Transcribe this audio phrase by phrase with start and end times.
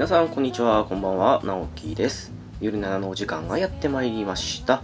[0.00, 0.86] 皆さんこんにちは。
[0.86, 1.42] こんばんは。
[1.44, 2.32] 直樹です。
[2.58, 4.82] 夜7のお時間がやってまいりました。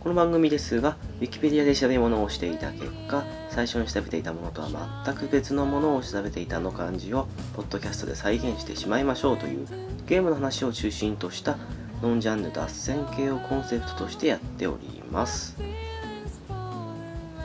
[0.00, 9.66] この番組ですが Wikipedia で調べ物をしていた結果最初に調べていたものとは全く別のものを調べていたの感じをポッドキャストで再現してしまいましょうという
[10.06, 11.58] ゲームの話を中心とした
[12.00, 15.58] ノンジャンル脱線系をコンセプトとしてやっております。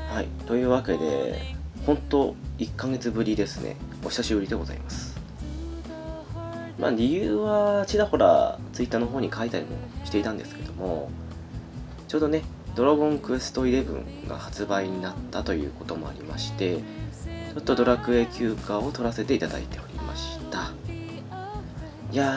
[0.09, 0.27] はい。
[0.47, 1.53] というわけで
[1.85, 3.75] 本当1ヶ月ぶりですね。
[4.05, 5.08] お久しぶりでございます。
[6.79, 9.71] まあ理由はちらほらツイッターの方に書いたりも
[10.05, 11.09] していたんですけども
[12.07, 12.41] ちょうどね
[12.75, 20.71] ドラゴンクエスト11が発売になったということもありましてちょっとドラクエ休暇を取らせていただいておりました。
[22.11, 22.31] いや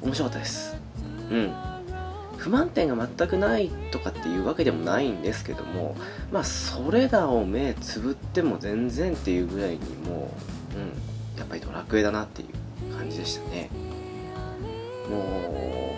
[0.00, 0.76] ー面白かったです。
[1.30, 1.54] うん。
[2.36, 5.96] 不満点が全くないとかっていうわけでもないんですけども
[6.30, 9.78] まあそれらを目つぶっても全然っていうぐらいに
[10.08, 10.30] も
[10.74, 12.48] う、うん、やっぱりドラクエだなっていう
[12.96, 13.70] 感じでしたね。
[15.08, 15.94] も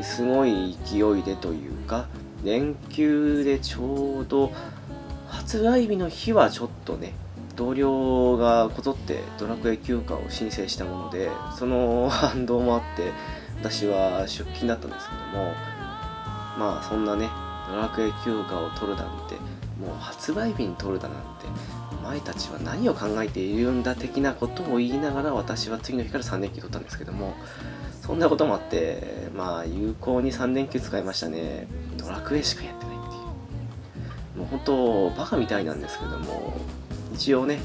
[0.00, 2.06] うすごい勢いでというか
[2.44, 4.52] 連休でちょうど
[5.28, 7.14] 発売日の日はちょっとね
[7.56, 13.12] 同僚がこぞってドラクエ休暇を申請したものでその 反動もあって
[13.60, 15.52] 私は出勤だったんですけども
[16.58, 17.28] まあそんなね
[17.70, 19.36] ドラクエ休暇を取るなんて
[19.80, 21.46] もう発売日に取るだなんて
[22.02, 27.34] 前たちは何を考えているんだ的なことを言いながら私は次の日から3連休取ったんですけども
[28.02, 31.68] そんなこともあってまあ有効に3連休使いましたね。
[31.96, 33.18] ドラクエしかやってないってい
[34.36, 34.38] う。
[34.38, 36.54] もう本当バカみたいなんですけども
[37.14, 37.60] 一応ね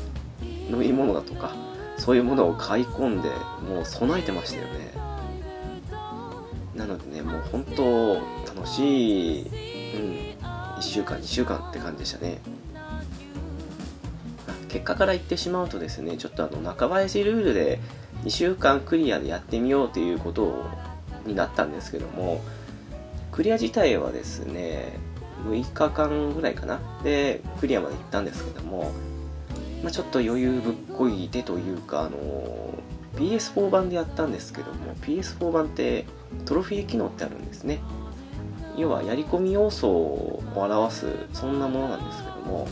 [0.70, 1.56] 飲み物だとか
[1.98, 3.30] そういうものを買い込んで
[3.68, 4.92] もう備えてましたよね。
[6.76, 8.16] なのでねもう本当
[8.56, 10.48] 楽しい、うん、
[10.78, 12.40] 1週間2週間って感じでしたね。
[14.78, 17.80] 結果から言ってしまうとですねちょっとあの中林ルールで
[18.24, 20.66] 2週間クリアでやってみようということ
[21.26, 22.42] になったんですけども
[23.32, 24.94] クリア自体はですね
[25.48, 26.80] 6日間ぐらいかな？
[27.04, 28.92] でクリアまで行ったんですけども、
[29.82, 32.76] まあ、ちょっと余裕ぶっこいてというかあの
[33.16, 36.06] PS4 版でやったんですけども PS4 版って
[36.46, 37.80] トロフィー機能ってあるんですね。
[38.78, 42.68] 要はやり込み要素を表すそんなものなんですけども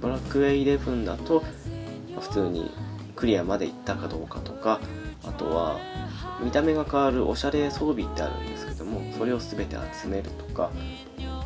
[0.00, 1.42] ドラクエ11だと
[2.20, 2.70] 普通に
[3.14, 4.80] クリアまで行ったかどうかとか
[5.24, 5.78] あとは
[6.42, 10.70] 見た目が変わるおしゃれ装備ってあるんですけどもそれを全て集めるとか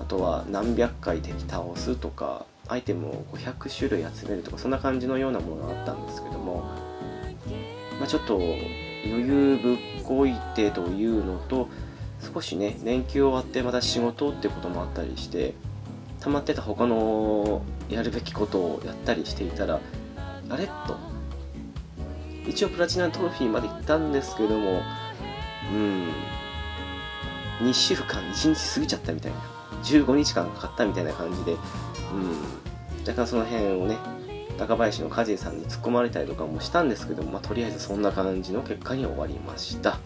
[0.00, 6.64] あとは何百回敵倒すとかアイテムを500種類集めるとかそんな感じのようなものがあったんですけども、
[7.98, 11.68] まあ、ちょっと余裕ぶっこいてというのと
[12.34, 15.54] 少しね連休終わってまた仕事ってこともあったりして
[16.20, 19.80] 溜まってた他のやるべきことをやったりしていたら
[20.48, 20.66] あれ？
[20.66, 20.96] と。
[22.48, 24.82] 一応プラチナトロフィーまで行ったんですけども
[25.72, 26.08] うん。
[27.60, 29.38] 2週間1日過ぎちゃったみたいな。
[29.84, 31.58] 15日間かかったみたいな感じでうん。
[33.06, 33.96] 若干その辺をね
[34.58, 39.98] 中林の梶さんに突っ込まれたりとかもしたんですけども、まあ、とりあえずそんな感じの結果に終わりました。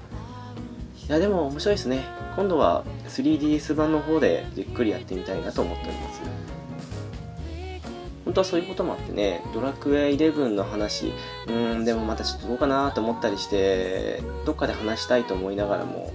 [1.08, 2.04] いやでも面白いですね。
[2.36, 6.20] 今度は 3DS 版の方でじっくりやってみたいなと思っております。
[8.24, 11.12] 本当はそういうこともあってねドラクエ11の話
[11.46, 16.12] うーんでもまたちょっとどうかなと思ったりしてどっかで話したいと思いながらも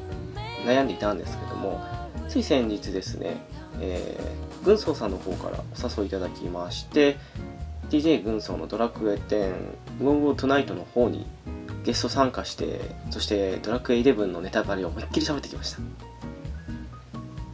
[0.65, 1.81] 悩んでいたんですけども
[2.27, 3.37] つい先日ですね、
[3.79, 7.17] えー、軍曹さんの方からお誘いいただきまして
[7.89, 9.53] DJ 軍曹のドラクエ10
[10.01, 11.25] GO GO TONIGHT の方に
[11.83, 15.79] ゲスト参加してそしてドラクエ11のネタバレを思いっきり喋ってきました。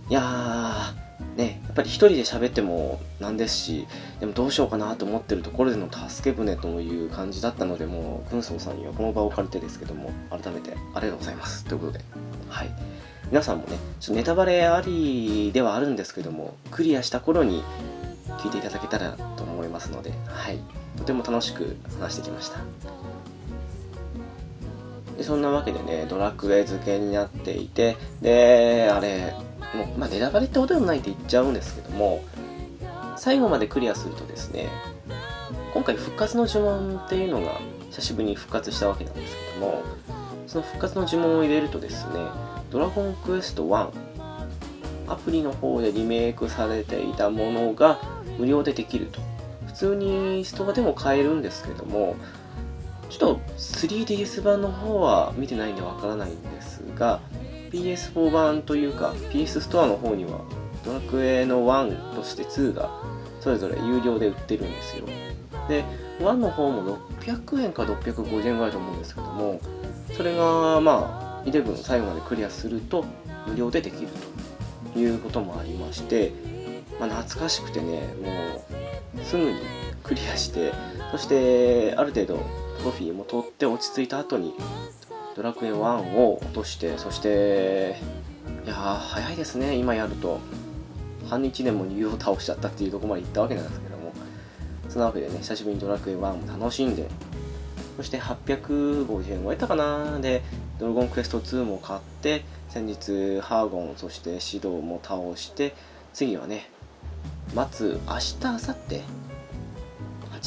[0.08, 1.05] いやー
[1.36, 3.88] ねやっぱり一人で喋ってもなんですし
[4.20, 11.66] でもどうしようかなと思ってるところでの助け舟という感じだったのでもう軍曹さんにはこの場を借りてですけども改めてありがとうございます。
[11.66, 12.00] ということで
[12.50, 12.70] はい。
[13.30, 17.64] 皆さんもねちょっとネタバレありではあるんですけどもクリアした頃に
[18.40, 20.60] 聞いていただけたらと思いますのではい。
[20.98, 22.60] とても楽しく話してきました。
[25.18, 29.34] でそんなわけでねドラクエ漬けになっていてであれ
[29.74, 32.24] もう、まあ、ネタバレってことでもないって言っちゃうんですけども
[33.18, 34.70] 最後までクリアするとですね
[35.74, 37.60] 今回復活の呪文っていうのが
[37.92, 39.84] 久しぶりに復活したわけなんですけども
[40.48, 42.14] その復活の呪文を入れるとですね
[42.70, 43.92] ドラゴンクエスト1
[45.08, 48.00] アプリの方でリメイクされていたものが
[48.38, 49.22] 無料でできると。
[49.68, 52.16] 普通にストアでも買えるんですけども
[53.10, 57.20] ちょっと 3DS 版の方は見てないんでわからないんですが
[57.72, 60.42] PS4 版というか PS ストアの方には
[60.84, 62.90] ドラクエの1として2が
[63.40, 65.06] それぞれ有料で売ってるんですよ。
[65.68, 65.84] で
[66.20, 69.60] 1の方も600円か650円ぐらいと思うんですけども
[70.16, 73.06] それがまあ11最後までクリアすると
[73.48, 74.08] 無料でできる
[74.94, 76.32] ということもありまして、
[77.00, 79.60] まあ、懐かしくてねもうすぐに
[80.04, 80.72] クリアして
[81.12, 82.36] そしてある程度
[82.80, 84.54] トロフィーも取って落ち着いた後に
[85.36, 85.76] ドラクエ1
[86.16, 87.98] を落としてそして
[88.66, 90.40] いやー早いですね今やると。
[91.28, 94.14] 半日でも竜を倒しちゃったっていうとこまで行ったわけなんですけども。
[94.88, 97.10] そのわけでね久しぶりにドラクエ1も楽しんで。
[97.98, 100.20] そして850円超えたかな。
[100.20, 100.42] で
[100.80, 105.74] ドラゴンクエスト2も買って先日ハーゴンそしてシドウも倒して
[106.14, 106.70] 次はね
[107.54, 108.58] 待つ明日明後
[108.90, 109.02] 日。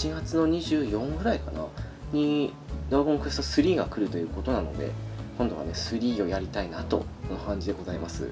[0.08, 1.67] 8月の24ぐらいかな。
[2.12, 2.55] に
[2.90, 4.90] ドラゴンクエスト3が来るということなので
[5.37, 8.31] 今度はね3をやりたいなとの感じでございます。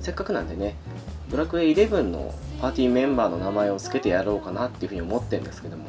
[0.00, 0.74] せっかくなんでね
[1.30, 5.84] ドラクエ11のパーティーメンバーの名前を付けてやろうかなっていうふうに思ってるんですけども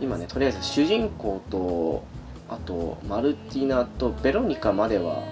[0.00, 2.04] 今ねとりあえず主人公と
[2.48, 5.24] あとマルティナとベロニカまでは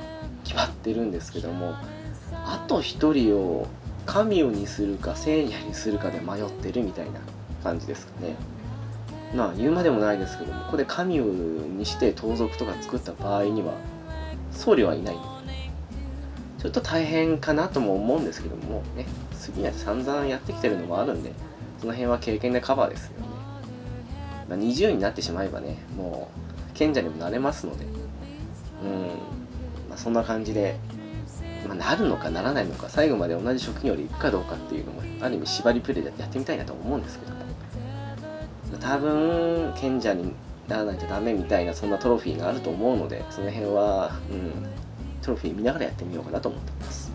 [0.42, 1.74] 決まってるんですけども
[2.32, 3.68] あと1人を
[4.04, 7.20] カミにするか聖夜にするかで迷ってるみたいな
[7.62, 8.34] 感じですかね。
[9.34, 13.74] まあ言うまでもないですけどもここでカミオにして盗賊とか作った場合には
[14.52, 15.16] 僧侶はいない。
[16.58, 19.04] ちょっと大変かなとも思うんですけどもね。
[19.32, 21.32] 次は散々やってきてるのもあるんで
[21.80, 23.26] その辺は経験でカバーですよね、
[24.48, 26.30] まあ、20になってしまえばねも
[26.70, 27.84] う賢者にもなれますので。
[27.84, 28.88] うん、
[29.88, 30.76] まあ、そんな感じで、
[31.66, 37.32] まあ、なるのかならないのか最後まで同じ職業で行くかどうかっていうのもある意味縛りプレイでやってみたいなと思うんですけど
[38.78, 40.34] 多分賢者に
[40.68, 44.52] ならないとダメみたいなそんなトロフィーがあると思うのでその辺は、うん、
[45.22, 47.12] トロフィー見ながらやってみようかなと思ってます。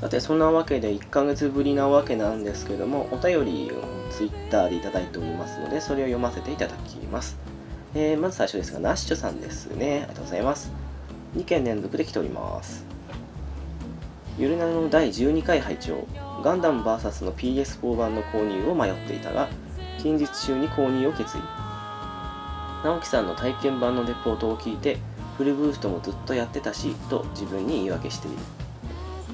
[0.00, 7.38] さてそんなわけで1ヶ月ぶりなわけなんですけどもお便りを Twitter でいただいておりますのでそれを読ませていただきます、
[7.94, 9.98] えー、まず最初ですがナッシュさんですね。
[9.98, 10.72] ありがとうございます。
[11.36, 12.84] 2件連続で来ております。
[14.38, 16.04] ゆるなの第12回拝聴。
[16.42, 19.48] ガンダム VS の PS4 版の購入を迷っていたが
[20.02, 21.40] 近日中に購入を決意。
[22.82, 24.98] 直樹さんの体験版のレポートを聞いて
[25.38, 28.36] フルブーストもずっとやってたしと自分に言い訳している。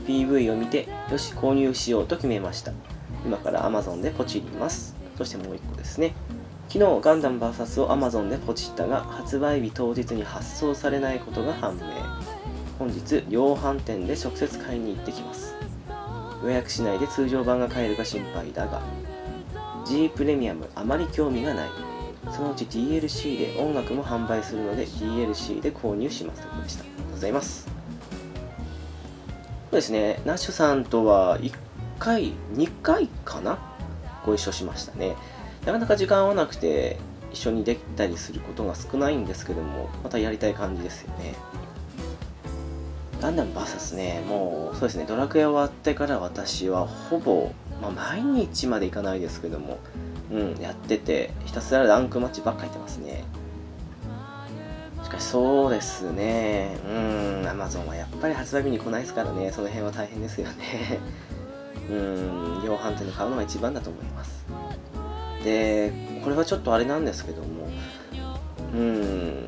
[0.06, 2.72] PV を見てよし購入しようと決めました。
[3.24, 4.94] 今から Amazon でポチります。
[5.16, 6.12] そしてもう1個ですね。
[6.68, 11.82] 昨日ガンダム VS を Amazon でポチったが発売日当日に発送されないことが判明。
[12.78, 15.54] 本日量販店で直接買いに行ってきます。
[16.42, 18.82] 予約しないで通常版が買えるか心配だが
[19.88, 21.68] G プレミアムあまり興味がない。
[22.30, 26.82] そのうち DLC で音楽も販売するので DLC で購入しますということでした。
[26.82, 27.66] ありがとうございます。
[27.66, 27.72] そ
[29.72, 30.20] うですね。
[30.26, 31.52] ナッシュさんとは1
[31.98, 33.58] 回2回かな？
[34.26, 35.16] ご一緒しましたね。
[35.64, 36.98] なかなか時間合わなくて
[37.32, 41.34] 一緒にできたりすることが少ないんですけどもまたやりたい感じですよね。
[43.20, 44.22] ガンダム VS ね。
[44.28, 45.04] もうそうですね。
[45.06, 49.78] ドラクエ終わってから私はほぼまあ、毎日までいかないですけども、
[50.30, 53.24] うん、やってて、ひたすらランクマッチばっかりってますね。
[55.04, 60.98] しかしそうですね、うん、Amazon はやっぱり発売日に来ないですからね、その辺は大変ですよね。
[61.88, 64.44] うん、量販店で買うのが一番だと思います。
[65.44, 67.68] で、これはちょっとあれなんですけども、
[68.74, 69.46] うん、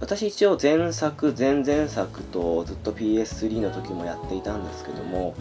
[0.00, 5.34] 私一応前作、前々作とずっと PS3 の時もやっていたんですけども、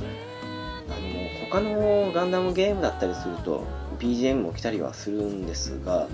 [1.50, 3.65] 他のガンダムゲームだったりすると
[4.00, 6.08] BGM も来たりはするんですが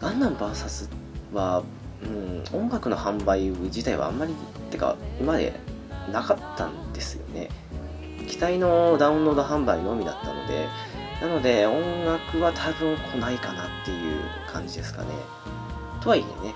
[0.00, 0.88] ガンダム VS
[1.32, 1.62] は、
[2.02, 5.52] うん、音楽の販売自体はあんまりってか今まで
[6.10, 7.48] なかったんですよね。
[8.26, 10.66] 機体のダウンロード販売のみだったので
[11.20, 15.08] なので音楽は多分来ないかなっていう感じですかね。
[16.02, 16.54] とはいえね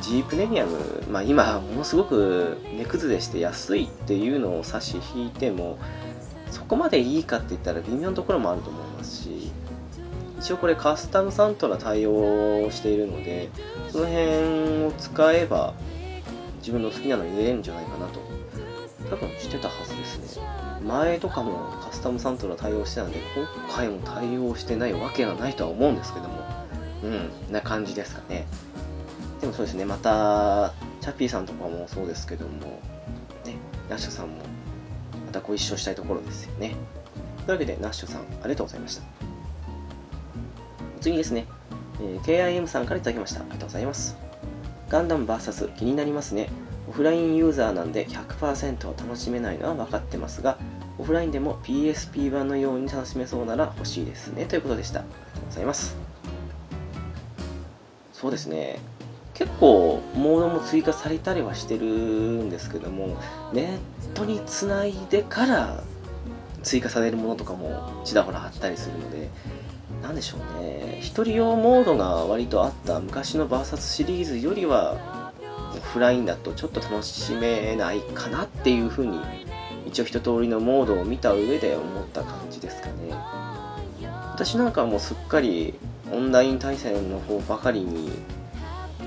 [0.00, 5.78] G プレミアム、まあ、今ものすごく値崩れして安いっていうのを差し引いても
[6.54, 9.50] そこまでいいかって言ったら微妙なところもあると思いますし
[10.38, 13.50] 一応これカスタムサントラ対応しているので
[13.90, 15.74] その辺を使えば
[16.58, 18.20] 自分の好きなの入れれるんじゃないかなと。
[19.10, 20.42] 多分してたはずですね。
[20.86, 26.34] 前とかもカスタムサントラ対応してたんで今回も対応してないわけがないとは思うんですけども。
[27.02, 28.46] うんな感じですかね。
[29.40, 29.84] でもそうですね。
[29.84, 32.80] またチャッピーさんとかもそうですけども
[33.44, 33.56] ね
[33.90, 34.36] ヤッシュさんも
[35.34, 36.74] たご一緒したいところですよね。
[37.44, 39.02] というわけで、ナッシュさん、ありがとうございました。
[41.00, 41.46] 次ですね、
[42.00, 43.40] えー、KIM さんから頂きました。
[43.40, 44.16] ありがとうございます。
[44.88, 46.48] ガンダム VS 気になりますね。
[46.88, 50.58] オフラインユーザーなんで100%を楽しめないのは分かってますが、
[50.98, 54.46] オフラインでも PSP 版のように楽しめそうなら欲しいですね。
[54.46, 55.00] ということでした。
[55.00, 55.96] ありがとうごとうございます
[58.12, 58.78] そうですね
[59.34, 63.16] 結構モードも追加されたりはしてるんですけども
[63.52, 65.82] ネットにつないでから
[66.62, 69.28] 追加されるものとかもちらほらあったりするので
[70.02, 70.98] 何でしょうね。
[71.00, 75.32] 一人用モードが割とあった昔の VS シリーズよりは
[75.76, 79.18] オフラインだとちょっと楽しめないかなっていうふうに
[79.86, 83.14] 一応一通りのモードを見た上で思った感じですかね。
[84.34, 85.74] 私なんかはもうすっかり
[86.12, 88.10] オンライン対戦の方ばかりに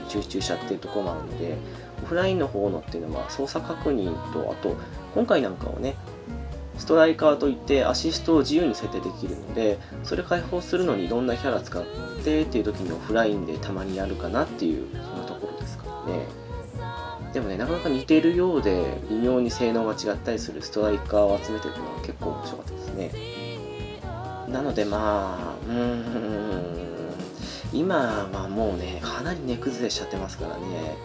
[0.09, 1.57] 集中しちゃってるところもあるので
[2.03, 4.75] オフラインの方のっていうのは操作確認とあと
[5.13, 5.95] 今回なんかはね
[6.77, 11.83] ストライカーといってアシストを自由に設定できるのでそれ解放するのにどんなキャラ使っ
[12.23, 16.47] てっていう時にオフラインでたまにやるかなっていうそんなところですからね。
[17.33, 23.11] でもねなかなか似てるようで微妙に性能が違ったりするストライカーを集めていくのは結構面白かったですね。
[24.49, 26.96] なのでまあうーん。
[27.77, 30.95] 今はもうねかなり値崩れしちゃってますからね。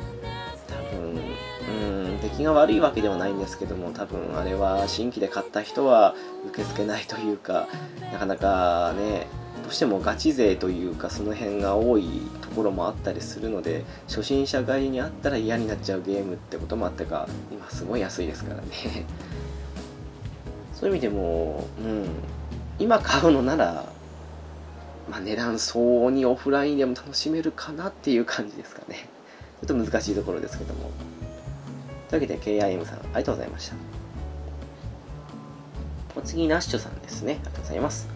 [0.66, 1.20] 多分
[1.68, 6.14] うん出来が悪いわけではないんですけども多分あれは新規で買った人は
[6.48, 7.68] 受け付けないというか
[8.10, 9.26] なかなかね
[9.62, 12.08] どうしてもガチ勢というかその辺が多い
[12.40, 18.66] ところもあったりするので初心者狩りにあったら嫌になっちゃうゲームってこともあってか今すごい安いですからね。
[20.72, 22.08] そういう意味でもうん
[22.78, 23.91] 今買うのなら
[25.08, 29.08] まあ、値段相応にオフラインでも楽しめるかなっていう感じですかね。
[29.66, 30.90] ちょっと難しいところですけども。
[32.08, 33.76] というわけで KIM さん、ありがとうございました。
[36.14, 37.34] お次、ナッシュさんですね。
[37.34, 38.08] ありがとうございます。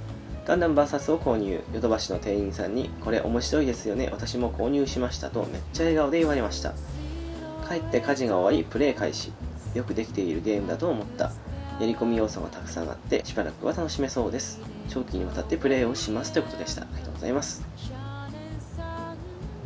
[0.47, 6.73] ガンダム VS を購入、ヨドバシの店員さんに、これ面白いですよね、私も購入しましたとめっちゃ笑顔で言われました。
[7.69, 9.33] 帰って家事が終わり、プレイ開始。
[9.75, 11.33] よくできているゲームだと思った。
[11.81, 14.61] やり込み要素がたくさんあって、しばらくは楽しめそうです。
[14.89, 16.83] 長期にわたってプレイをしますということでした。
[16.83, 17.65] ありがとうございます。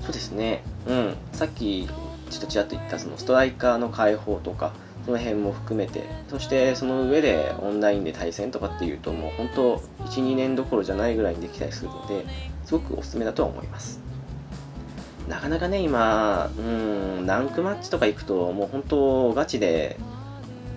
[0.03, 0.63] そうですね。
[0.87, 1.17] うん。
[1.33, 1.89] さっき、
[2.31, 4.73] ちょっとちらっと言ったそのストライカーの解放とか、
[5.05, 12.25] その辺も含めて、そしてその上でオンラインで対戦とかっていうと、もう本当、1、2年どころじゃないぐらいにできたりするので、
[12.65, 14.01] すごくおすすめだとは思います。
[15.29, 16.61] なかなかね、今、う
[17.23, 19.97] ん、ランクマッチとか行くと、もう本当、ガチで、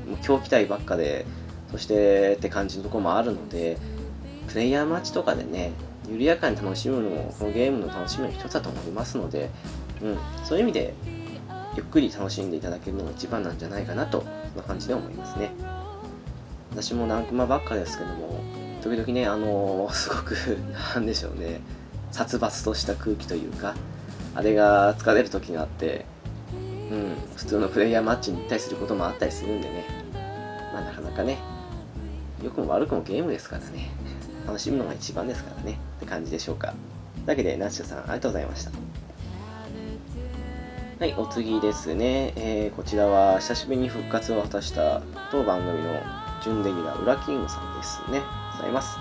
[0.08, 1.26] もう今日来たいばっかで、
[1.72, 3.78] そしてって感じのところもあるので、
[4.54, 5.72] プレイヤーマッチとかでね、
[6.08, 9.50] 緩やかに楽しむのも、このゲームの楽しみの一つだと思いますので、
[10.00, 10.94] うん、そういう意味で、
[11.76, 15.50] ゆっくり楽しんでいただけるのが一番なんじゃないかなと、そんな感じで思いますね。
[16.70, 18.42] 私もランクマばっかですけども、
[18.84, 20.36] 時々ね、あのー、すごく、
[20.94, 21.60] なんでしょうね、
[22.12, 23.74] 殺伐とした空気というか、
[24.36, 26.06] あれが疲れる時があって、
[26.92, 29.86] うん、普通のプレイヤーマッチに行ったりすることもあったりするんでね、
[30.72, 31.40] まあなかなかね、
[32.44, 33.90] 良くも悪くもゲームですからね。
[34.46, 36.68] 楽しむのが一番ですからねって感じでしょうか。
[36.68, 38.72] というわけで、ナッシュさん、ありがとうございました。
[41.00, 42.34] はい、お次ですね。
[42.36, 46.02] えー、こちらは久しぶりに復活を果たした当番組の
[46.44, 48.22] 準レギュラー、ウラキングさんですね。
[48.58, 48.98] ございます。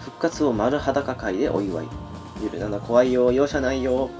[0.00, 1.88] 復活を丸裸会でお祝い。
[2.42, 4.10] ゆるなな怖いよ、容赦ないよ。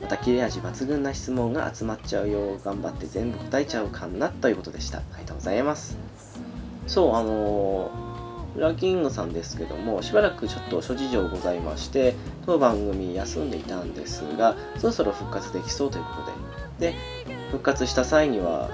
[0.00, 2.58] また切れ味抜群な質問が集まっちゃうよ。
[2.64, 4.98] 頑張って全部答えちゃうかなということでした。
[4.98, 5.98] ありがとうございます。
[6.86, 8.09] そう、あのー
[8.56, 12.14] ウラキングさんですけども、しばらくちょっと諸事情ございまして、
[12.46, 16.94] 当番組休んでいたんですが、そろそろ復活できそうということで、で、
[17.50, 18.70] 復活した際には、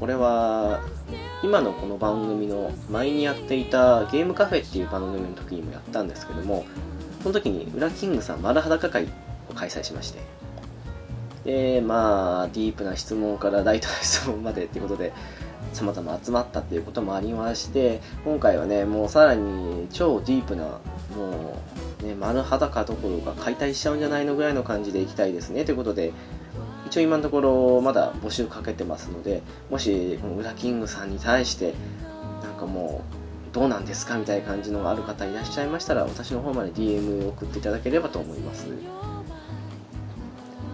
[0.00, 0.80] これは、
[1.42, 6.64] 今のこの番組の前にやっていたゲームカフェっていう番組の時にもやったんですけども、
[7.22, 9.08] その時にウラキングさん丸裸会
[9.50, 10.20] を開催しまして、
[11.44, 15.12] で、まあ、ディープな質問からライトな質問までっていうことで、
[15.74, 20.64] 様々集まったっていうこともありまして今回はねもうさらに超ディープな
[21.16, 21.58] も
[22.02, 26.12] うね丸裸どころか解体しちゃうんじゃないのぐらいの感じでいきたいですねということで
[26.86, 31.74] 一応今のところまだ募集かけてますのでもしこのウラキングさんに対して
[32.42, 38.66] なんかもうどうなんですかみたいな感じのある方いらっしゃいましたら私の方まで DM 送っていただければと思います。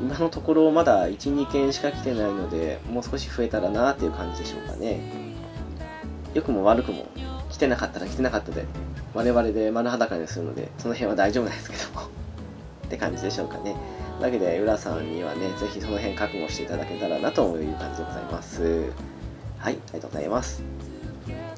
[0.01, 5.01] 今のところまだ1、2件しか来てないので、もう少し増えたらなっていう感じでしょうかね。
[6.33, 7.07] 良くも悪くも、
[7.51, 8.65] 来てなかったら来てなかったで、
[9.13, 12.07] 我々で丸裸にするので、その辺は大丈夫なんですけども
[12.87, 13.77] って感じでしょうかね。
[14.23, 18.85] だけで、浦さんにはね、ぜひその辺覚悟していただけたらなという感じでございます。
[19.59, 20.63] はい、ありがとうございます。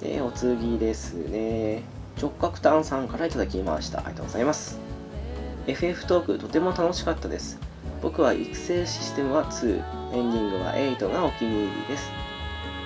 [0.01, 1.83] で、お次ですね。
[2.21, 3.99] 直角炭さんからいただきました。
[3.99, 4.81] ありがとうございます。
[5.69, 7.72] FF トークとても楽しかったです。
[8.03, 9.77] 僕は育成システムは2、
[10.13, 12.11] エンディングは8がお気に入りです。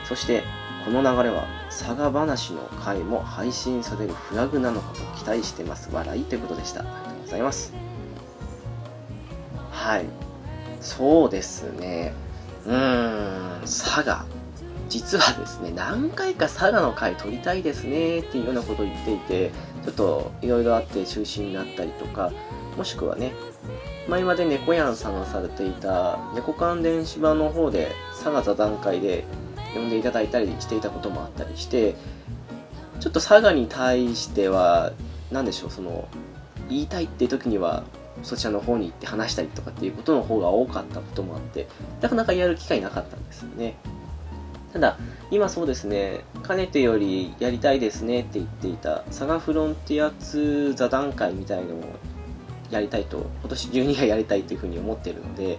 [0.05, 0.43] そして、
[0.85, 5.89] この流れは佐賀話の回も配信されるフラグなのかと期待してます。
[5.93, 6.81] 笑いということでした。
[6.81, 7.73] ありがとうございます。
[9.73, 10.05] はい。
[10.81, 12.13] そうですね。
[12.67, 13.61] うーん。
[13.63, 14.27] 佐賀
[14.89, 18.21] 実はですね何回か佐賀の回撮りたいですね。
[18.21, 19.51] っていうようなことを言っていて
[19.85, 22.33] ちょっといろいろあって中止になったりとか
[22.77, 23.33] もしくはね
[24.09, 29.25] 前まで猫やんさんがされていた猫関電子版の方で佐賀座談会で
[29.75, 31.95] 呼んでいただいたりしていたこともあったりして
[33.01, 34.93] ちょっと佐賀に対しては
[35.31, 36.09] 何でしょうその
[36.69, 37.85] 言いたいっていう時には
[38.23, 41.69] そちらの方に行って話したりとかっていうことの方が多かったこともあって
[42.01, 43.77] なかなかやる機会なかったんですよね。
[44.73, 44.99] ただ
[45.31, 51.83] 今そうですねかねてよりやりたいですねって言っていた佐賀フロンティア2座談会みたいのを
[52.71, 55.59] やりたいと今年中にはやりたいというふうに思っているのでち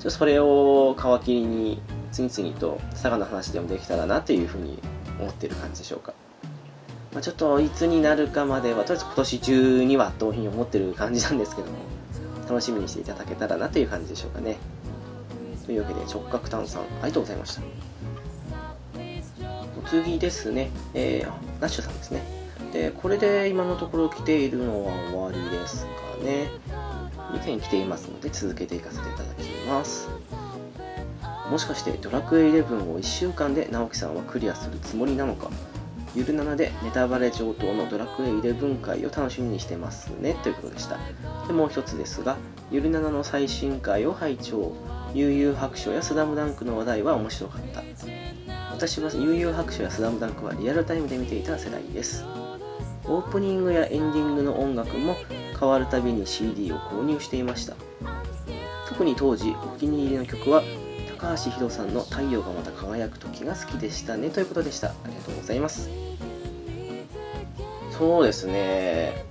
[0.00, 4.78] っとそれを皮切りに次々と佐賀の話でもできたらなというふうに
[5.18, 6.12] 思ってる感じでしょうか、
[7.12, 11.78] まあ、ちょっといつになるかまではとりあえず今年中にはというふうに思ってる感じなんですけども
[12.48, 14.56] 楽しみにしていただけたらなという感じでしょうかね。
[15.64, 17.62] というわけで直角炭酸ありがとうございました。
[19.78, 22.43] お次ですね、えー、ナッシュさんですね。
[22.74, 25.90] でこれで今のところ来ているのは終わりですか
[26.24, 26.50] ね。
[27.32, 30.08] 2件来ていますので続けていかせていただきます。
[31.50, 35.50] もしかしてドラクエ11を1週間で直樹さんはクリアするつもりなのか。
[36.16, 40.34] ゆる7でネタバレ上等のドラクエ11回を楽しみにしてますね。
[40.42, 40.98] ということでした。
[41.46, 42.36] でもう一つですが
[42.72, 44.72] ゆる7の最新回を拝聴。
[45.14, 47.84] 悠々白書やスダムダンクの話題は面白かった。
[48.72, 52.24] 私は悠々白書やスダムダンクはリアルタイムで見ていた世代です。
[53.06, 55.16] オープニングやエンディングの音楽も
[55.58, 57.74] 変わるたびに CD を購入していました。
[58.88, 60.62] 特に当時お気に入りの曲は
[61.18, 64.88] 高橋宏さんの「太陽がまた輝く時」が好きでしたねということでした。
[64.88, 65.88] ありがとうございます。
[67.90, 69.24] そうですね。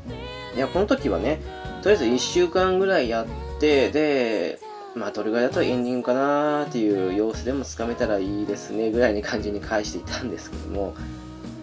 [0.56, 1.42] いやこの時はね
[1.82, 4.60] とりあえず1週間ぐらいやってで
[4.96, 10.94] まあどれぐらいだとエンディングかなーっていう様子でもつかめたらいいですねぐらいに感じに返していたんですけども。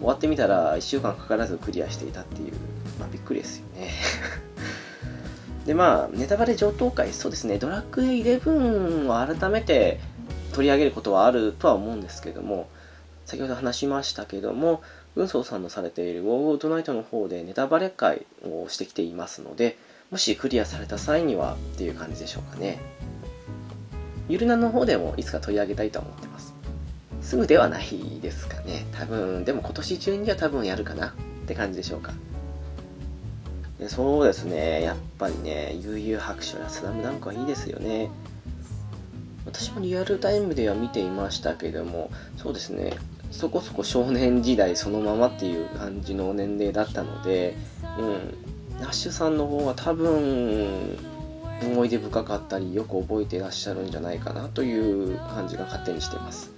[0.00, 2.52] 終わってみたら1週間かからずクリアしていたっていう。
[2.98, 3.90] まあびっくりですよね。
[5.66, 7.58] でまあネタバレ上等会そうですね。
[7.58, 10.00] ドラクエ11を改めて
[10.52, 12.68] 取り上げることはあるとは思うんですけども
[13.24, 14.82] 先ほど話しましたけども
[15.16, 19.76] 運送さんのされているウォーウォートナイトの方でネタバレ会をしてきていますので
[20.10, 22.80] もしクリアされた際にはっていう感じでしょうかね。
[24.28, 26.49] ゆるなの方でもいつか取り上げたいと思ってます。
[27.30, 31.12] すぐではないですかね多分でも今年中には多分やるかなっ
[31.46, 32.12] て感じでしょうか
[33.78, 38.10] でそうですねやっぱりね悠々白書やスラムダンクはいいですよね
[39.46, 42.94] 私もリアルタイムでは見ていましたけどもそうですね
[43.30, 47.54] そこそこ少年時代そのままっていう感じの年齢だったので
[47.96, 50.98] うんナッシュさんの方は多分
[51.62, 56.50] 思い出深かったりよく覚えてらっしゃるんじゃないかなという感じが勝手にしてます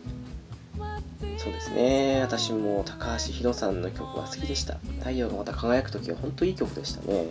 [1.39, 2.21] そうですね。
[2.21, 4.79] 私も高橋宏さんの曲は好きでした。
[4.99, 7.27] 太陽がまた輝く時は本当いい曲でしたね。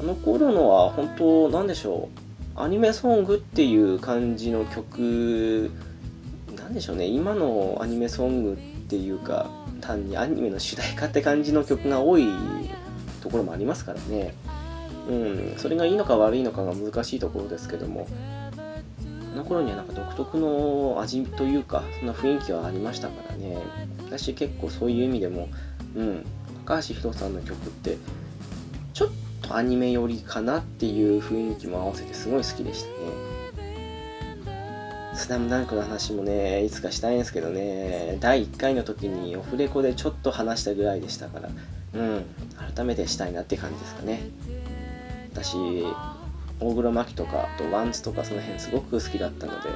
[0.00, 2.08] あの頃のは本当なんでしょ
[2.56, 2.60] う。
[2.60, 5.70] アニメソングっていう感じの曲
[6.56, 7.06] なんでしょうね。
[7.06, 8.56] 今のアニメソングっ
[8.88, 9.50] ていうか
[9.80, 12.26] 単にアニメの主題歌って感じの曲が多い
[13.22, 14.34] ところもありますからね。
[15.08, 15.54] うん。
[15.58, 18.06] それがいいのか悪いのかが難しいところですけども。
[19.34, 23.58] の頃にはなんか独特の味というかそんな雰囲気はありましたからね。
[24.06, 25.48] 私結構そういう意味でも
[25.96, 26.26] うん
[26.66, 27.98] 高橋宏さんの曲って
[28.92, 29.08] ちょっ
[29.42, 32.94] とアニメ寄りかなっていう雰囲気も合わせてすごい好きでしたね。
[35.14, 38.18] スラムダンクの話もねいつかしたいんですけどね。
[38.20, 41.48] 第1回の時にオフレコでちょっと話したぐらいでしたから
[41.94, 42.24] うん
[42.74, 44.22] 改めてしたいなって感じですかね。
[45.32, 45.56] 私
[46.64, 49.68] 大黒摩季とかあとワンツとかその辺すごく好きだったので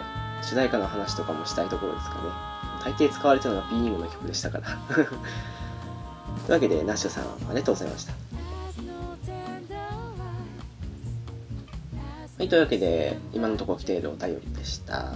[0.43, 2.21] 主題歌の話とかもしたいところですかね。
[2.85, 4.79] 大抵使われてるのがビーニングの曲でしたから。
[4.95, 8.13] というわけでナッシュさんありがとうございました。
[12.39, 15.13] はいというわけで今のところ来ているお便りでした。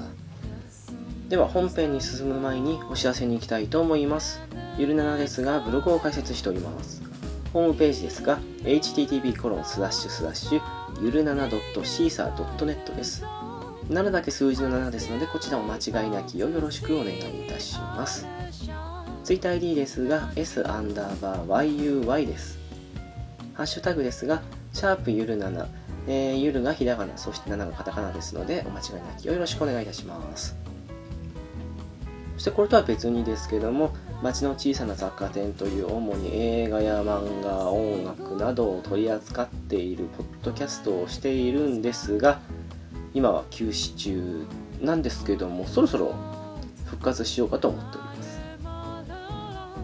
[1.29, 4.41] では本編に進む前にお知らせに行きたいと思います。
[4.77, 7.01] ゆるななですがブログを開設しております。
[7.53, 9.35] ホームページですが http
[11.03, 13.25] コロンスラッシュスラッシュゆるなな .caesar.net です。
[13.89, 18.27] 7だけ数字の7ですので、こちらも間違いなきをよろしくお願いいたします。
[19.25, 22.59] TwitterID ですが、s アンダーバー yuy です。
[23.55, 25.67] ハッシュタグですが、シャープゆる7、
[26.07, 30.57] えー、ゆるがひらがな、そして7がカタカナですので、お間違いなきをよろしくお願いいたします。
[32.35, 42.41] そしてこれとは別にですけども街の小さな雑貨店という主に映画や漫画音楽などを取り扱っているポッドキャストをしているんですが
[43.15, 44.47] 今は休止中
[44.81, 46.15] なんですけどもそろそろ
[46.87, 48.41] 復活しようかと思っております。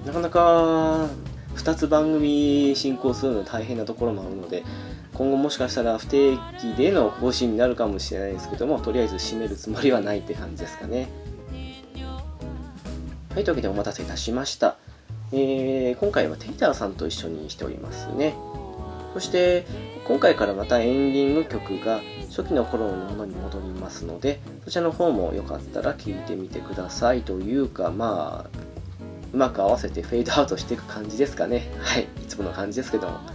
[0.06, 1.08] なかなか
[1.56, 4.62] 2つ番組進行するの大変なところもあるので
[5.14, 11.08] 今後もしかしたら不定期での更新になるかもしれないですけどもとりあえず締めるつもりはないって感じですかね。
[13.38, 14.78] はいというわけでお待たせいたしました。
[15.30, 18.34] えー、今回はテイターさんと一緒にしておりますね。
[19.14, 19.64] そして
[20.08, 28.58] 今回からまたエンディング曲が初期の頃のものに戻りますのでそちらの方もよかったら聴いてみてくださいというかまあ
[29.32, 31.70] うまく合わせてフェードアウトしていく感じですかね。
[31.78, 33.18] はいいつもの感じですけども。
[33.18, 33.30] とい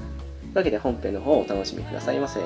[0.51, 2.41] うわけで本編の方をお楽しみくださいませ。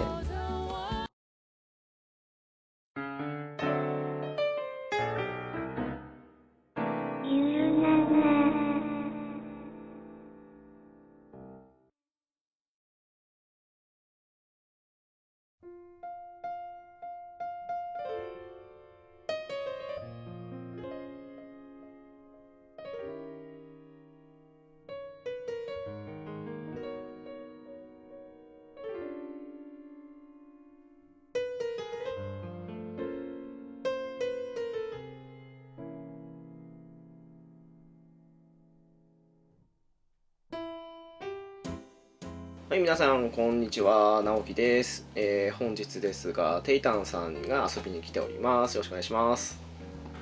[42.78, 44.22] はい、皆さん、こんにちは。
[44.24, 45.04] 直樹です。
[45.16, 48.76] えー本日ですが、テイタンさんが遊びに来ております。
[48.76, 49.60] よろしくお願いします。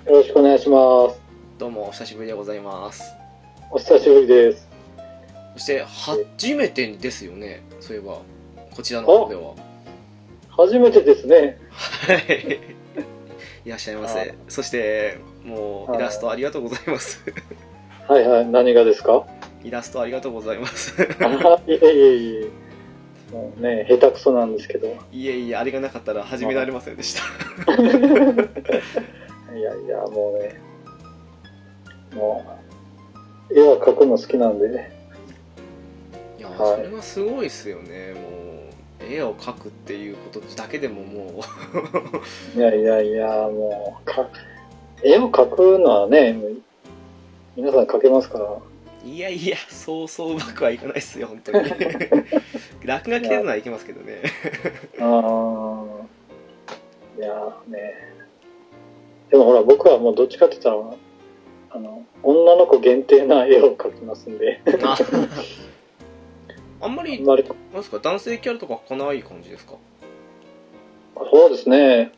[0.05, 1.19] よろしくお願いします。
[1.57, 3.13] どうも、お久しぶりでございます。
[3.71, 4.69] お久しぶりです。
[5.55, 7.61] そして、初めてですよね。
[7.81, 8.19] そういえば、
[8.73, 9.53] こちらの方では。
[10.49, 11.59] 初めてですね。
[11.71, 12.59] はい。
[13.67, 14.33] いらっしゃいまあせ。
[14.47, 17.21] そして、もう、イラストありがとうございます。
[18.07, 18.45] はいはい。
[18.45, 19.25] 何がですか？
[19.65, 20.93] イラストありがとうございます。
[21.19, 22.49] あ いえいえいえ。
[23.33, 24.95] もうね、下手くそなんですけど。
[25.11, 27.23] いえいえ、あれがなかったら始められませんでした。
[29.57, 30.61] いやいや、もうね。
[32.15, 32.45] も
[33.49, 34.91] う、絵は描くの好きなんでね。
[36.37, 38.13] いや、はいそれはすごいっすよね。
[38.13, 41.41] もう、絵を描くっていうことだけでもも
[42.55, 44.29] う、 いやいやいや、もう、か
[45.01, 46.39] 絵を描くのはね、
[47.55, 48.59] 皆さん描けますから。
[49.05, 51.59] いやいや、そうそううまくはいかないですよ、本当に。
[52.85, 54.21] 落書きでるのはいけますけどね。
[54.99, 55.85] あー
[57.17, 57.93] いやね。
[59.29, 60.77] でもほら、僕はもうどっちかって言ったら、
[61.71, 64.97] あの、女の子限定な絵を描きますんで、あ
[66.81, 69.73] あんまり、あんまり、なんですか、男性キャラとか描かない感じですか？
[71.31, 72.11] そうですね、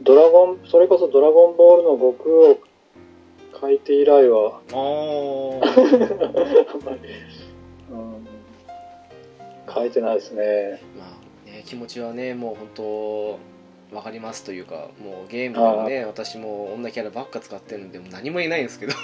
[0.00, 2.58] ドラゴン、それこそドラゴンボールの悟空を
[3.54, 5.60] 描いて以来は、あー、
[6.74, 6.98] あんまり、
[7.90, 8.26] うん、
[9.66, 10.82] 描いてないですね。
[10.98, 13.38] まあね、気持ちはね、もう本当、
[13.94, 18.92] わかりますというか、もうゲームでもね、私も女キャラばっか使ってるんで、もう何も言えないんですけど。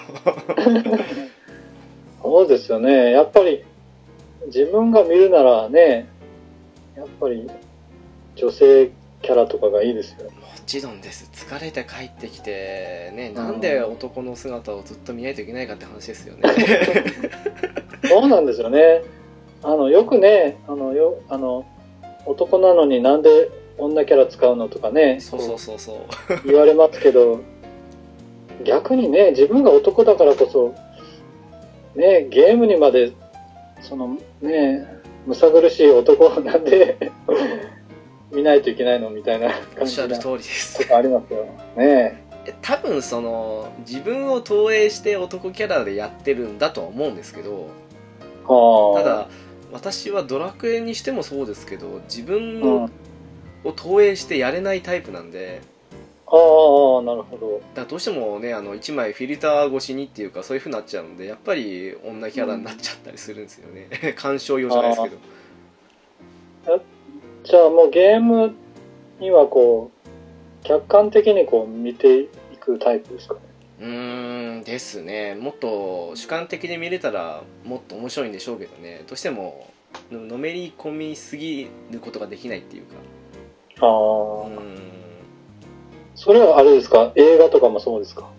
[2.22, 3.12] そうですよね。
[3.12, 3.64] やっぱり、
[4.46, 6.08] 自分が見るならね、
[6.96, 7.48] やっぱり、
[8.34, 8.90] 女性
[9.22, 10.24] キャラとかがいいですよ。
[10.24, 10.30] も
[10.70, 11.28] ちろんです。
[11.32, 16.42] 疲れて帰ってきてねなんで男の姿をずっと見ないといけないかって話ですよね。
[18.06, 19.02] そうなんですよね。
[19.64, 21.66] あの、よくね、あの、よ、あの、
[22.24, 25.96] 男なのになんで女キャラ使うのとかね、そうそうそうそう。
[26.46, 27.40] 言われますけど、
[28.62, 30.72] 逆にね、自分が男だからこそ、
[31.96, 33.10] ね、ゲームにまで、
[33.82, 34.86] そのね、
[35.26, 37.10] むさ苦しい男をなんで
[38.32, 41.46] 見ないといけないのみたいなおっしゃる通りですこありますよ。
[41.76, 42.24] ね
[42.62, 47.68] 多分その自分を投影して男キャラでやってるんだとは思うんですけど
[48.46, 49.02] はあ。
[49.02, 49.28] ただ
[49.72, 52.90] 私はドラクエにしてもそうですけど自分うん、の
[53.64, 55.60] あを投影してやれないタイプなんで
[56.26, 56.32] あ、
[57.02, 57.60] なるほど。
[57.74, 65.02] だどうしてもねあの1枚フィルター越しにっていうかそういう風になっちゃうんでやっぱり女キャラになっちゃったりするんですよね鑑賞用じゃないです
[66.64, 66.80] けど
[67.50, 68.54] じゃあもうゲーム
[69.18, 70.08] にはこう、
[70.62, 72.28] 客観的にこう見てい
[72.60, 73.40] くタイプですかね。
[73.80, 75.34] うーんですね。
[75.34, 79.02] もっと主観的に見れたらもっと面白いんでしょうけどね。
[79.08, 79.66] どうしても
[80.12, 82.94] ののめり込みすぎることができないっていうか。
[83.80, 84.48] ああ、
[86.14, 87.10] それはあれですか？
[87.16, 88.30] 映画とかもそうですか？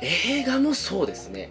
[0.00, 1.50] 映画もそうですね。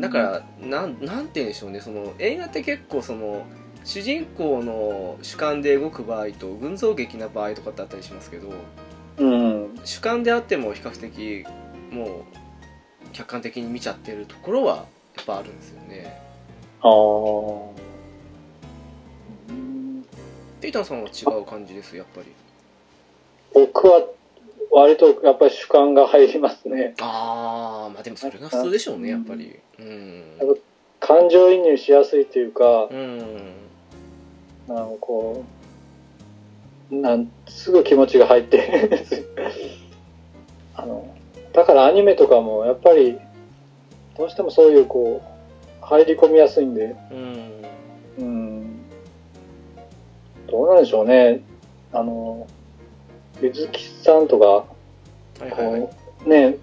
[0.00, 1.82] だからなんなんて言うんでしょうね。
[1.82, 3.44] その映画って結構その
[3.86, 8.52] 主人公の主観で動く場合と群像劇な場合とかってあったりしますけど
[9.18, 9.80] うん。
[9.84, 11.46] 主観であっても比較的
[11.94, 12.08] もう
[13.12, 16.20] 客観的に見ちゃってるところはやっぱあるんですよね
[16.82, 16.90] ああ。
[19.50, 20.04] うん
[20.60, 22.26] テイタンさんは違う感じですやっぱり
[23.54, 24.04] 僕は
[24.72, 26.94] 割とやっぱり主観が入りますね。
[27.00, 30.24] ああまあでもそれが普通でしょうねやっぱりうん
[30.98, 33.65] 感情移入しやすいというか、うん
[34.68, 35.44] なんかこ
[36.90, 38.88] う、なんすぐ気持ちが入って
[40.76, 41.06] あの、
[41.52, 43.18] だからアニメとかもやっぱり、
[44.16, 47.52] どうしてもそういうこう、入り込みやすいんで、うん。
[48.18, 48.76] うん、
[50.48, 51.42] どうなんでしょうね。
[51.92, 52.46] あの、
[53.40, 54.66] 水木さんとか、は
[55.46, 55.80] いはいはい。
[55.82, 55.90] こ
[56.24, 56.56] う、ね、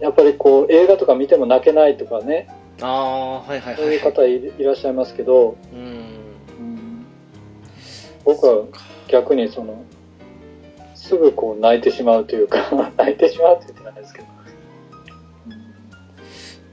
[0.00, 2.48] やっぱりこう、映画とか見ても泣けないとかね、
[2.80, 3.94] ああはいはいそうはい。
[3.96, 6.21] いう方いいらっしゃいますけど、うんうん
[8.24, 8.64] 僕は
[9.08, 9.84] 逆にその、
[10.94, 12.58] すぐこう泣いてしまうというか、
[12.96, 14.26] 泣いてしまうって言ってないですけど。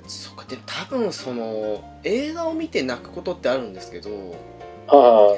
[0.08, 4.10] そうかでも多分その映画を見て泣くことってあるんですけど
[4.88, 5.36] あ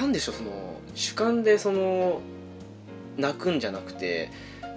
[0.00, 0.50] なんでしょうその
[0.94, 2.20] 主観でその
[3.18, 4.30] 泣くんじゃなくて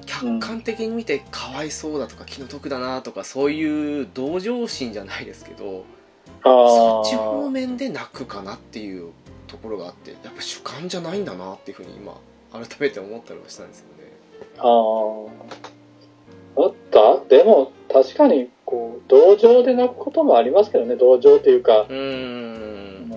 [0.05, 5.85] 客観的に見てかわいそうだとか気の毒だなとかそういう同情心じゃないですけど
[6.43, 7.03] あ、ああ。
[7.03, 9.11] そっち方面で泣くかなっていう
[9.51, 12.13] ところがあってやっぱ主観じゃないんだなっていうふうに今
[12.51, 14.11] 改めて思ったりはしたんですよね。
[14.57, 14.67] あ
[16.57, 16.61] あ。
[16.61, 17.19] だった？
[17.29, 23.09] でも、確かに、こう、同情で泣くこともありますけどね、同情というか、うーん。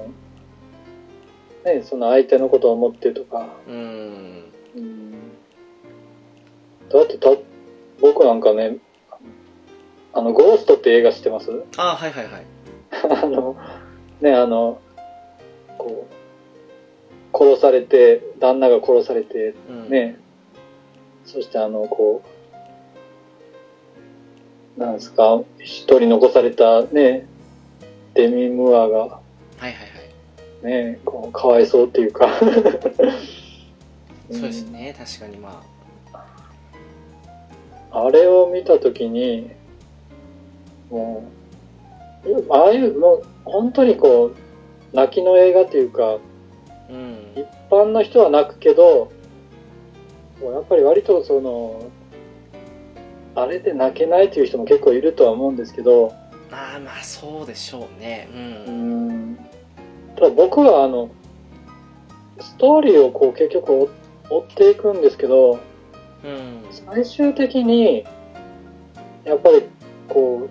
[1.65, 3.49] ね、その相手のことを思ってとか。
[3.67, 4.45] うーん。
[4.77, 5.13] うん。
[6.91, 7.31] だってた、
[8.01, 8.77] 僕なんかね、
[10.13, 11.51] あの、ゴーストって映画知ってます？
[11.77, 12.45] ああはいはいはい。
[13.25, 13.57] あの、
[14.21, 14.79] ね、あの、
[15.77, 16.15] こう、
[17.35, 19.89] 殺されて、旦那が殺されて、うん。
[19.91, 20.19] ね、
[21.25, 22.23] そしてあの、こ
[24.77, 27.27] う、なんですか、一人残されたね、
[28.15, 29.21] デミムアが、はい
[29.59, 29.73] はいは
[30.63, 30.67] い。
[30.67, 32.29] ね、こう、かわいそうっていうか、
[34.31, 35.63] そうですね確かにま
[37.91, 38.11] あ。
[38.11, 39.51] れを見たときに、
[40.91, 41.25] も
[42.25, 46.19] う、ああいう、もう、本当にこう、泣きの映画というか、あ
[46.91, 47.17] うん。
[47.35, 49.11] 一般の人は泣くけど、
[50.43, 51.91] やっぱり割とその、
[53.35, 56.13] あれで泣けないという人も結構いるとは思うんですけど、
[56.51, 58.29] ああまあそうでしょうね。
[58.33, 59.31] ううん。
[59.33, 59.37] ん、
[60.15, 61.11] ただ僕はあの、
[62.39, 63.91] ストーリーをこう結局追
[64.31, 65.59] 追っていくんですけど、
[66.25, 66.65] うん。
[66.71, 68.05] 最終的に、
[69.25, 69.65] やっぱり
[70.09, 70.49] こ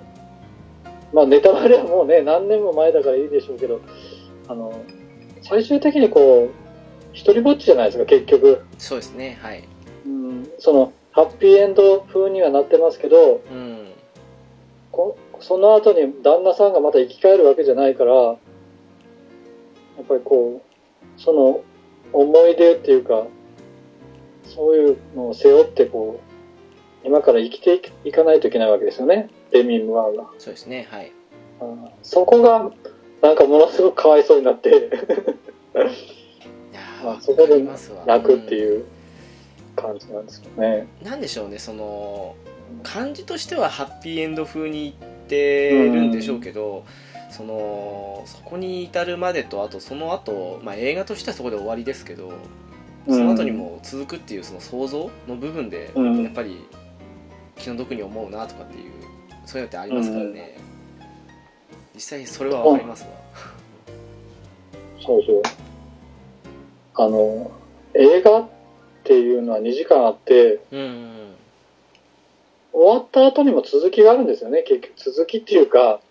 [1.13, 3.79] う、まあネタバレはもうね、何年も前だからいいでしょうけど、
[4.47, 4.73] あの、
[5.43, 6.53] 最終的にこう、
[7.11, 8.61] 一人ぼっちじゃないですか、結局。
[8.77, 9.63] そうですねはい
[10.05, 13.83] うん、その、ハッピーエンド風にはなってますけど、うん
[14.91, 18.33] こその後に旦那さんがまた生き返るわけじゃないから、や
[20.01, 21.61] っぱりこう、その
[22.13, 23.25] 思い出っていうか、
[24.45, 26.19] そういうのを背負ってこ
[27.03, 30.29] う、今から生きていかないといけないわけですよね、デミ・ムアーが。
[30.37, 31.11] そうですねはい
[31.61, 32.71] うんそこが、
[33.23, 34.91] なんかものすごくかわいそうになって、
[37.03, 37.63] まあそこで
[38.05, 38.85] 泣くっていう
[39.77, 40.87] 感じなんですよね。
[41.01, 42.35] うんなんでしょうねその
[42.83, 44.93] 感じとしてはハッピーエンド風にいっ
[45.27, 46.85] てるんでしょうけど、
[47.31, 52.33] そのそこに至るまでとあとその後、まあ映画としてはそこで終わりですけど
[53.07, 56.23] その後にも続くっていうその想像の部分で、うん。
[56.23, 56.65] やっぱり
[57.55, 58.91] 気の毒に思うなとかっていう
[59.45, 60.52] そういうのってありますからね、
[61.93, 63.09] 実際それはわかりますわ、
[64.99, 65.41] そうそう。
[66.95, 67.51] あの、
[67.93, 68.49] 映画っ
[69.03, 71.23] ていうのは2時間あって、うんうん
[72.73, 74.93] 終わった後にも続きがあるんですよね、結局。
[74.97, 76.01] 続きっていうか、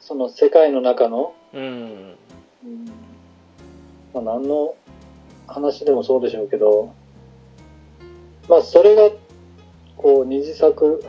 [0.00, 2.16] その世界の中の、うん
[2.64, 2.86] うん
[4.14, 4.74] まあ、何の
[5.46, 6.94] 話でもそうでしょうけど、
[8.48, 9.10] まあそれが、
[9.98, 11.04] こう二次作、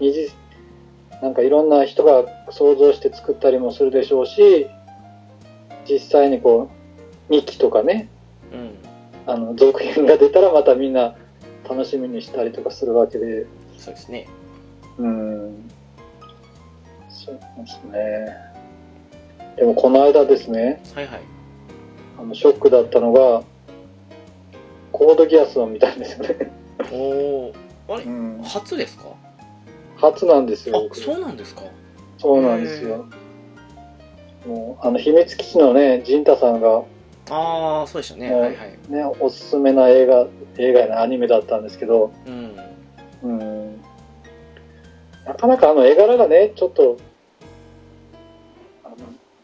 [0.00, 0.32] 二次、
[1.22, 4.66] なんかいろんな人が想像して作ったりもするでしょうし、
[5.88, 6.70] 実際にこ
[7.30, 8.08] う、2期とかね、
[8.52, 8.74] うん
[9.26, 11.16] あの、続編が出たらまたみんな
[11.68, 13.46] 楽しみにしたりとかするわけで、
[13.78, 14.26] そうですね
[14.98, 15.70] うん。
[17.08, 18.36] そうですね。
[19.56, 21.20] でもこの間ですね、はいはい
[22.18, 23.42] あの、ショックだったのが、
[24.92, 26.50] コードギアスを見たんですよね。
[26.92, 27.54] おお
[27.88, 28.04] あれ？
[28.04, 28.42] うん。
[28.44, 29.04] 初ですか？
[29.96, 30.76] 初なんですよ。
[30.76, 31.62] あ僕そうなんですか？
[32.18, 33.06] そうなんですよ。
[34.46, 36.82] もう、あの、秘密基地のね、ジンタさんが、
[37.30, 40.26] ああそうでしたね、うんはいはいね、おすすめな映画、
[40.58, 42.54] 映画やなアニメだったんですけど、うん
[43.22, 43.80] うん。
[45.38, 46.98] かなかあの絵柄がね、ちょっと、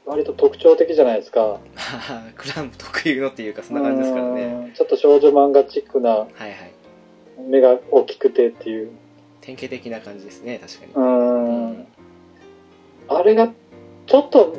[0.05, 1.59] 割と特徴的じゃないですか。
[2.37, 6.53] クランプ特有のっていうかそんな感じですからねうんちょっと少女漫画チックなはいはい
[7.49, 8.91] 目が大きくてっていう。
[9.40, 10.92] 典型的な感じですね確かに。
[10.94, 11.72] ううん。
[11.72, 11.87] ん。
[13.09, 13.53] あれが、
[14.07, 14.57] ちょっと、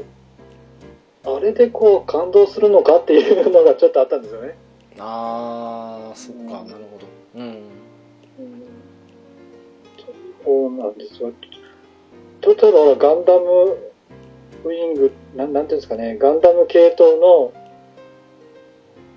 [1.24, 4.56] あれでこう感動するのかっていうのがちょっとあったんですよね。
[5.00, 6.48] ああそっかうん。
[6.50, 7.08] なるほど。
[7.36, 7.62] うん。
[10.44, 11.32] そうなんですよ。
[12.42, 13.78] 例えばガンダム
[14.64, 17.54] ウィング、なんなんていうんですかね、ガンダム系統の、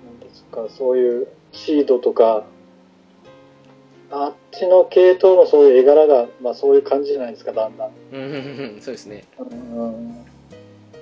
[0.05, 2.45] なんですか、そういうシードとか、
[4.17, 7.91] あっちの系統のそういう絵柄が、まあそういう感じじゃないですか、だんだん。
[8.13, 9.25] うんそうですね。
[9.37, 10.25] うん。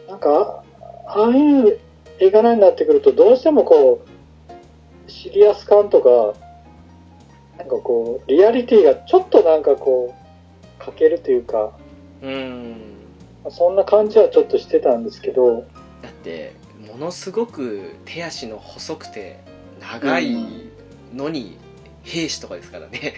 [0.07, 0.63] なんか、
[1.05, 1.79] あああいう
[2.19, 4.03] 絵柄になってくると、どうしてもこ
[5.07, 6.39] う、シリアス感とか、
[7.59, 11.71] なんかこう、リアリティがちょっとなんかこう、欠けるというか、
[12.23, 12.75] うん。
[13.51, 15.65] そんな感じはちょっとしてたんですけど、
[16.01, 16.53] だって
[16.91, 19.39] ものすごく手足の細くて
[19.79, 20.35] 長い
[21.13, 21.57] のに
[22.03, 23.13] 兵士とかですからね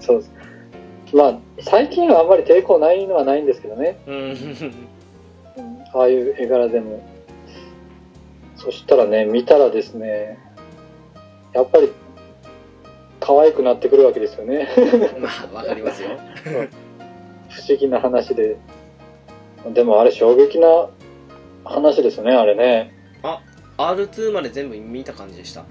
[0.00, 0.32] そうです。
[1.14, 3.98] まあ、最近はあんまり抵抗ないのはないんですけどね。
[4.06, 4.88] うんうん
[5.94, 7.02] ああいう絵柄でも。
[8.56, 10.38] そしたらね、見たらですね、
[11.54, 11.92] やっぱり、
[13.20, 14.68] 可愛くなってくるわけですよね。
[15.20, 16.10] まあわかりますよ
[17.48, 18.56] 不思議な話で。
[19.72, 20.88] でもあれ衝撃な
[21.64, 22.92] 話ですね、あれね。
[23.78, 25.64] R2 まで全部見た感じでした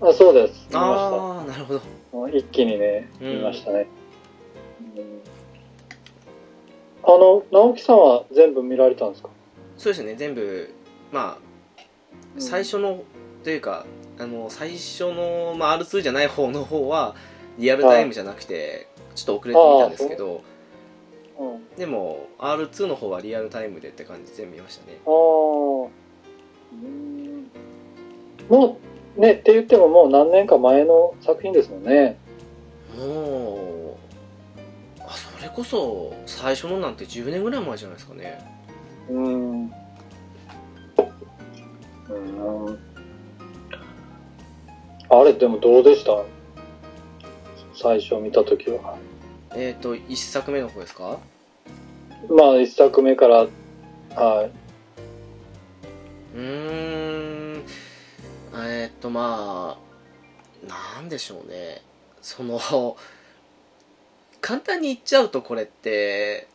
[0.00, 0.66] あそうです。
[0.68, 3.86] 見まああなるほど一気にね、うん見ましたね。
[4.96, 5.20] うん
[7.06, 9.28] あの、直樹さんは全部見られたんですか？
[9.76, 10.72] そうですね全部
[11.12, 13.02] まあ最初の
[13.42, 13.84] というか
[14.18, 17.14] あの最初の、まあ、R2 じゃない方の方は
[17.58, 20.42] リアルタイムじゃなくてちょっと遅れてみたんですけど
[21.38, 21.68] うん。
[21.76, 25.12] でも R2 の方はリアルタイムでって感じで全部見ましたねああ。
[26.72, 27.50] うん
[28.48, 28.76] もう、
[29.16, 32.16] ね、って言ってももう何年か前の作品ですもんね。
[32.98, 33.96] も
[34.98, 38.38] うあそれこそ最初のなんて10年ぐらい前じゃないですかね
[39.10, 39.62] うん。
[39.66, 39.72] うん。
[45.10, 46.22] あれ、でもどうでした？
[47.74, 48.96] 最初見たときは。
[49.54, 51.18] えっ、と1作目の方ですか？
[52.28, 53.46] まあ、一作目から、
[54.16, 54.48] は
[56.34, 57.33] うーん
[58.56, 61.82] えっ、とまあなんでしょうね
[62.22, 62.58] その
[64.40, 66.48] 簡単に言っちゃうとこれって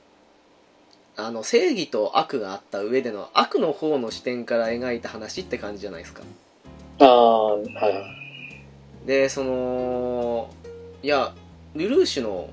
[1.15, 6.25] あの正義と悪があった上での悪の方の視点から描いた話って感じじゃないですかい。
[6.99, 9.05] ああ、はいはい。
[9.05, 10.49] でその
[11.03, 11.33] いや
[11.75, 12.49] ルルーシュの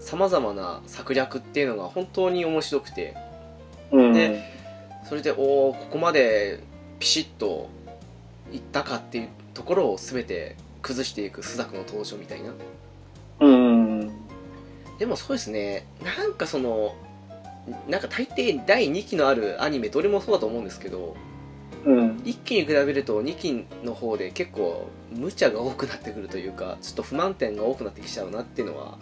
[0.00, 3.14] さまざまな策略っていうのが本当に面白くて
[3.90, 4.12] うん。
[4.12, 4.42] で
[5.08, 6.60] それでおおここまで
[6.98, 7.68] ピシッと
[8.54, 12.54] いったかっていうところを全て崩していくスザクの登場みたいな
[13.40, 14.12] うん。
[14.98, 16.94] でもそうですねなんかその
[17.88, 21.16] なんか大抵第2期のあるアニメどれもそうだと思うんですけど
[21.84, 22.16] うん。
[22.18, 28.98] 1期に比べると2期の方で結構無茶が多くなってくるというかちょっと不満点が多くなってきちゃうなっていうのは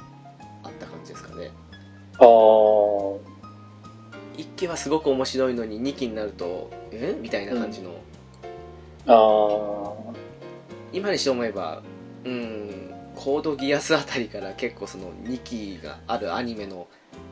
[0.62, 1.51] あった感じですかね
[2.19, 2.25] ああ。
[4.37, 7.15] 1期はすごく面白いのに2期になるとえ？
[7.21, 7.91] みたいな感じの、
[9.07, 10.12] ああ。
[10.93, 11.83] 今にして思えば
[12.25, 12.71] うん
[13.15, 16.87] コードギアスあたりから結構その2期があるアニメの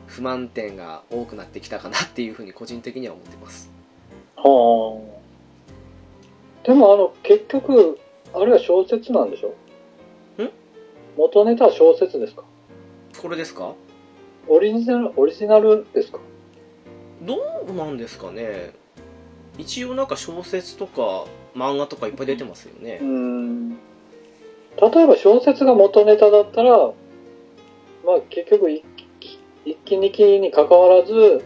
[0.07, 3.71] 不満点が多くなってきたかなっていうふうに個人的には思ってます。
[4.35, 5.01] は
[6.63, 6.67] あ。
[6.67, 7.97] でもあの、結局、
[8.33, 9.49] あれは小説なんでしょ？
[10.43, 10.49] ん？
[11.17, 12.43] 元ネタは小説ですか？
[13.19, 13.73] これですか？
[14.47, 16.19] オリジナル、オリジナルですか？
[17.21, 17.37] ど
[17.67, 18.73] うなんですかね。
[19.57, 21.25] 一応なんか小説とか
[21.55, 23.69] 漫画とかいっぱい出てますよねうーん。
[23.69, 23.75] 例
[25.03, 26.77] えば小説が元ネタだったら、
[28.05, 28.83] まあ結局一
[29.19, 31.43] 期一期二期に関わらず、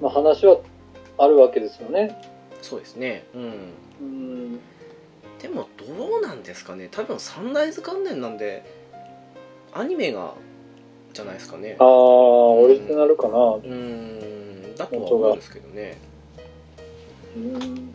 [0.00, 0.58] まあ話は
[1.18, 2.20] あるわけですよね。
[2.62, 3.52] そうですねうん
[4.00, 4.60] うん。
[5.40, 8.64] でもどうなんですかね多分サンライズ関連なんで
[9.72, 10.34] アニメが
[11.12, 13.38] じゃないですかねああ、オリジナルかな。
[13.38, 13.68] うー
[14.72, 15.98] んだとは思うんですけどね
[17.36, 17.92] うん。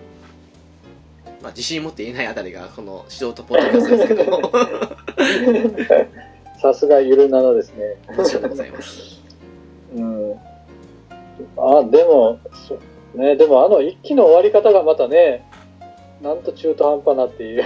[1.48, 4.52] まあ自信持って言えないあたりがこの素人ポッドキャストですけども
[6.62, 7.96] さすがゆるななですね。
[8.18, 9.22] もちろんでございます
[9.96, 10.36] うん。
[11.56, 12.78] あ、でも、そ
[13.18, 15.46] ね、でもあの一期の終わり方がまたね、
[16.22, 17.62] なんと中途半端なっていう。
[17.62, 17.64] い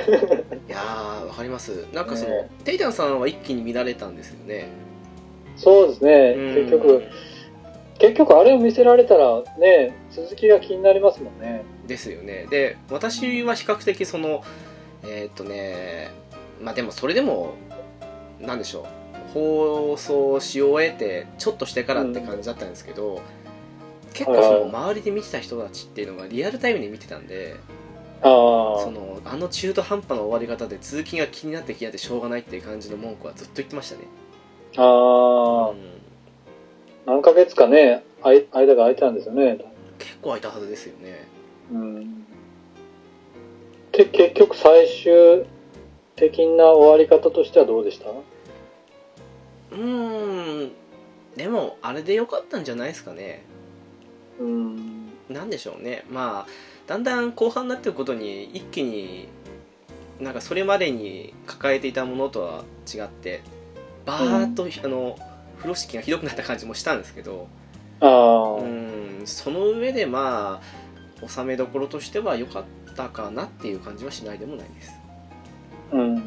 [0.69, 4.67] やーわかりますなんかその、ねテイタンさんは一気に見られたんですよね
[5.55, 6.35] そうですね。
[6.37, 7.03] うん結局、
[7.97, 11.63] 結局あれを見せられたらね、続きが気になりますもんね。
[11.91, 12.47] ですよね。
[12.49, 14.43] で私は比較的その
[15.03, 16.09] えーっとね
[16.61, 17.55] まあでもそれでも
[18.39, 23.21] なんでしょう放送し終えてちょっとしてからって感じだったんですけど、
[24.13, 27.55] 結構その周りで見てた人たちっていうのがリアルタイムで見てたんで
[28.21, 34.01] あそのあの中途半端な終わり方で続きが気になって気になってしょうがないっていう感じの文句はずっと言ってましたね。
[34.77, 35.77] あ、ああ、うん。
[37.05, 39.59] 何ヶ月かね、間が空いたんですよね。
[39.97, 41.27] 結構空いたはずですよね
[41.71, 42.25] うん。
[43.91, 45.45] で、結局最終
[46.15, 48.09] 的な終わり方としてはどうでした？
[48.09, 50.71] うーん。
[51.35, 53.43] でもあれで良かったんじゃないですかね。
[54.39, 55.09] うん。
[55.29, 56.03] なんでしょうね。
[56.09, 56.51] まあ
[56.87, 59.29] だんだん後半になっていくことに一気に
[60.19, 62.63] なんかそれまでに抱えていたものとは
[62.93, 63.41] 違って
[64.05, 65.17] バーッと、あの
[65.57, 67.47] 風呂敷がひどくなった感じもしたんですけど。
[68.01, 69.21] ああ、うん。
[69.25, 70.80] その上でまあ
[71.27, 72.63] 収めどころとしては良かっ
[72.95, 74.93] たかなっていう感じはしないでもないです、
[75.91, 76.15] うん。
[76.15, 76.21] ま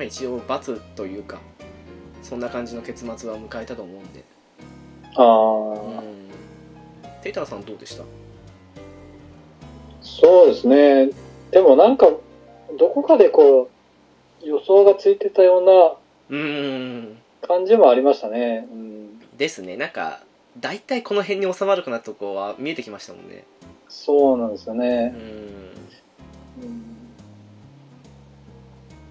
[0.00, 1.38] あ、一応罰というか
[2.22, 4.24] そんな感じの結末は迎えたと思うんで。
[5.16, 6.30] ああ、うん。
[7.22, 8.04] テイターさんどうでした？
[10.02, 11.10] そうですね。
[11.50, 12.08] でもなんか、
[12.78, 13.70] どこかでこ
[14.42, 15.62] う、予想がついてたよう
[16.32, 17.16] なうん。
[17.46, 18.66] 感じもありましたね。
[18.72, 19.76] うん、ですね。
[19.76, 20.20] なんか
[20.58, 23.44] 大体この辺に収まるかなとこは見えてきましたもんね
[23.96, 25.06] そうなんですようね。
[25.06, 26.84] んうん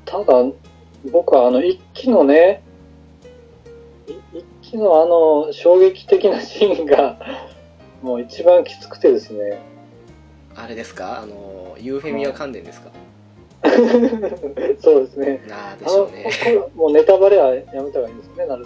[0.06, 0.46] ただ、
[1.12, 2.62] 僕はあの一期のね、
[4.08, 7.18] い一期のあの衝撃的なシーンが、
[8.04, 9.60] もう一番きつくてですね。
[10.56, 11.20] あれですか？
[11.22, 12.92] あのユーフェミア関連ですか？
[14.82, 15.42] そうですね。
[15.48, 16.30] なあでしょうね
[16.76, 18.66] もうネタバレはやめた方がいいんですね、なる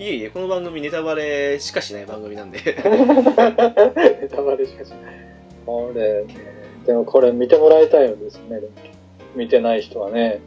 [0.00, 5.27] いえいえこの番組ネタバレしかしない番組なんで ネタバレしかしない。
[5.68, 6.34] これ、ね、
[6.86, 8.60] でもこれ見てもらいたいんですね。
[9.34, 10.40] 見てない人はね。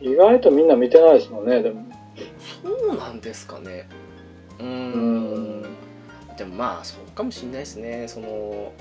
[0.00, 1.84] 意外とみんな見てないですもんね、でも。
[2.62, 3.88] そうなんですかね
[4.58, 5.62] うーん
[6.36, 8.72] でもまあそうかもしれないですねその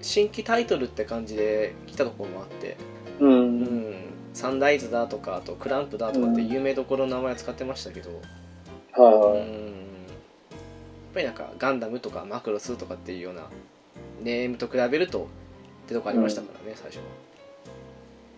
[0.00, 2.76] 新規タイトルって感じで来たところもあって
[3.20, 3.26] う。
[3.26, 3.94] うんん
[4.32, 8.10] サンライズだとかあとクランプだとかって有名どころの名前使ってましたけど、
[8.92, 9.40] はいはい。
[9.40, 9.82] うん
[11.12, 13.42] やっぱりなんかガンダムとかマクロスとかっていうような
[14.22, 15.26] ネームと比べると
[15.84, 17.02] ってとこありましたからね、最初は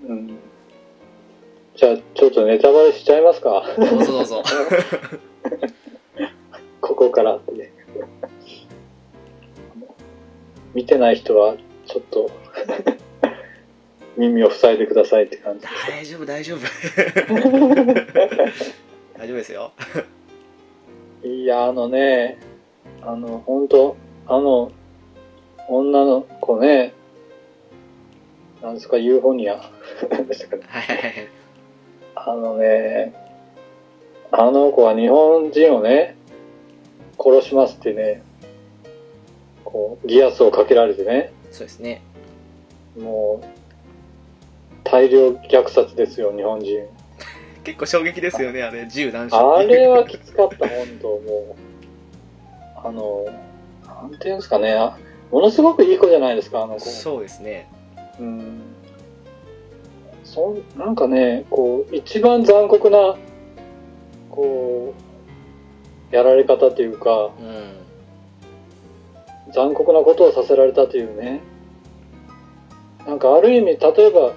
[0.09, 0.39] うん
[1.77, 3.65] じゃあ、ちょっとネタバレしちゃいますか。
[3.77, 4.45] どうぞどうぞ
[6.81, 7.73] ここからってね。
[10.73, 11.57] 見てない人は、
[11.87, 12.31] ちょっと、
[14.17, 15.67] 耳を塞いでくださいって感じ。
[15.89, 16.61] 大丈夫大丈夫
[19.19, 19.73] 大丈夫ですよ
[21.25, 22.39] いや、あのね、
[23.03, 23.97] あの、本当
[24.29, 24.71] あの、
[25.69, 26.95] 女の子ね、
[28.63, 29.71] なんですか、ユーフォニア。
[30.11, 30.57] 何でした
[32.17, 33.13] あのね、
[34.31, 36.17] あの子は日本人をね、
[37.19, 38.23] 殺しますってね、
[39.65, 42.03] こう、ギアスをかけられてね、そうですね
[42.99, 43.47] もう、
[44.85, 46.87] 大量虐殺ですよ、日本人。
[47.65, 52.87] 結構衝撃ですよねあれ銃弾射あれはきつかった、本当もう。
[52.87, 53.27] あの、
[53.87, 54.99] なんていうんですかね、あ
[55.31, 56.81] ものすごくいい子じゃないですか、あの子。
[56.81, 57.69] そうですね
[58.21, 58.63] うん。
[60.23, 63.17] そん、なんかね、こう、一番残酷な、
[64.31, 64.95] こ
[66.13, 67.85] う、やられ方というか、うん
[69.55, 71.41] 残酷なことをさせられたというね。
[73.07, 74.33] なんかある意味、例えば、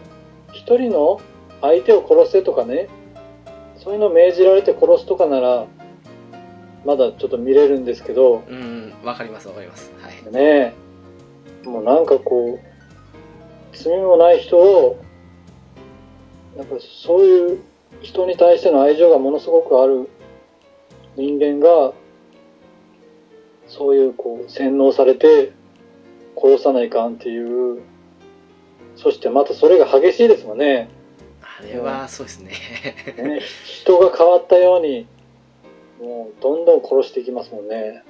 [0.51, 1.19] 一人の
[1.61, 2.87] 相手を殺せとかね、
[3.77, 5.65] そういうのを命じられて殺すとかなら、
[6.85, 9.91] まだちょっと見れるんですけど、うんわかりますわかります
[10.27, 10.73] はいね
[11.67, 15.03] もうなんかこう、罪もない人を、
[16.55, 17.59] なんかそういう
[18.01, 20.09] 人に対しての愛情がものすごくある
[21.17, 21.93] 人間が、
[23.67, 25.51] そういうこう洗脳されて
[26.41, 27.81] 殺さないかんっていう、
[28.95, 30.89] そしてまたそれが激しいですもんね。
[31.41, 32.51] あれはそうですね
[33.17, 35.05] ね人が変わったように、
[35.99, 38.03] もうどんどん殺していきますもんね。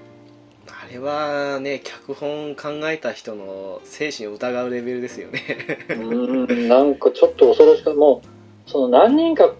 [0.88, 5.41] あれはね脚本考えた人の精神を疑うレベルですよね
[5.89, 8.21] うーん、なんかちょっと恐ろしかも
[8.65, 9.53] う、その何人か、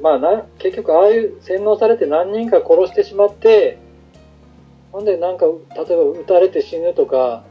[0.00, 3.78] まあな、結局ああいう洗脳されて何人か殺してしまって、
[4.92, 7.42] ほんでなんか、例えば撃たれて死ぬとか、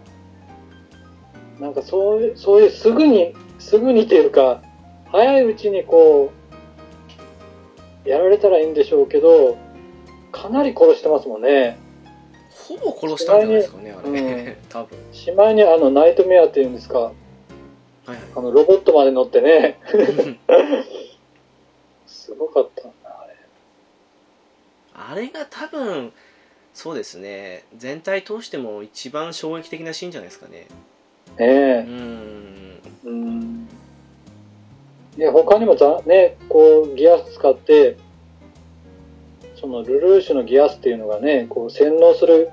[1.60, 4.62] なんかそういう、そういうすぐに、すぐにっていうか、
[5.12, 6.32] 早いうちにこ
[8.06, 9.58] う、やられたらいいんでしょうけど、
[10.32, 11.78] かなり殺してますもんね。
[12.68, 14.10] ほぼ殺したんじゃないですかね、あれ。
[14.10, 15.00] うん 多分。
[15.14, 18.18] しまいにあの、ナイトメアっていうんですか、はいはい。
[18.36, 19.80] あの、ロボットまで乗ってね、
[22.06, 23.36] すごかったな、あれ。
[24.94, 26.12] あれが多分、
[26.74, 30.68] そうですね、全体通しても一番衝撃的なシーンじゃないですかね。
[31.38, 31.82] うねえ。
[31.82, 32.80] ん。
[33.06, 33.68] うん。
[35.16, 37.98] で、他にもざ、ね、こう、ギアス使って、
[39.60, 42.52] そのルルーシュのギアスっていうのがね、こう、洗脳する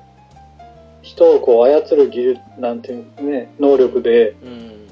[1.05, 4.87] 人をこう操る技術なんていうね、能力で、うん。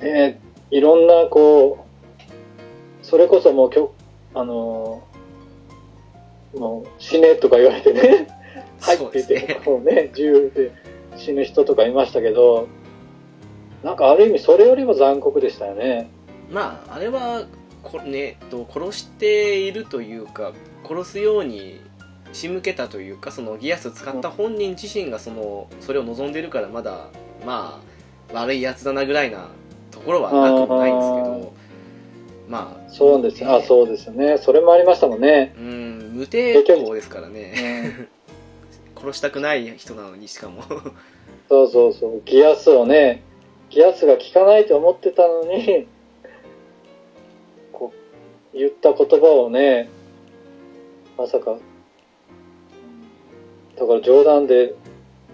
[0.00, 0.38] ね、
[0.70, 1.86] いろんなこ
[3.02, 3.94] う、それこそもうきょ、
[4.34, 5.14] あのー
[6.58, 8.28] もう死ねとか言われてね、
[8.80, 10.72] はいって言って、こうね、銃で
[11.16, 12.68] 死ぬ人とかいましたけど、
[13.82, 16.08] なんかある意味それよりも残酷でしたよね。
[16.50, 17.46] まああれは
[17.82, 20.52] こ、ね、と殺しているというか
[20.86, 21.80] 殺すように
[22.34, 27.08] 仕向けたというかそのギアス使った本人自身がそのそれを望んでいるからまだ
[27.46, 27.80] ま
[28.32, 29.48] あ悪いやつだなぐらいな
[29.90, 31.54] ところはなくもないんですけど
[32.48, 33.50] まあそうですね。
[33.50, 34.38] あ、そうですよね。
[34.38, 35.54] それもありましたもんね。
[35.58, 38.08] うん無抵抗ですからうねん、
[38.96, 40.62] 殺したくない人なのにしかも
[41.48, 42.22] そうそうそう。
[42.24, 43.22] ギアスをね、
[43.70, 45.86] ギアスが効かないと思ってたのに、
[47.72, 47.92] こ
[48.54, 49.88] う、言った言葉をね、
[51.18, 51.58] まさか、
[53.76, 54.74] だから冗談で、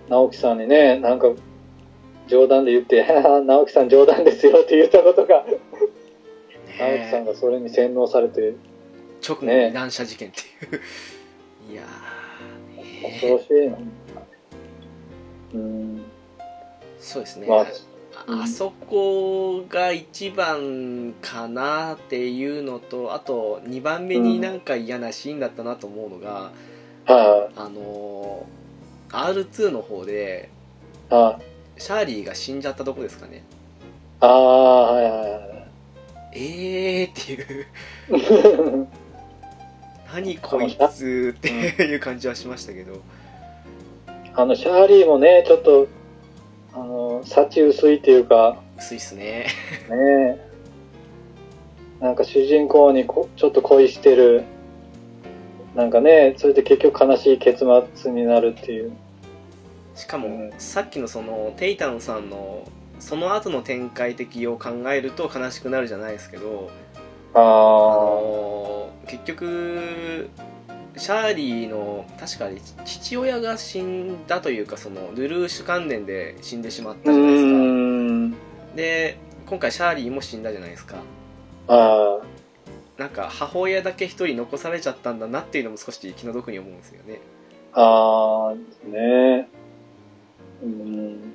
[0.09, 1.29] 直樹さんにね、なんか、
[2.27, 3.05] 冗談で言って、
[3.47, 5.45] 直樹さん冗談ですよって言ったことが、
[6.79, 8.55] 直樹さんねがそれに洗脳されて、
[9.27, 10.41] 直後に乱射事件って
[10.77, 11.73] いう。
[11.73, 11.85] いや
[13.03, 13.79] 恐ろしいな。
[15.55, 16.03] うん。
[16.99, 17.67] そうですね、まあ
[18.27, 26.53] あそこが一番かなっていうのとあと2番目になんか嫌なシーンだったなと思うのが、
[27.07, 28.61] はい、あのー
[29.11, 30.51] R2 の方で
[31.11, 31.41] は
[31.77, 33.43] い、シャーリーが死んじゃったとこですかね。
[34.21, 35.39] ああ、はいはいは
[36.33, 36.39] い。
[36.39, 37.67] えーっていう。
[40.15, 43.01] 何こいつっていう感じはしましたけど。
[44.35, 45.89] あの、シャーリーもね、ちょっと、
[46.75, 49.47] あの、幸薄いっていうか、薄いっすね。
[49.89, 50.39] ね
[52.01, 54.45] なんか主人公にこちょっと恋してる、
[55.81, 57.65] なんかね、それで結局悲しい結
[57.95, 58.93] 末になるっていう。
[59.95, 62.69] しかも、うんさっきのそのテイタンさんの
[62.99, 66.71] その後の展開的を考えると悲しくなるじゃないですけど
[67.35, 70.29] ああのー結局
[70.97, 77.07] シャーリーの確かに父親が死んだというかそのルルーシュ関連で死んでしまっあ。
[77.07, 78.31] たじゃないですかん。
[78.77, 80.97] で今回シャーリーも死んだじゃないですか
[81.69, 82.21] あ
[83.01, 87.23] なんか母親だけ一人残されちゃったんだなっていうのも少し気の毒に思うんですよね
[87.73, 87.81] あ。
[87.81, 88.55] ああ、
[88.87, 89.49] ね
[90.63, 91.33] うん。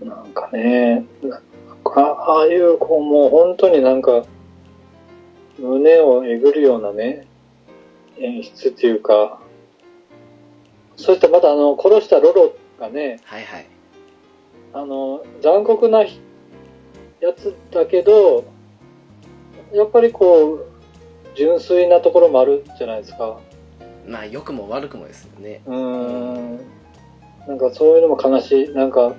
[0.00, 1.40] なんかね、なん
[1.84, 4.24] かああいう子もう本当になんか、
[5.56, 7.24] 胸をえぐるようなね、
[8.18, 9.40] 演出っていうか、
[10.96, 13.66] そしてまたあの、殺したロロがね、はいはい
[14.72, 16.20] あの、残酷なひ
[17.20, 18.55] やつだけど、
[19.72, 20.66] やっぱりこう、
[21.34, 23.38] 純粋なところもあるじゃないですか。
[24.06, 26.60] まあ良くも悪くもですよねうーん。
[27.48, 28.68] なんかそういうのも悲しい。
[28.70, 29.14] なんか、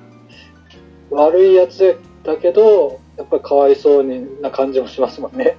[1.09, 5.57] 悪いやつだけど、やっぱりかわいそうにな感じもしますもんね。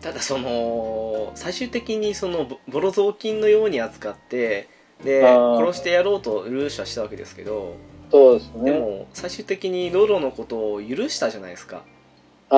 [0.00, 4.68] ただその最終的にそのボボロ雑巾のように扱って
[5.04, 7.76] で殺してやろうとルーシュはしたわけですけど
[8.10, 8.72] そうですね。
[8.72, 11.82] でも最終的にロロのことを許したじゃないですか
[12.48, 12.56] あ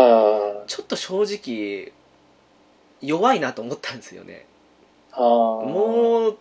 [0.66, 1.92] ちょっと正直
[3.00, 4.46] 弱いなと思ったんですよね
[5.12, 5.28] あ、ああ。
[5.64, 6.38] もう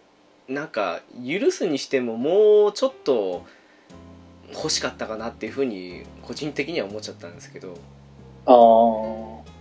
[0.51, 3.45] なんか許すにしてももうちょっと
[4.53, 7.77] 欲しかったかなっていうふうに個人的には思っちゃったんですけど
[8.45, 9.51] あ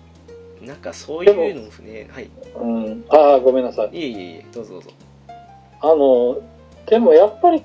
[0.65, 3.05] なんかそういうのもねはいあ、うん。
[3.09, 3.97] ああ、ごめんなさい。
[3.97, 4.91] いえいえいえどうぞどうぞ
[5.81, 6.43] あの、
[6.87, 7.63] でもやっぱり、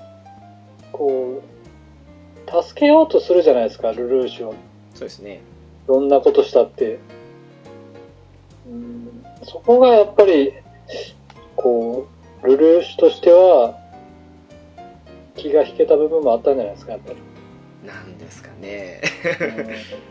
[0.92, 4.54] こう、助けようとするじゃないですか、ルルーシュは。
[4.94, 5.40] そうですね
[5.86, 6.98] どんなことしたって。
[8.66, 10.52] うん、そこがやっぱり、
[11.54, 12.08] こ
[12.42, 13.78] う、ルルーシュとしては、
[15.36, 17.18] 気が引けた部分もあったんじゃないですか、やっぱり。
[17.86, 19.00] なんですかね
[19.40, 20.06] うん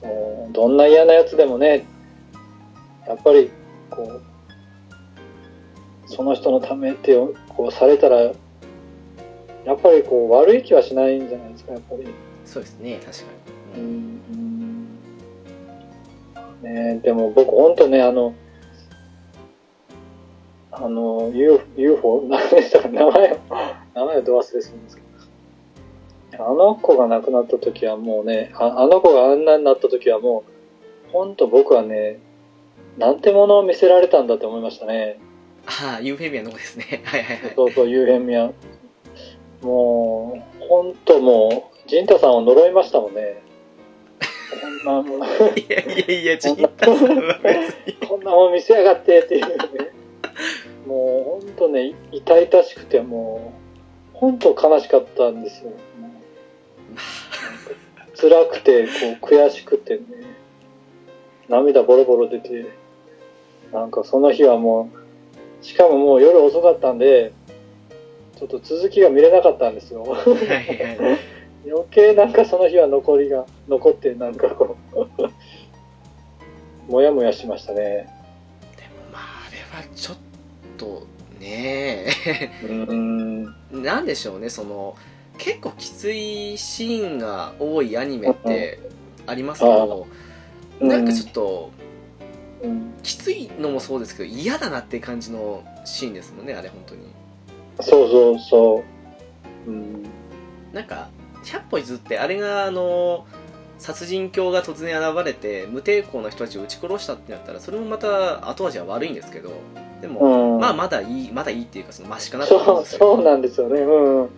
[0.00, 1.86] そうどんな嫌なやつでもね、
[3.06, 3.50] やっぱり、
[3.90, 4.22] こう、
[6.08, 7.16] その人のためって
[7.48, 8.32] こうされたら、や
[9.74, 12.06] っぱりこう悪い気はしないんじゃないですか、やっぱり。
[12.44, 14.88] そうですね確かうに、うんん
[16.62, 18.34] ね、でも僕本当ね、あの、
[20.72, 23.36] あの、UFO、何でしたか、 名前を、
[23.94, 25.06] 名前をど忘れするんですけど。
[26.38, 30.44] あの子が亡くなった時はもうね、ああの子があんなになった時はも
[31.08, 32.18] う、ほんと僕はね、
[32.98, 35.18] なんてものを見せられたんだって思いましたね。
[35.66, 38.52] ああユーフェミアの子ですね はいはいはいそうそう、ユーヘンミア。
[39.62, 43.42] もう、ほんともう、ジンタさんを呪いましたもんね。
[44.50, 45.20] こんなもん、
[45.58, 49.56] いやいやいやちんたさんは別にこんなもん見せやがってっていうね。
[50.86, 53.52] もうほんとね、痛々しくて、も
[54.14, 55.72] う、ほんと悲しかったんですよ。
[58.14, 58.90] 辛くて、こ
[59.20, 60.02] う、悔しくてね、
[61.48, 62.66] 涙ボロボロ出て、
[63.72, 64.90] なんかその日はも
[65.60, 67.32] う、しかももう夜遅かったんで、
[68.38, 70.02] ちょっと続きが見れなかったんですよ。
[70.02, 71.35] はいはい
[71.68, 75.30] 余計なんかその日は残りが、残ってなんかこう、
[76.92, 77.80] もやもやしましたね。
[77.80, 78.08] でも
[79.12, 79.58] まああれ
[79.88, 80.16] はちょっ
[80.76, 81.06] と
[81.40, 82.06] ね
[82.62, 83.54] うーん。
[83.74, 84.96] えなんでしょうねその
[85.38, 88.78] 結構きついシーンが多いアニメって
[89.26, 90.06] ありますけど、
[90.80, 91.70] なんかちょっと
[92.62, 97.02] うん、きついのもそうですけど嫌だなって感じのシーンですもんねあれ本当に
[97.80, 98.84] そうそうそ
[99.66, 99.70] う。
[99.70, 100.04] うん。
[100.72, 101.08] なんか
[101.46, 103.26] 100歩譲ってあれがあの
[103.78, 109.52] 殺人狂が突然現れて無抵抗な人たちを撃ち殺したってなったらそれもまた後味は悪いんですけど
[110.00, 113.80] でも、うん、まあまだいいまだいいっていうかそのマシかなと思うんそう、ですよそうなんですよね。
[113.80, 114.28] うん。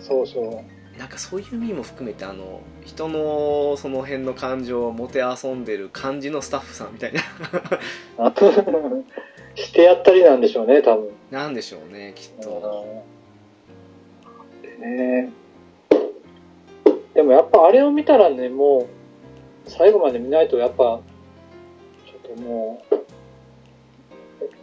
[0.00, 0.98] そうそう。
[0.98, 7.20] なんかそういう意味も含めてあの人のその辺の感情をもてあそんでる感じのスタッフさんみたいな
[8.18, 8.34] あ
[9.54, 11.10] してやったりなんでしょうね、多分。
[11.30, 13.04] なんでしょうねきっと
[14.62, 15.32] でね。
[17.14, 18.88] でもやっぱあれを見たらね、も
[19.66, 21.00] う、最後まで見ないとやっぱ、
[22.06, 22.82] ちょっとも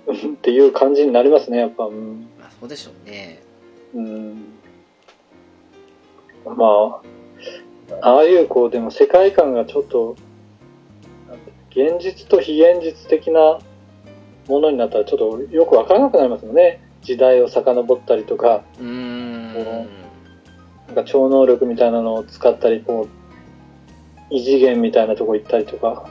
[0.08, 1.86] う、う んっていう感じになりますね、やっぱ。
[1.86, 2.28] うん。
[2.40, 3.42] まあそうでしょうね
[3.94, 4.54] うん、
[6.46, 7.02] ま
[8.02, 10.16] あ、ああいうこう、でも世界観がちょっと、
[11.72, 13.60] 現実と非現実的な
[14.48, 16.82] ものになったらちょっとよくわからなくなりますよね。
[17.02, 20.07] 時代を遡ったりとか、うーん
[20.88, 23.18] なんか超能力みたいなのを使ったり、こう、
[24.30, 26.10] 異次元みたいなとこ行ったりとか。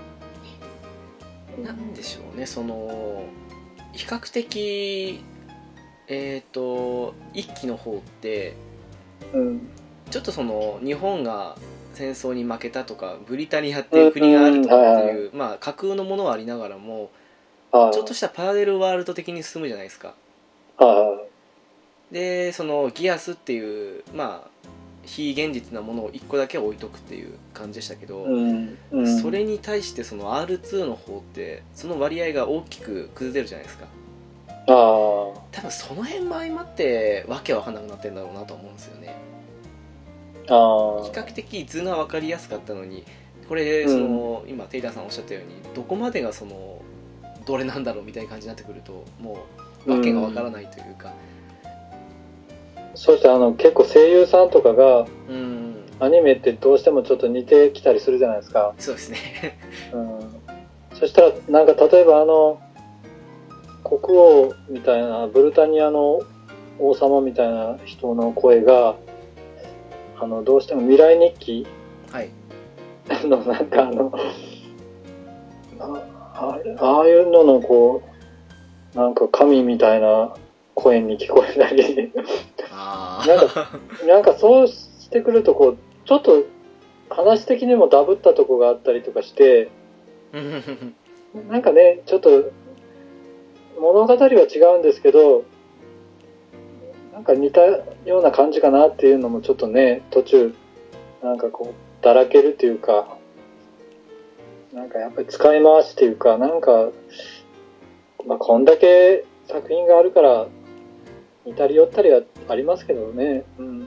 [1.62, 3.24] なんでしょうねその
[3.92, 5.24] 比較的
[6.06, 8.54] えっ、と一期の方って
[9.32, 9.68] うん。
[10.10, 11.56] ちょっとその日本が
[11.94, 17.10] 戦争に負けたとかブリタニアっていう国があるとかってうんうんいうまあ架空のものはありながらも
[17.72, 17.92] はい。
[17.92, 20.14] ちょっとしたパラレルワールド的に進むじゃないですか
[20.76, 21.25] は
[22.10, 24.68] でそのギアスっていうまあ
[25.06, 28.24] 非現実なものを1個だけ置いとくっていう感じでしたけど、い。
[28.24, 28.78] うん。
[28.90, 29.20] うん。
[29.22, 33.86] それに対してその R2 の方ってその割合が大きく崩れるじゃないですか
[34.66, 34.74] ああ。
[35.52, 39.16] 多分その辺も相まってわけわかんなくなってんだろうなと思うんですよね
[40.48, 41.04] ああ。
[41.04, 43.04] 比較的図が分かりやすかったのに
[43.48, 46.82] これその、今テイラーさんおっしゃったようにどこまでがその
[47.44, 49.44] どれなんだろうみたいな感じになってくるとも
[49.86, 51.12] うわけがわからないというか
[52.96, 55.56] そしてあの、結構声優さんとかが、うん
[55.98, 58.74] アニメってどうしてもちょっと似てきたりするじゃないですか。
[58.78, 59.18] そうですね
[59.94, 60.20] うん。
[60.92, 62.60] そしたら、なんか例えばあの、
[63.82, 66.20] 国王みたいな、ブルタニアの
[66.78, 68.96] 王様みたいな人の声が、
[70.20, 71.66] あの、どうしても未来日記
[72.10, 72.28] はい
[73.24, 74.12] のなんかあの、
[75.78, 76.02] あ
[76.34, 78.02] あれああいうののこ
[78.94, 80.34] う、なんか神みたいな
[80.76, 82.12] 声に聞こえたり、
[82.70, 83.70] あなんか、
[84.06, 86.44] なんかそうしてくるとこう、ちょっと
[87.08, 89.70] 話的にもダブったとこがあったりとかして、
[90.32, 90.38] あ
[91.50, 92.52] なんかね、ちょっと
[93.80, 95.44] 物語は違うんですけど、
[97.14, 100.54] なんか似たような感じかなっていうのもちょっとね、途中、
[101.22, 103.16] なんかこう、だらけるっていうか、
[104.74, 106.90] なんかやっぱり使い回しっていうか、なんか、
[108.26, 110.46] まあこんだけ作品があるから、
[111.46, 113.44] 似たり寄ったりはありますけどね。
[113.58, 113.80] うん。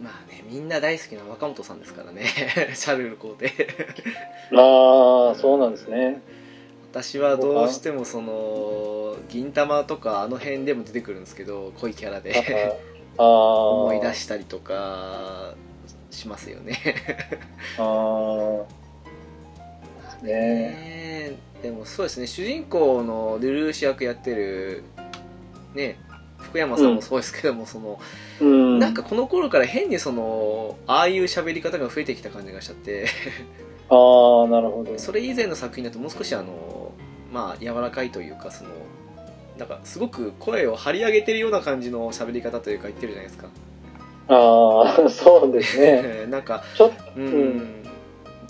[0.00, 2.26] まあねみんな大好きな若本さんですからね
[2.74, 3.46] シャルル皇帝
[4.52, 6.20] ああ、そうなんですね。
[6.90, 12.34] 私はどうしてもその銀玉とかあの辺でも出てくるんですけど濃いキャラで
[13.16, 13.24] あ あ。
[13.24, 15.54] 思い出したりとか
[16.10, 16.76] しますよね
[17.78, 18.81] ああ。
[20.22, 20.32] ね。
[20.32, 22.26] ねでもそうですね。
[22.26, 24.82] 主人公のルルーシ役やってる
[25.74, 25.98] ね
[26.38, 28.00] 福山さんもそうですけども、その
[28.40, 28.78] うん。
[28.78, 33.06] なんかこの頃から変にそのああいう喋り方が増えてきた感じがしちゃって。
[33.88, 34.98] ああ、なるほど。
[34.98, 36.92] それ以前の作品だともう少しあの
[37.32, 38.70] まあ柔らかいというかその
[39.58, 43.48] なんかすごく声を張り上げてるような感じの喋り方というか言ってるじゃないですか。
[44.28, 46.26] ああ、そうですね。
[46.30, 47.81] なんかちょっと、うん、うん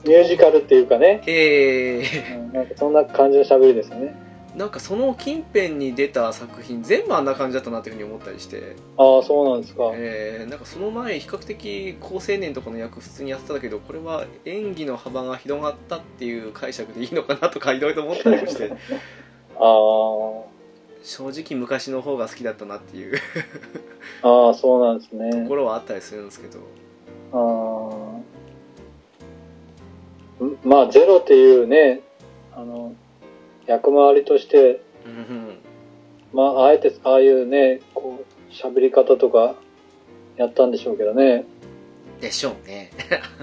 [0.07, 4.15] ミュージカルっていうかね、えーうんなんかそんな感じの喋りですよね。
[4.57, 9.93] なんかその近辺に出た作品全部あんな感じだったなというふうに思ったりして、ああ、そうなんですか。
[9.95, 18.71] えーなんかその前比較的高青年とかの役普通にやってたけどこれは演技の幅が広がったっていう解釈でいいのかなとかいろいろ思ったりもして
[19.57, 20.45] ああ、
[21.03, 23.17] 正直昔の方が好きだったなっていう
[24.23, 25.47] ああ、そうなんですとね。
[25.49, 26.59] ころはあったりするんですけど
[30.73, 32.01] まあ、ゼロっていうね、
[32.57, 32.95] あの、
[33.67, 35.59] 役回りとして、うん
[36.33, 39.55] まあ、あえて、ああいうね、こう、喋り方とか、
[40.39, 41.45] やったんでしょうけどね。
[42.23, 42.91] でしょうね。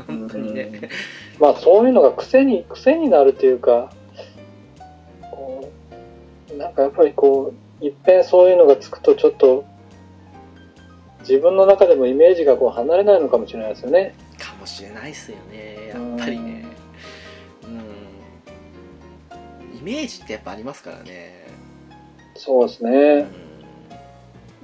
[0.07, 0.89] 本当にね。
[1.39, 3.91] まあ、そういうのが癖に、癖になるというか、
[5.30, 5.69] こ
[6.51, 9.65] う、なんかやっぱりこう、いっぺんそういうのがつくとちょっと、
[11.19, 14.15] 自分の中でもイメージがこう離れないのかもしれないですよね。
[14.39, 15.89] かもしれないっすよね。
[15.89, 16.09] やっ
[19.80, 21.47] イメージってやっぱありますからね。
[22.36, 22.91] そうですね。
[22.91, 22.93] う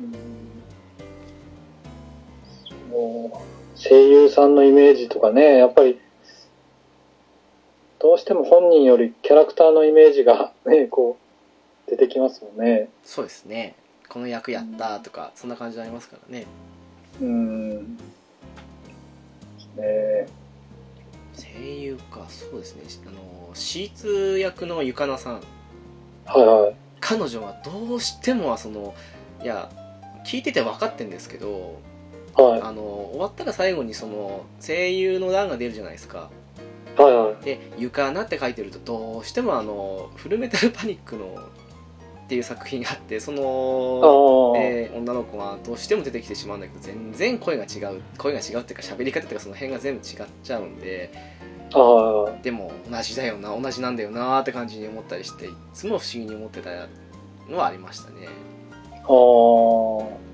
[0.02, 0.06] ん。
[0.06, 0.46] うん
[2.90, 6.00] そう声優さんのイメージとかね、やっぱり、
[8.00, 11.18] どうしても本人よりキャラクターのイメージが ね、こ
[11.88, 12.90] う、出てきますよね。
[13.04, 13.76] そうですね。
[14.08, 16.46] この役やったとかそんな感じになりますからね。
[17.22, 17.98] うん。
[19.76, 20.28] ね。
[21.36, 22.26] 声優か。
[22.30, 22.84] そうですね。
[23.08, 25.42] あのシーツ役のゆかなさん
[26.26, 26.76] はいはい。
[27.00, 28.94] 彼女はどうしてもその
[29.44, 29.70] いや
[30.26, 31.80] 聞いてて分かってんですけど
[32.36, 32.62] はい。
[32.62, 36.30] あの終わったら最後にその声優の欄が出るじゃないですか
[36.98, 37.44] はいはい。
[37.44, 41.26] で「ゆかな」って書いてるとどうしてもあのフルメタルパニックの
[42.26, 51.12] っていう作品があってそあの、あ、えー女の子がどうしても出てきてしまうんだけど全然声が違う声が違うっていうか喋り方っていうかその辺が全部違っちゃうんで
[52.42, 56.70] でも同じだよな同じなんだよなって感じに思ったりしていつも不思議に思ってた
[57.50, 58.28] のはありましたね
[59.04, 60.26] ああ。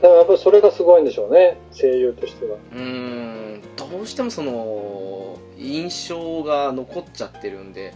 [0.00, 2.56] でもやっぱりそれがすごいんでしょうね、声優としては。
[2.72, 7.94] うーんどうしてもその印象が残っちゃってるんで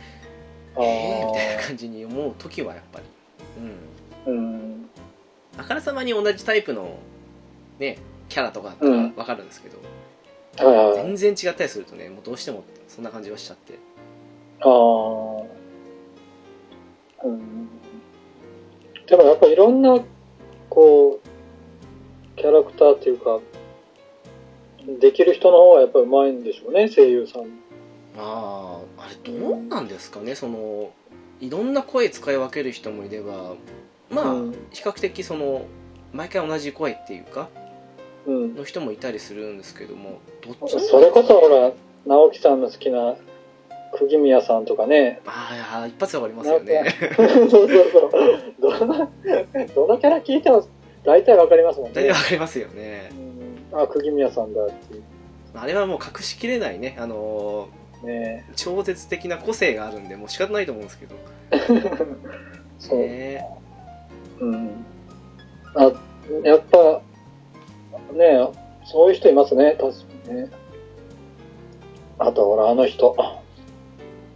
[0.76, 0.84] ああ。
[0.84, 3.04] えー、みたいな感じに思う時はやっぱり
[4.26, 4.90] うんうん。
[5.56, 6.98] あからさまに同じタイプの
[7.78, 7.98] ね
[8.28, 9.97] キャラとかだったらうん分かるんですけど、はいはい。
[10.58, 13.74] 全然違ったりするとねもうどうしてもそんな感じはしちゃって
[14.60, 14.68] ああ。
[17.24, 17.68] うん。
[19.06, 20.00] でもやっぱいろんな、
[20.68, 23.40] こう、キャラクターっていうか、
[25.00, 27.42] できる人の方がやっぱり上手いんでしょうね、声優さん。
[28.20, 30.90] あああれどうなんですかねその
[31.40, 33.54] いろんな声使い分ける人もいれば
[34.10, 35.66] まあ、うん比較的その
[36.12, 37.67] 毎回同じ声っていうかうん。
[38.26, 41.72] の人もいたりするんですけどもどっちもそれこそほら、
[42.06, 43.16] 直樹さんの好きな
[43.98, 45.20] 釘宮さんとかね。
[45.26, 48.10] ああ一発で終わりますよねそうそうそう。
[48.60, 49.10] どの、
[49.74, 50.66] どのキャラ聞いても
[51.04, 52.16] 大体わかりますもんね大体わ。
[52.16, 53.10] かりますよね
[53.72, 55.02] うん、あ、釘宮さんだっていう。
[55.54, 57.68] あれはもう隠しきれないねあの
[58.04, 61.16] ねー超絶的な個性があるんでもう仕方ないと思うんですけど
[62.78, 62.98] そう。
[62.98, 63.44] ね
[64.40, 64.84] うん。
[65.74, 65.92] あ、
[66.44, 67.00] やっぱ、
[68.12, 68.48] ね
[68.84, 70.50] そういう人いますね、確かにね。
[72.18, 73.14] あと、ほら、あの人。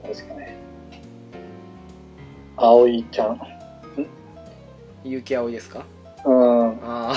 [0.03, 0.57] 誰ですかね。
[2.57, 3.41] 葵ちゃん。
[5.05, 5.85] 結城葵ですか？
[6.25, 6.71] うん。
[6.85, 7.15] あ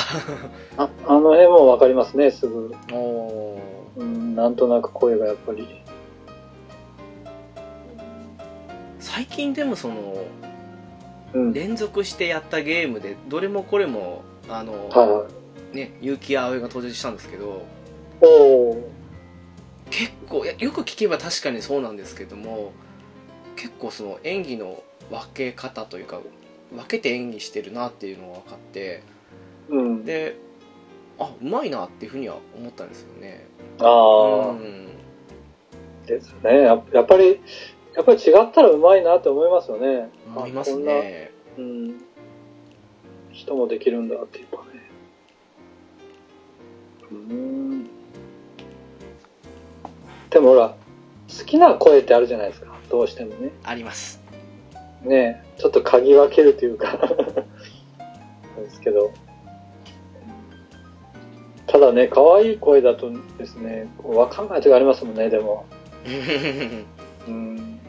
[0.78, 2.74] ああの辺もわかりますね、すぐ。
[2.92, 5.82] あおーうん、なんとなく声がやっぱり。
[9.00, 9.96] 最近でもその
[11.34, 11.54] うん。
[11.54, 15.45] 連続してやったゲームでどれもこれもあの、はいはい。
[15.74, 17.66] ね結城葵が登場したんですけど。
[19.90, 22.72] 結構よく聞けば確かにそうなんですけども
[23.56, 26.22] 結構その演技の分け方というか
[26.74, 29.04] 分けて演技してるなっていうのが分かって
[29.70, 30.04] うん。
[30.04, 30.38] で
[31.20, 33.46] あうまいなっていうふうには思ったんですよね
[33.80, 34.88] ああ、うん
[36.06, 36.84] ですねや。
[36.94, 37.42] やっぱり、
[37.96, 40.10] やっぱり違ったらうまいなって思いますよね。
[40.28, 41.96] 思いますねうん。
[43.32, 44.75] 人もできるんだっていうかね。
[47.12, 47.84] うん。
[50.30, 50.76] でもほら、
[51.38, 52.76] 好きな声ってあるじゃないですか。
[52.90, 53.52] どうしてもね。
[53.64, 54.22] あります
[55.04, 56.98] ねちょっと嗅ぎ分けるというか
[58.58, 59.12] ですけど。
[61.68, 65.66] ただね、可愛い声だとですね、こうわかんない時ありますもんね、でも。
[67.28, 67.80] うん。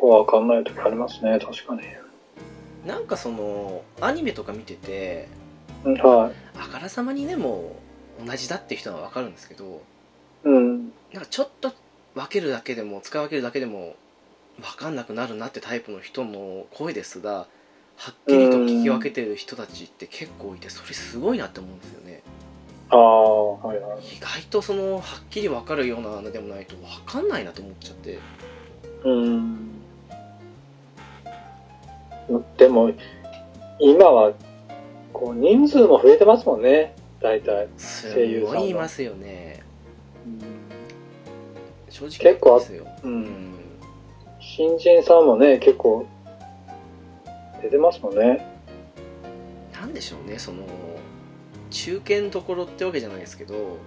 [0.00, 1.82] 構わかんない時ありますね、確かに。
[2.86, 5.39] なんかそのアニメとか見ててうん
[5.84, 6.32] はい。
[6.58, 7.76] あからさまにねも
[8.22, 9.82] う同じだっていう人は分かるんですけど
[10.44, 10.92] うん。
[11.12, 11.72] なんかちょっと
[12.14, 13.94] 分けるだけでも使い分けるだけでも
[14.60, 17.46] 分かんなくなるなってタイプの人の声ですが
[17.96, 22.22] はっきりと聞き分けてる人たちって結構いてそれすごいなって思うんですよね
[22.90, 23.98] ああ、はいはい。
[24.16, 28.18] 意外とそのはっきり分かるようなのでもないと分かんないなと思っちゃって
[29.04, 29.70] うん。
[32.56, 32.92] でも、
[33.80, 34.32] 今は、
[35.20, 37.68] こう、人数も増えてますもんね、大体。
[37.76, 39.62] す声優さんいいますよね
[41.90, 43.06] 正直結構あですよう。
[43.06, 43.54] うんん
[44.40, 46.06] 新人さんもね、結構、
[47.60, 48.46] 出てますもんね。
[49.78, 50.64] なんでしょうねその
[51.70, 53.78] 中堅どころってわけじゃないですけど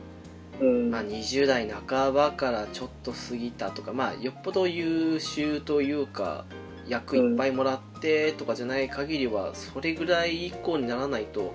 [0.60, 0.92] うん。
[0.92, 6.46] まあ、20代半ばからちょっと過ぎたとか、まあ、よっぽど優秀というか
[6.88, 11.54] 役いっぱいもらってとかじゃない限りはそれぐらい以降にならないと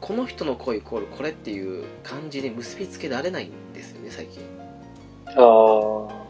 [0.00, 4.42] この人の声イコールこれっていう感じで結びつけられないんですよね最近
[5.26, 6.20] ああ。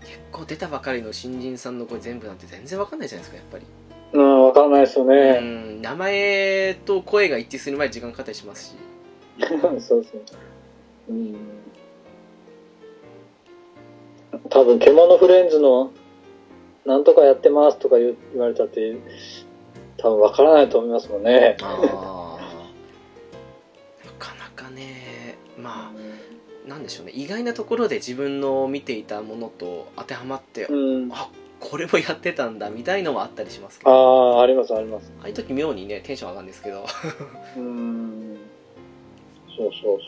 [0.00, 3.64] 結構出たばかりの新人さんの声全部なんて全然わかんないじゃないですかやっぱり、
[4.12, 5.38] うん、わかんないですようね。
[5.40, 8.74] ん名前と声が一致する前に時間かかったりしますし
[9.48, 10.04] そうそう。
[11.10, 11.36] うん。
[14.50, 15.90] 多分、獣フレンズの、
[16.88, 18.96] なんとかやってますとか言われたって、
[19.98, 21.58] 多分わからないと思いますもんね。
[21.60, 22.40] ああ
[24.06, 31.10] なかなかねまあなんでしょうね意外なところで自分の見ていたものと当てはまって、うん。
[31.12, 31.28] あ
[31.60, 35.12] これもやってたんだみたいのはあったりしますけあどあ、あります、あります。
[35.20, 36.86] ああいう時妙にねテンション上がるんですけど
[37.58, 38.38] うん。
[39.54, 39.98] そうそう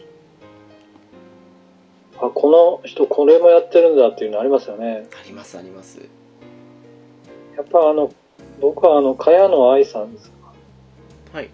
[2.19, 2.29] そう。
[2.29, 5.09] あ、この人これもやってるんだっていうのありますよね。
[5.13, 6.20] ありますあります
[7.61, 8.11] やっぱあの、
[8.61, 10.37] 僕はあの、茅野愛さんですか？
[11.35, 11.51] はい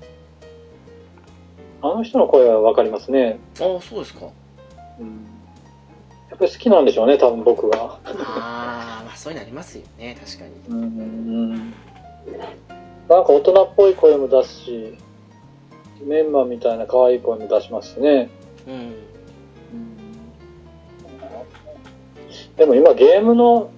[1.83, 3.39] あの人の声はわかりますね。
[3.61, 4.27] ああそうですか
[5.01, 5.27] うん。
[6.31, 7.99] やっぱり好きなんでしょうね、多分僕は。
[8.05, 11.51] ああまあそういうのありますよね確かにうん。
[11.55, 11.73] なん
[13.09, 14.97] か大人っぽい声も出すし、
[16.05, 18.31] メンマみたいな可愛い声も出しますしね。
[18.67, 18.95] うん
[22.57, 23.71] でも今ゲームの、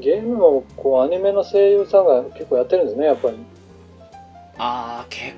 [0.00, 3.38] ゲームもこうアニメの声優さんが結構やってるんですね、やっぱり。
[4.58, 5.34] ああ結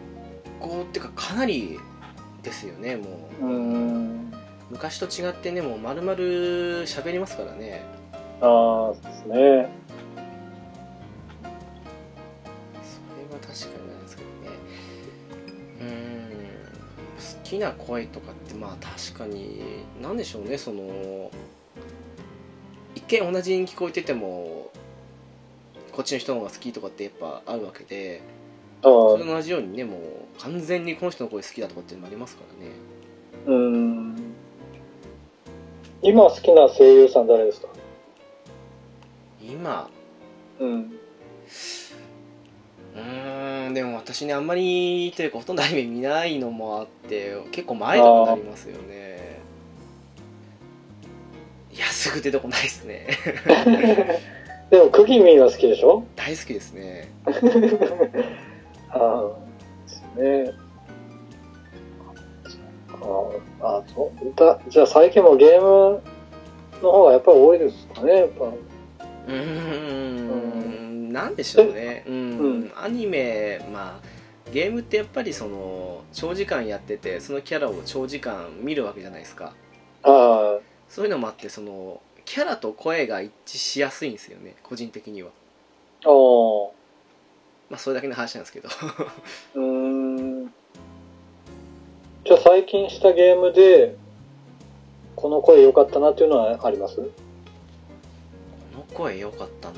[0.61, 1.79] 構っていうかかなり
[2.43, 3.05] ですよねも
[3.43, 4.33] ううん。
[4.71, 6.15] 昔と違ってねもう丸々
[6.85, 7.83] 喋りますからね
[8.41, 8.47] あ
[8.93, 9.35] あ、そうですね。
[9.35, 9.69] それは
[13.43, 14.57] 確かになんですけどね
[15.81, 19.61] うーん好きな声とかってまあ確かに
[20.01, 21.31] 何でしょうねその一
[23.19, 24.71] 見同じに聞こえてても
[25.93, 28.21] こっちの人の方が好きとかってやっぱあるわけで
[28.83, 30.01] それと同じようにねもう
[30.41, 32.73] 完全にこの人の声好きだとかっていうのもありますからね
[33.47, 34.17] うん。
[36.03, 37.69] 今好きな声優さん誰ですか？
[39.43, 39.91] 今？
[40.59, 40.93] うん。
[42.95, 49.30] うーんでも私ねあんまりというかほとんどアニメ見ないのもあって結構前とかになりますよねい
[51.81, 53.07] やすぐ出てこないですね。
[54.71, 56.05] でも、クギミンは好きでしょ？
[56.15, 57.09] 大好きですね。
[58.91, 59.31] ああ、
[59.89, 60.53] ですね。
[63.61, 64.35] ああ、そう？
[64.37, 66.01] だじゃあ最近もゲーム
[66.83, 68.45] の方がやっぱり多いですかね、やっぱ。
[68.45, 72.05] うーんなんでしょうね。
[72.07, 72.19] うん、う
[72.67, 72.73] ん。
[72.81, 79.53] アニメまあゲームってやっぱりその長時間やっててそのキャラを長時間見るわけじゃないですか。
[80.03, 80.59] あ
[80.91, 85.31] そういうのもあってそのキャラと声が一致しやすいんですよね個人的には。
[86.05, 86.75] あ、お
[87.71, 88.69] まあそれだけの話なんですけど。
[89.55, 89.63] うー
[90.45, 90.47] ん。
[92.25, 93.97] じゃあ最近したゲームで、
[95.17, 96.97] この声良かったなっていうのはあります？
[96.97, 97.03] こ
[98.77, 99.75] の声良かったな。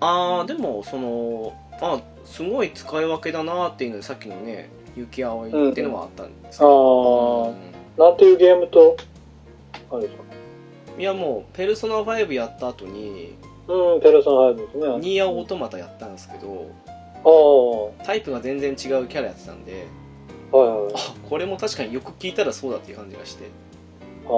[0.00, 7.54] あーでもそのあすごい使い分けだなっていうのでさっきのね雪葵っていうのはあったんですけあど、あ、うん。
[7.96, 8.96] なんていうゲームと、
[9.92, 10.22] あれですか
[10.98, 13.34] いやもう「ペルソナ5」やった後に
[13.68, 14.98] うん、ペルソナ5ですね。
[14.98, 16.66] ニーヤオートマタやったんですけど
[17.24, 19.86] ああ、タイプが全然違うキャラやってたんで
[20.50, 20.92] はいはい。
[20.94, 23.44] あこれも確かによく聞いたらそうだっていう感じがして
[24.26, 24.30] あ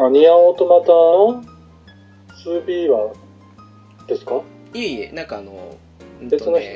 [0.00, 0.06] あ。
[0.06, 1.42] あ、ニアオートマタの
[2.44, 3.12] 2B は、
[4.06, 4.42] ですか？
[4.74, 5.76] いえいえなんかあの
[6.20, 6.68] うん別の人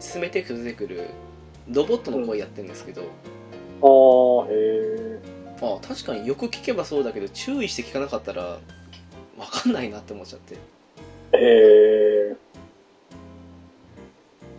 [0.00, 1.08] 進めていくと出てくる
[1.70, 3.02] ロボットの声やってるんですけど、
[3.82, 5.20] ああ、へえ。
[5.60, 8.58] あ確かによく聞けばそうだけど注意して聞かなかったら
[9.36, 10.56] 分かんないなって思っちゃって。
[11.32, 12.36] え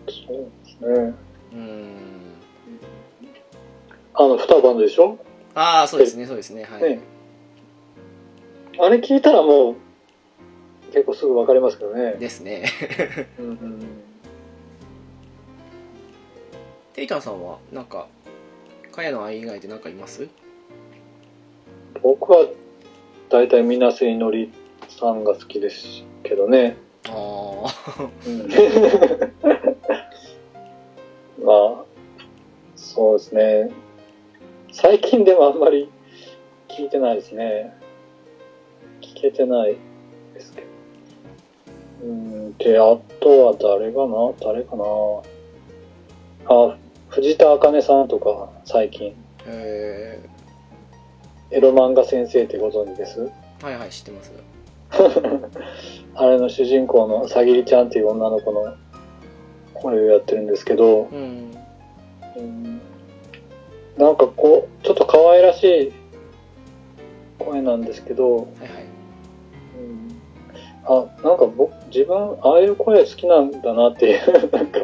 [0.07, 1.13] ー、そうですね。
[1.53, 1.99] うーん。
[4.13, 5.17] あの、二晩でしょ？
[5.55, 6.99] ああそうですねそうですねはい、ね。
[8.78, 9.76] あれ聞いたらもう、
[10.91, 12.13] 結構すぐわかりますけどね。
[12.20, 12.65] ですね。
[13.39, 13.88] うんうん。
[16.93, 18.07] テイタンさんはなんか
[18.91, 20.27] 茅野愛以外で何かいます？
[22.01, 22.47] 僕は
[23.29, 24.51] 大体みなせいのり
[24.87, 26.77] さんが好きですけどね。
[27.07, 27.13] ああ
[28.27, 28.49] うん
[31.45, 31.83] まあ、
[32.75, 33.71] そうですね。
[34.71, 35.89] 最近でもあんまり
[36.67, 37.73] 聞いてないですね。
[39.01, 39.77] 聞けてない
[40.33, 40.67] ですけど。
[42.03, 44.33] うん、で、あとは誰かな？
[44.41, 44.83] 誰かな？
[46.45, 46.77] あ、
[47.09, 49.15] 藤田茜さんとか、最近。
[49.47, 50.22] え
[51.49, 53.20] エロ漫画先生ってご存知です？
[53.61, 54.32] ー、はいはい知ってます。
[56.13, 58.76] あれの主人公のさぎりちゃんっていう女の子の
[59.74, 61.51] 声をやってるんですけど、うん。
[62.38, 62.82] うん。
[63.97, 65.91] なんかこう、ちょっと可愛らしい
[67.39, 68.49] 声なんですけど、はいはい。
[69.80, 70.22] うん。
[70.86, 74.22] あ、なんか僕、自分、ああいう声好きなんだなっていう、
[74.55, 74.82] なんか、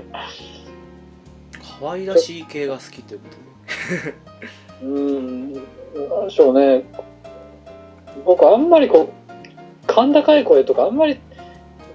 [1.80, 3.36] 可愛らしい系が好きということ？
[3.38, 3.45] で
[4.82, 6.84] うん、なんでしょうね。
[8.26, 11.20] 僕、あんまりこう、甲高い声とか、あんまり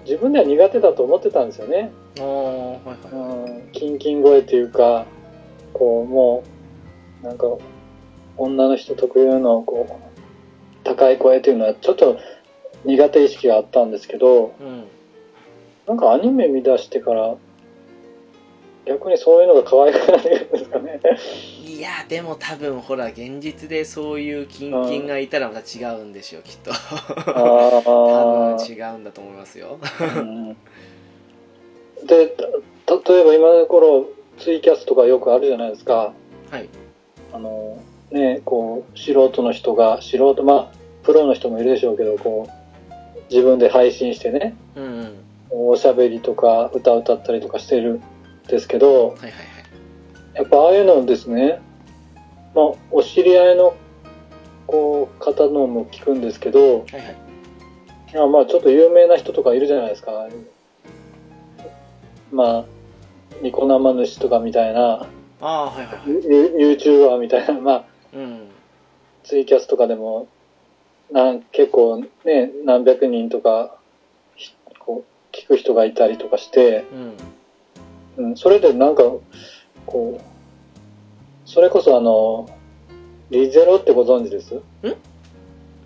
[0.05, 1.91] 自分では苦手だと思ってたんですよね。
[2.19, 5.07] ああはいはいうん、キンキン声っていうか、
[5.73, 6.45] こう、も
[7.23, 7.47] う、なんか、
[8.37, 12.19] 女の人特有の、こう、高い声っていうのは、ちょっと
[12.85, 14.85] 苦手意識があったんですけど、うん
[15.91, 17.37] なんかアニメ見出してから、
[18.87, 21.01] 逆にそういうのが可愛くなるんですかね。
[21.67, 26.73] いやでも多分ほら現実でそういうキンキンがいたらまた違うんでしょうきっと。
[26.73, 29.79] あ多あ分違うんだと思いますよ。
[30.17, 30.57] うん。
[32.07, 32.29] で、
[32.87, 34.09] た例えば今の頃、
[34.39, 36.13] ツイキャスとかよくあるじゃないですか。
[36.51, 36.69] はい。
[37.33, 37.79] あの、
[38.11, 45.71] ね、こう、素人の人が、素人、まあ、プロの人もいるでしょうけど、こう、自分で配信してね、うんうん。
[45.71, 48.03] おしゃべりとか歌歌ったりとかしてるん
[48.51, 49.51] ですけど、はいはいはい
[50.35, 51.61] やっぱああいうのですね、
[52.55, 53.77] まあ、お知り合いの、
[54.67, 57.17] こう、方のも聞くんですけど、はいはい。
[58.13, 60.29] いやまあちょっと有名な人とかいるじゃないですか。
[62.33, 62.65] まあ、
[63.43, 65.07] ニコ生主とかみたいな、
[65.41, 67.85] ああはいはい YouTuber みたいな、まあ、
[68.15, 68.49] うん。
[69.25, 70.29] ツイキャスとかでも、
[71.11, 73.77] なん結構ね、何百人とか、
[74.37, 77.17] ひこう、聞く人がいたりとかして、うん
[78.21, 79.03] うん、それでなんか、
[79.87, 80.23] こう、
[81.45, 82.49] それこそあの、
[83.31, 84.55] リゼロってご存知です？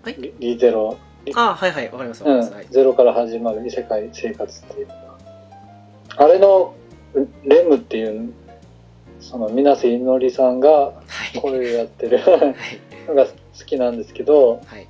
[0.03, 0.15] はい？
[0.19, 0.97] リリゼロ。
[1.33, 4.87] ああはいはいわかりますわうんはい、ゼロから始まる異世界生活っていう
[6.17, 6.75] あれの
[7.43, 8.31] レムっていう
[9.19, 10.93] その水瀬いのりさんがは
[11.33, 11.39] い。
[11.41, 12.55] 声をやってるはい。
[13.07, 13.31] のが好
[13.65, 14.87] きなんですけどはい。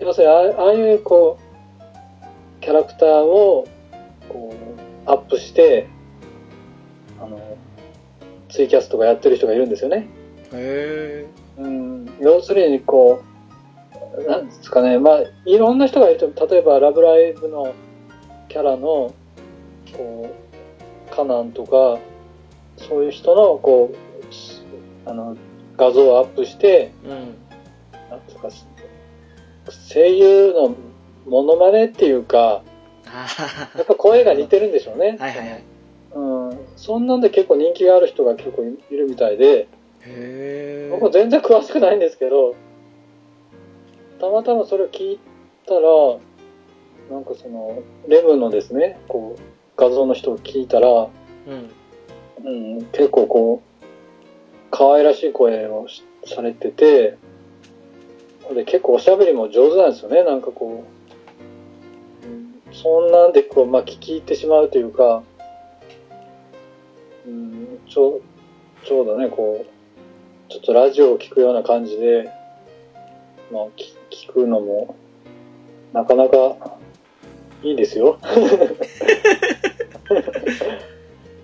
[0.00, 3.68] 要するにああああいうこうキャラクターを
[4.28, 4.52] こ
[5.06, 5.86] うアップして
[7.24, 7.56] あの
[8.50, 10.08] ツイキャスとかやってる人がいるんですよね。
[10.52, 11.26] へえ
[11.58, 13.22] うん、要するにこ
[14.16, 17.74] う、なんですかね、まあ、いろんな人がいると、例えば、ラブライブの
[18.48, 19.12] キャラの、
[19.96, 20.34] こ
[21.10, 21.98] う、カナンとか、
[22.76, 24.62] そういう人の、こう、す
[25.06, 25.36] あの、
[25.76, 27.10] 画像をアップして、うん。
[27.10, 28.48] なんですか、
[29.92, 30.74] 声優の
[31.26, 32.62] モノマネっていうか、
[33.06, 33.26] あ
[33.76, 35.16] やっぱ声が似てるんでしょうね。
[35.20, 35.73] あはいはいはい
[36.14, 39.68] うん、そんなんで結構人気がある人が結構いるみたいで、
[40.90, 42.54] 僕も全然詳しくないんですけど、
[44.20, 45.20] たまたまそれを聞い
[45.66, 45.80] たら、
[47.10, 49.40] なんかその、レムのですね、こう、
[49.76, 51.70] 画像の人を聞いたら、うん。
[52.44, 52.50] う
[52.80, 53.84] ん、結構こう、
[54.70, 57.16] 可愛らしい声をしされてて、
[58.52, 60.84] で結構おしゃべりも上手なんですよね、なんかこ
[62.22, 62.26] う。
[62.26, 65.22] うん、そんなんでこう、まあ、聞き入ってしまうというか、
[67.26, 68.22] うん、ちょう、
[68.86, 69.66] ちょうどね、こう、
[70.50, 72.30] ちょっとラジオを聞くような感じで、
[73.50, 74.94] まあ、聞聞くのも、
[75.92, 76.56] なかなか
[77.62, 78.18] いいですよ。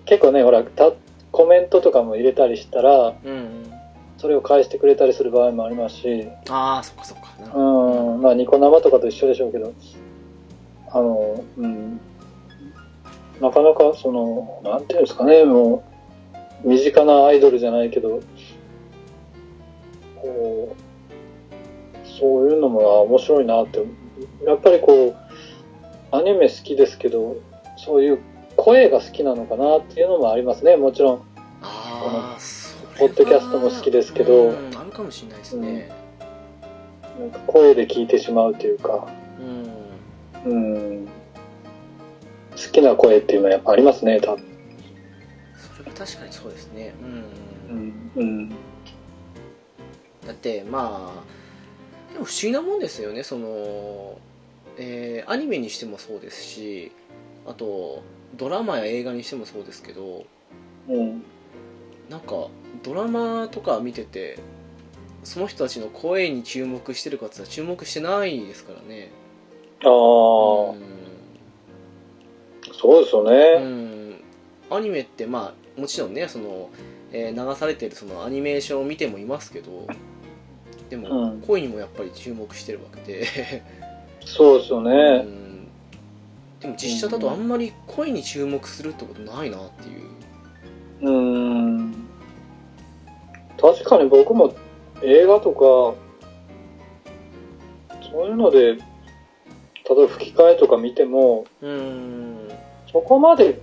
[0.04, 0.92] 結構ね、ほら、た
[1.32, 3.72] コメントとかも入れたりしたら、うんうん。
[4.18, 7.58] それを返してくれたりする場合もありますし、ああそっかそっか。
[7.58, 9.72] うん、まあ、ニコ生とかと一緒でしょうけど、
[10.90, 12.00] あの、うん、
[13.40, 15.84] なかなか、その、なんていうんですかね、も
[16.64, 18.20] う、身近なアイドルじゃないけど、
[20.16, 23.82] こう、そういうのもあ面白いなって
[24.44, 25.16] やっぱりこ
[26.12, 27.36] う、アニメ好きですけど、
[27.76, 28.18] そういう
[28.56, 31.22] 声が好きなのかなっていうのもありますね、もちろん。
[31.62, 35.90] ああそポッドキャストも好きですけどうんあるかもしれないですね
[37.18, 39.08] なんか声で聞いてしまうというか、
[40.44, 41.08] うん、うん。
[42.52, 44.44] 好きな声っていうのはやっぱありますね、多分。
[45.76, 47.24] それは確かにそうですねうん、
[47.70, 48.12] うん。
[48.16, 48.48] うん。
[48.48, 54.18] だってまあでも不思議なもんですよねその、
[54.76, 56.92] えーアニメにしてもそうですし
[57.46, 58.02] あと
[58.36, 60.24] ドラマや映画にしてもそうですけど
[60.88, 61.22] うん。
[62.08, 62.48] なんか
[62.82, 64.38] ドラマとか見てて
[65.22, 69.10] その人たちの声に注目してるかって言ったら注目してないですからね
[69.84, 70.74] ああ、
[72.80, 73.58] そうですようね。
[73.58, 74.20] ん
[74.70, 76.70] アニメってまあもちろんねその、
[77.12, 79.86] えー流されてるそのアニメーションを見てもいますけど
[80.88, 83.62] でも、うん声にもやっぱり注目してるわけで
[84.24, 85.18] そうですようね。
[85.22, 85.66] ん
[86.60, 89.96] でも実写だとあんまり声に注目するってことないなってい
[91.02, 91.94] ううん。
[93.60, 94.54] 確かに僕も
[95.02, 95.94] 映画とか、
[98.10, 98.78] そういうので、例え
[99.88, 102.48] ば吹き替えとか見ても、うん
[102.92, 103.60] そこまで、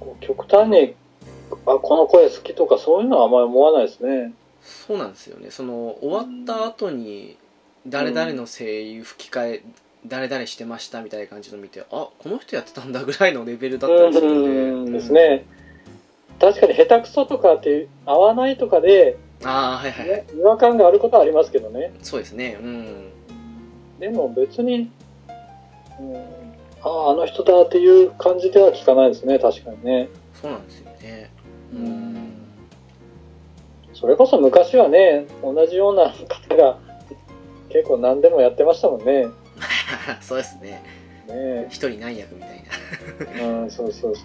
[0.00, 0.94] こう極端に、
[1.66, 4.32] あ、この声好きとかそういうのはあんまり思わないですね。
[4.64, 7.36] そうなんですよねその終わった後に
[7.86, 9.62] 誰々の声優吹き替え
[10.06, 15.44] 誰々してましたみたいな感じの見てあこの人やってたんだぐらいのレベルだったりするうんんでですね。
[16.40, 21.92] 確かに下手くそとかって合わないとかで、あはいはいね、違和感があることはありますけどね。
[22.02, 23.10] そうですねうん
[24.00, 24.90] でも別に、
[26.00, 26.43] うん、
[26.84, 30.08] ああ、あの人だっていう感じでは聞かないですね、確かにね。
[30.40, 31.30] そうなんですよね
[31.72, 32.32] ううんん
[33.94, 36.78] それこそ昔はね、同じような方が
[37.70, 39.28] 結構何でもやってましたもんね。
[40.20, 40.82] そうですね
[41.26, 42.64] ね一人何役みたい
[43.38, 44.24] なうん、そうそうそう。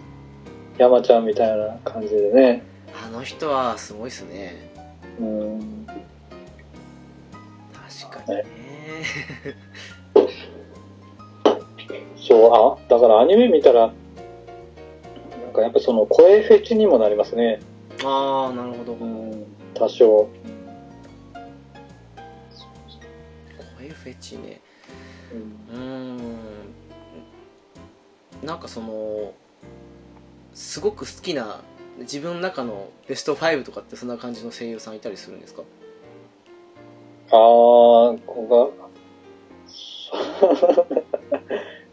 [0.77, 2.63] 山ちゃんみたいな感じでね。
[3.05, 4.69] あの人はすごいですね
[5.19, 5.87] うん、
[8.07, 8.43] 確かにね
[12.17, 17.59] そう、あ、だからアニメ見たら、なんかやっぱその声フェチにもなりますね。
[18.03, 18.93] ああなるほど。
[18.93, 20.29] うん、多少。
[23.79, 24.61] 声フェチね。
[25.73, 26.17] うん。
[26.17, 26.19] う
[28.45, 29.33] なんかその
[30.53, 31.61] すごく好きな
[31.99, 35.63] 自分の中のベスト5とかってそんな感じの声優さんいたりするんですか？
[37.31, 37.37] あー、
[38.25, 38.89] ここが、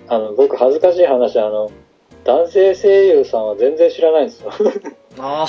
[0.09, 1.71] あの、僕恥ずかしい話、あの、
[2.25, 4.51] 男性声優さんは全然知らないんですよ。
[5.19, 5.45] あ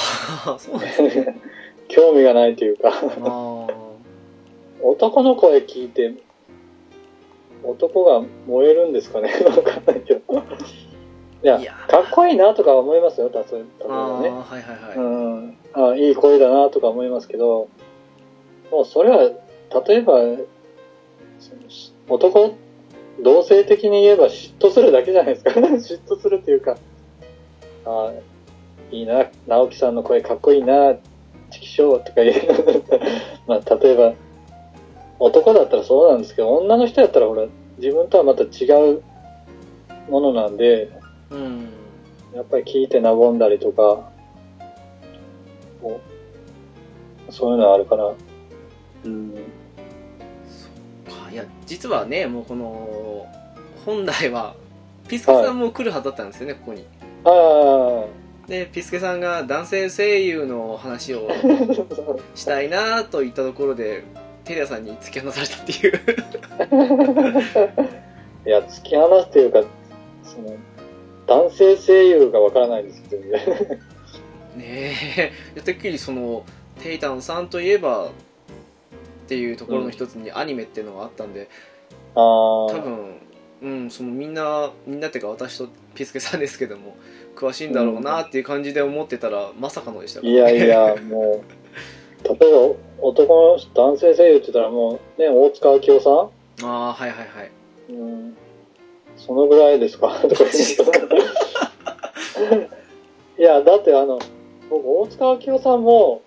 [0.45, 1.39] あそうですね。
[1.89, 2.91] 興味がないというか、
[3.26, 3.68] あ
[4.82, 6.14] 男の声聞いて、
[7.64, 9.32] 男が燃えるんですかね？
[9.45, 10.22] わかんないけど。
[11.43, 14.30] いやかっこいいなとか思いますよ、たと例えあばね。
[14.30, 17.69] あはいはいはい、うん、あいい声だなとか思いますけど、
[18.72, 19.18] もうそれは、
[19.88, 20.19] 例えば、
[22.10, 22.56] 男、
[23.22, 25.52] 同性的に言えば嫉妬するだけじゃないですか。
[25.60, 26.77] 嫉妬するっていうか、
[27.85, 28.14] あ
[28.91, 30.95] いいな、直樹さんの声かっこいいな、
[31.52, 32.84] チキショーとか言う。
[33.48, 34.14] まあ、例えば、
[35.19, 37.45] 男だったらそうなんですけど、女の人やったらほら、
[37.77, 39.02] 自分とはまた違う
[40.10, 40.89] ものなんで、
[41.31, 41.69] うん
[42.34, 44.11] やっぱり聞いて和んだりとか、
[47.30, 48.14] そういうのはあるから、
[49.06, 49.34] うん。
[51.28, 53.28] かいや実はねもうこの
[53.86, 54.56] 本来は
[55.08, 56.86] ピスケさんも来るはずだったんですよね、ここに。
[57.24, 58.06] あ
[58.48, 61.34] でピスケさんが男性声優の話をあ、
[62.36, 64.04] したいなと言ったところで
[64.45, 65.94] テレアさんに突き放されたっていう。
[68.48, 69.62] いや、突き放すっていうか、
[70.24, 70.56] その、
[71.26, 73.30] 男性声優がわからないんですけどね。
[74.56, 75.62] ねえ。
[75.62, 76.44] てっきりその
[76.82, 78.12] テイタンさんといえば
[79.28, 81.49] っていうところの一つにアニメっていうのがあったんで、
[82.16, 83.18] 多分
[83.62, 86.95] うんそのみんなみんなっていうか私とピスケさんですけども
[87.36, 90.32] 詳しいんだろうなっていう感じで思ってたら、まさかのでしたから。
[90.32, 91.44] いやいや、も
[92.24, 96.10] う、例えば男の人、男性声優って言ったらもう、ね、大塚明夫さ
[96.66, 96.70] ん？
[96.70, 97.52] ああはいはいはい。
[97.90, 98.38] うん、
[99.18, 100.08] そのぐらいですか？
[100.28, 100.44] とか
[102.40, 102.70] 言う
[103.38, 104.20] いや、だってあの、
[104.70, 106.22] 僕、大塚明夫さんも、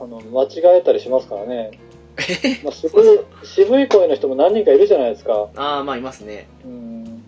[0.00, 1.72] あの、間違えたりしますからね。
[2.62, 5.48] まあ、渋い、渋い声の人も何人かいるじゃないですか。
[5.56, 6.46] ああまあいますね。
[6.64, 7.24] うん。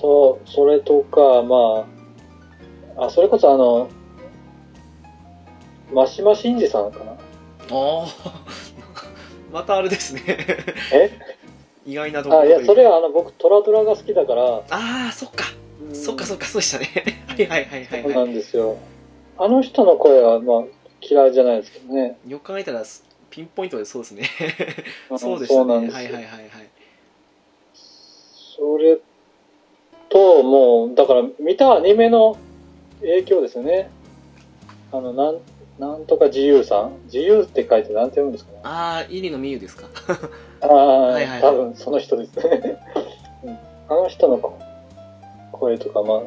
[0.00, 1.86] そう、それとか、ま
[2.96, 3.88] あ、あ、それこそあの、
[5.92, 7.12] マシマシンジさんかな？
[7.12, 7.16] あ
[7.70, 8.06] あ
[9.52, 10.22] またあれですね。
[10.92, 11.10] え？
[11.86, 14.62] 意外なところあ、いや、それはあの、僕、トラドラが好きだから、あ
[15.08, 15.46] あそっか。
[15.94, 16.88] そっかそっかそうでしたね。
[17.26, 18.76] はいはいはいはいそうなはいんですよ。
[19.38, 20.62] あの人の声は、まあ、
[21.00, 22.18] 嫌いじゃないですけどね。
[22.26, 22.82] よく考えたら
[23.30, 24.28] ピンポイントでそうですね。
[25.10, 25.74] うんそうでしたね。
[25.74, 26.24] はいはいはいはい。
[28.56, 28.98] それ
[30.08, 32.36] と、もう、だから、見たアニメの
[33.00, 33.90] 影響ですよね。
[34.90, 35.38] あの、なん、
[35.78, 36.92] なんとか自由さん？
[37.04, 38.58] 自由って書いてなんて読むんですかね？
[38.64, 39.86] ああ入野美優ですか。
[40.62, 41.40] ああ、はいはいはい。
[41.40, 42.78] 多分その人ですね。
[43.44, 43.58] うん。
[43.88, 44.58] あの人の
[45.52, 46.20] 声とか、まあ、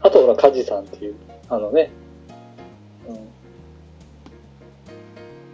[0.00, 1.16] あとほら、カジさんっていう、
[1.50, 1.90] あのね、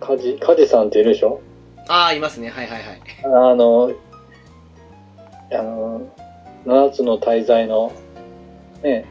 [0.06, 1.40] カジ、カジさんっているでしょ？
[1.88, 2.48] ああいますね。
[2.50, 3.00] はいはいはい。
[3.24, 3.92] あの、
[5.52, 6.02] あの、
[6.64, 7.92] 七つの大罪の、
[8.82, 9.04] ね、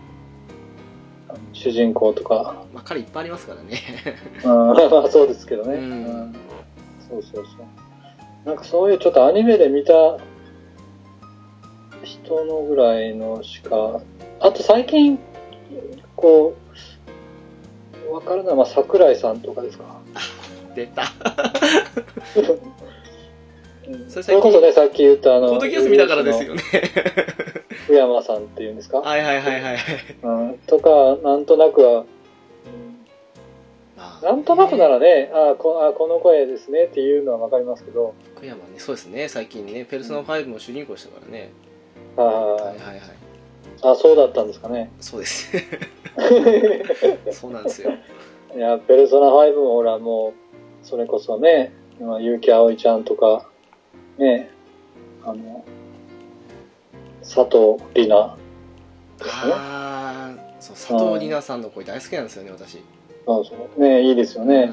[1.53, 3.79] 主人公とか、まあ彼いっぱいありますからね。
[4.43, 5.83] うんまあそうですけどね、うん。
[5.83, 5.95] う
[6.25, 6.35] ん。
[7.09, 7.65] そうそうそう。
[8.47, 9.93] なんかそういうちょっとアニメで見た
[12.03, 14.01] 人のぐらいのしか、
[14.39, 15.17] あと最近、
[16.15, 16.53] こ
[18.09, 20.02] う、わからない、まあ桜井さんとかですか？
[20.75, 21.03] 出た。
[23.87, 24.09] うん。
[24.09, 26.61] それこそね、さっき言ったあの、ポッドスト見たからですよね。
[27.85, 29.77] 福山さんっていうんですか、はいはいはいはい
[30.23, 32.05] うん、とか、なんとなくは、
[33.97, 41.51] まあなんとなくならね、あこあこの声ですねっていうのはわかりますけど、福山ねそうですね最近ねペルソナ5も主人公でしたからね。
[42.17, 42.99] あはいはいはい。
[43.81, 44.91] あそうだったんですかね。
[44.99, 45.51] そうです。
[47.31, 47.91] そうなんですよ。
[48.55, 50.33] いや、ペルソナ5もほらもう、
[50.93, 53.49] それこそね、今、結城葵ちゃんとか、
[54.19, 54.51] ね、
[55.23, 55.65] あの、
[57.21, 58.37] 佐藤里奈
[59.17, 59.53] ですね。
[59.55, 62.77] ああそう佐藤里奈さんの声大好きなんですよね私
[63.25, 63.81] そうそう。
[63.81, 64.65] ね、いいですようね。
[64.65, 64.71] ん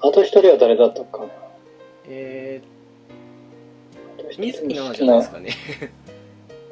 [0.00, 1.28] あと一人は誰だったかな？
[2.08, 5.50] えー、水木奈々じゃないですかね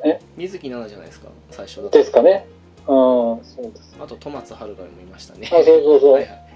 [0.04, 0.18] え？
[0.36, 1.28] 水木奈々じゃないですか？
[1.52, 2.44] 最初だとですかね。
[2.88, 3.96] うん、そうです。
[4.00, 6.12] あと戸松春がもいましたねあ、そうそうそう。
[6.14, 6.47] はいはい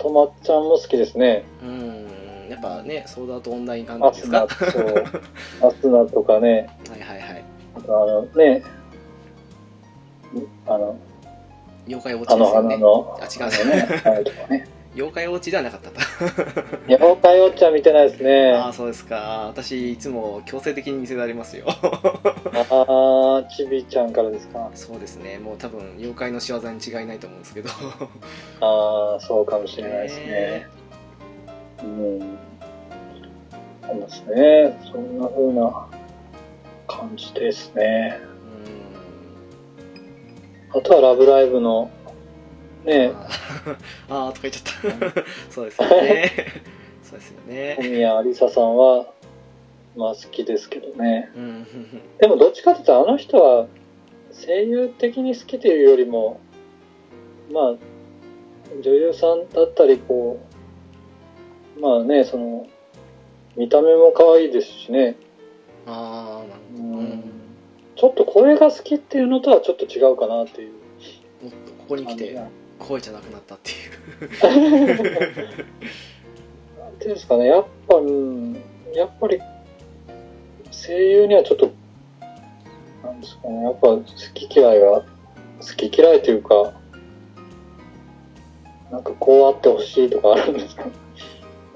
[0.00, 1.44] とまっちゃんも好きですね。
[1.62, 2.06] うん。
[2.48, 4.66] やっぱねソードアートオンライン関連アスナ、ですか？
[4.66, 5.68] はそう。
[5.68, 7.44] アスナとかね、いはいはい。
[7.76, 8.62] あとあのね、
[10.66, 10.96] あの、
[11.86, 12.68] 妖怪ウォッチあのですよね。
[12.74, 14.68] 花の、あ違うあのね、あれとかね。
[14.94, 16.00] 妖怪ウォッチではなかったと
[16.88, 18.52] 妖怪ウォッチャー見てないですね。
[18.52, 24.68] あああそうですか私いつも強制的に見せられますよあー、ちびちゃんからですか。
[24.74, 27.70] そうですねもう多分妖怪の仕業に違いないと思うんですけど
[28.60, 30.66] ああ、そうかもしれないですね。
[31.82, 32.38] うん。
[33.86, 34.90] そうですね。
[34.92, 35.86] そんな風な
[36.86, 38.18] 感じですね。
[40.74, 41.90] うんあとはラブライブの、
[42.84, 43.12] ね、
[44.08, 45.24] あーあーとか言っちゃった。
[45.50, 46.32] そうですよね。
[47.02, 47.76] そうですよね。
[47.78, 49.12] 小宮ありささんは、
[49.96, 51.30] まあ好きですけどね。
[51.36, 51.66] うん。
[52.18, 53.66] でもどっちかっていうと、あの人は
[54.32, 56.40] 声優的に好きというよりも、
[57.52, 57.74] まあ、
[58.82, 60.38] 女優さんだったり、こ
[61.76, 62.66] う、まあね、その、
[63.56, 65.16] 見た目も可愛いですしね。
[65.86, 67.06] ああなるほど、うん。
[67.06, 67.24] うん。
[67.96, 70.72] ちょっと声が好きっていうのとはちょっと違うかなっていう。
[71.42, 72.40] もっとここに来て。
[72.80, 73.90] 声じゃなくなったっていう。
[76.80, 78.54] なんていうんですかね、やっぱ、うん、
[78.94, 79.40] やっぱり、
[80.72, 81.70] 声優にはちょっと、
[83.04, 84.04] なんですかね、やっぱ好
[84.34, 85.04] き嫌いが、好
[85.76, 86.72] き嫌いというか、
[88.90, 90.84] なんかこうあってほしいとかあるんですか、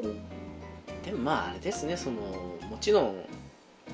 [0.03, 2.17] うん、でもまああれですねその
[2.69, 3.25] もちろん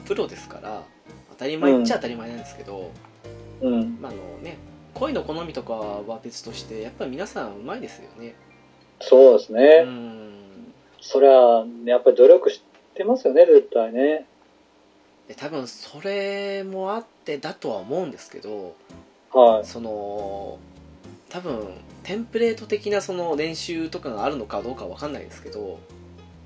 [0.06, 0.82] プロですから
[1.30, 2.90] 当たり前っちゃ当たり前なんですけど、
[3.60, 4.56] うん、まああのね
[5.00, 8.34] 声の好みとかは別としてやっぱり皆さんうまいですよね
[9.00, 9.82] そうですうね。
[9.84, 12.62] んそりゃ、やっぱり努力し
[12.94, 14.26] てますよね、絶対ね。
[15.26, 18.76] で多分それもあってだとは思うんですけど
[19.32, 19.64] はい。
[19.64, 20.58] その
[21.30, 21.68] 多分
[22.02, 25.78] テンプレート的なその練習とかがあるのかどうかわかんないですけど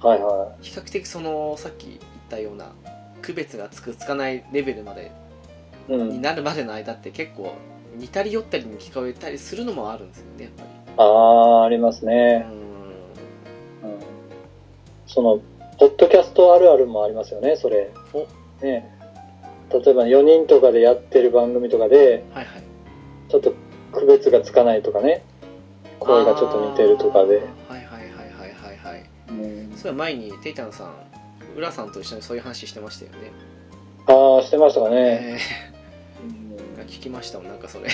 [0.01, 1.99] はいは比較的そのさっき言っ
[2.31, 2.71] たような
[3.21, 5.11] 区別がつくつかないレベルまで
[5.91, 5.93] い。
[5.93, 6.09] うん。
[6.11, 7.53] になるまでの間って結構
[7.97, 12.39] 似たり寄ったりに聞こえたりするのもあるんですよねやっぱりああ、ありますうね。
[12.39, 12.47] んうん。
[15.07, 15.41] その、
[15.79, 17.91] ポッドキャストあるあるもありますよね、それ。
[18.13, 18.21] お
[18.65, 18.91] ね。
[19.73, 22.63] 例えば4人とかでやってる番組とかで、はいはい
[23.29, 23.53] ちょっと
[23.93, 25.25] 区別がつかないとかね。
[25.99, 27.37] 声がちょっと似てるとかで。
[27.37, 30.93] はいはいはいはいはいはいうん、それは前にテイタンさん
[31.57, 33.33] 浦さんと一緒にそういう話してましたよね
[34.07, 34.97] ああ、してましたかね。
[34.97, 35.39] え
[35.69, 35.74] うんー
[36.95, 37.89] 聞きましたもんなんかそれ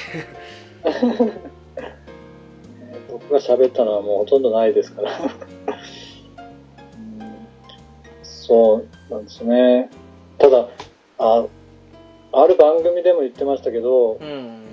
[3.10, 5.18] 僕が喋ったのはもうほとんどないですから。
[5.18, 5.30] うん
[8.22, 9.88] そうなんですね。
[10.38, 10.68] ただ、
[11.18, 11.46] あ、
[12.32, 14.64] ある番組でも言ってましたけど、うん。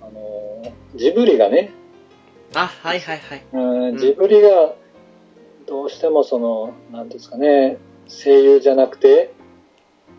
[0.00, 1.70] あの、ジブリがね、
[2.54, 3.44] あ、はいはいはい。
[3.52, 4.74] うんんジブリが
[5.66, 7.76] どうしてもその、なんていうんですかね、
[8.08, 9.34] 声優じゃなくて、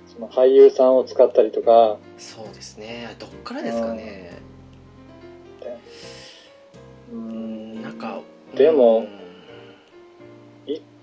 [0.06, 3.15] その俳優さんを使ったりとか、そうですね。
[3.19, 4.39] どっからですかね。
[7.11, 8.22] ううんん、なんか。
[8.56, 9.27] でもうん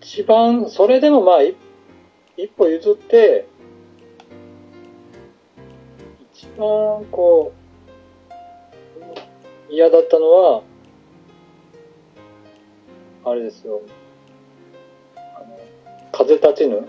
[0.05, 1.57] 一番、それでもまあ、い
[2.36, 3.47] 一歩譲って、
[6.35, 7.55] 一番こ
[9.70, 10.62] う、嫌だったのは、
[13.24, 13.81] あれですよ。
[15.16, 15.59] あの、
[16.12, 16.86] 風立ちぬ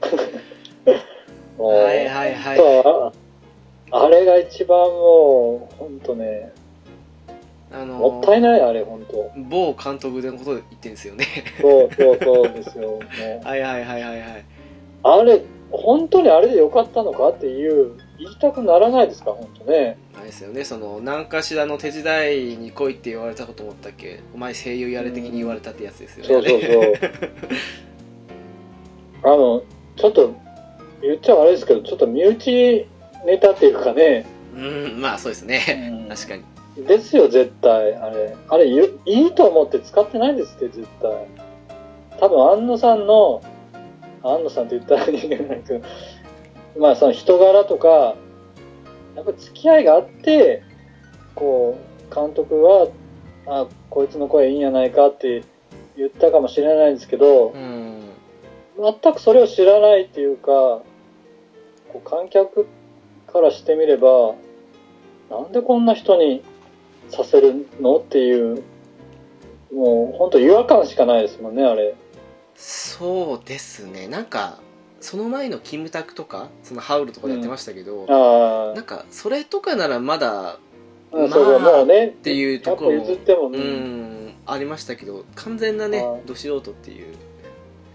[1.64, 2.56] はいはいはい。
[2.56, 3.12] と
[3.90, 6.52] ああれが一番もう、ほんとね、
[7.72, 9.30] あのもったいない、あれ、ほんと。
[9.36, 11.26] 某監督のこと言ってんですよね。
[11.60, 12.88] そうそうそうですよ。
[12.92, 12.98] も
[13.42, 14.44] うはいはいはいはいはい。
[15.02, 19.96] あれ、本当にあれでよかったのかっていう、言いたくならないですか、本当ね。
[20.16, 24.20] あれですよね、その、何かしらの手伝いに来いって言われたこと思ったっけ？
[24.34, 26.48] お前声優やれ的に言われたってやつですよね。
[26.48, 26.94] そうそうそう。
[29.34, 29.62] あの、
[29.96, 30.34] ちょっと、
[31.02, 32.86] 言っちゃ悪いですけど、ちょっと身内
[33.24, 34.26] ネタっていうかね。
[34.54, 35.60] うん、まあそうですね。
[35.92, 36.44] うん確かに。
[36.86, 37.94] ですよ、絶対。
[37.96, 38.36] あれ。
[38.48, 41.10] あれ、ゆいいと思って使ってないですって、絶対。
[42.20, 43.42] 多分、安野さんの、
[44.22, 45.84] 安野さんって言ったらいいけないけど、
[46.78, 48.14] まあ、その人柄とか、
[49.16, 50.62] やっぱ付き合いがあって、
[51.34, 51.78] こ
[52.10, 52.88] う、監督は、
[53.46, 55.42] あ、こいつの声いいんやないかって
[55.96, 58.02] 言ったかもしれないんですけどう、ん。
[58.78, 60.82] 全くそれを知らないっていうか、
[61.92, 62.66] こう観客
[63.32, 64.34] からしてみれば、
[65.30, 66.42] なんでこんな人に
[67.10, 67.98] させるの？
[67.98, 68.62] っていう、
[69.72, 71.94] もう本当違和感しかないですもんね、あれ。
[72.56, 74.08] そうですね。
[74.08, 74.58] なんか、
[75.00, 80.58] その前のキムタクとか、そのハウルとかでやってましたけど、あなんか、それとかならまだ、
[81.12, 87.14] あ、まあそれもうね、っっていうところも譲っても、ううんん、ありましたけど、完全なねはい、ど素人っていう。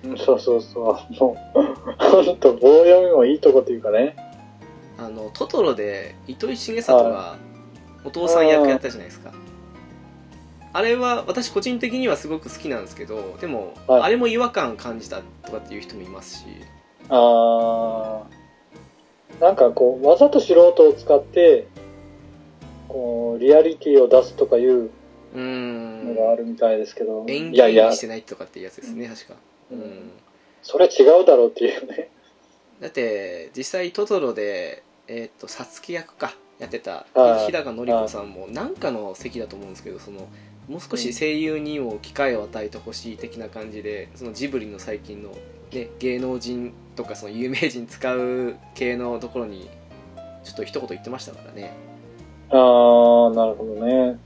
[0.03, 1.13] うんそうそうそう。
[1.19, 1.57] もう、
[1.97, 4.15] 本当棒読みもいいとこっていうかね。
[4.97, 7.37] あの、トトロで、糸井重里が
[8.03, 9.31] お父さん役やったじゃないですか。
[10.73, 16.45] あれは、私個人的にはすごく好きなんですけど、でも、はいあれも違和感感じたとかっていう人もいますし、
[17.09, 18.23] あ
[19.39, 21.67] あ、なんかこう、わざと素人を使って、
[22.87, 29.35] こう、リアリティを出すとかいううーんの、があるみたいですけど、演技にし、てないとかっていうやつですね、確か。
[29.71, 30.11] ううんん。
[30.61, 32.09] それ違うだろうっていうね。
[32.79, 40.27] だって、実際トトロで、えっ、と、さつき役か、やってた、はい日高のり子さんも、なんかの席だと思うんですけど、その、
[40.67, 45.31] もう少し声優にも機会を与えてほしい的な感じで、そのジブリの最近の、
[45.71, 49.69] ね、芸能人とかその有名人使う系のところに、
[50.43, 51.73] ちょっと一言言ってましたからね。
[52.49, 52.59] ああ、
[53.35, 54.19] なるほどね。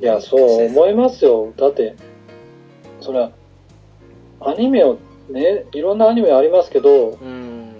[0.00, 1.52] いや、そう思いますよ。
[1.56, 1.94] だって、
[3.00, 3.32] それは、
[4.40, 4.98] アニメを
[5.30, 7.74] ね、いろんなアニメありますけど、うん。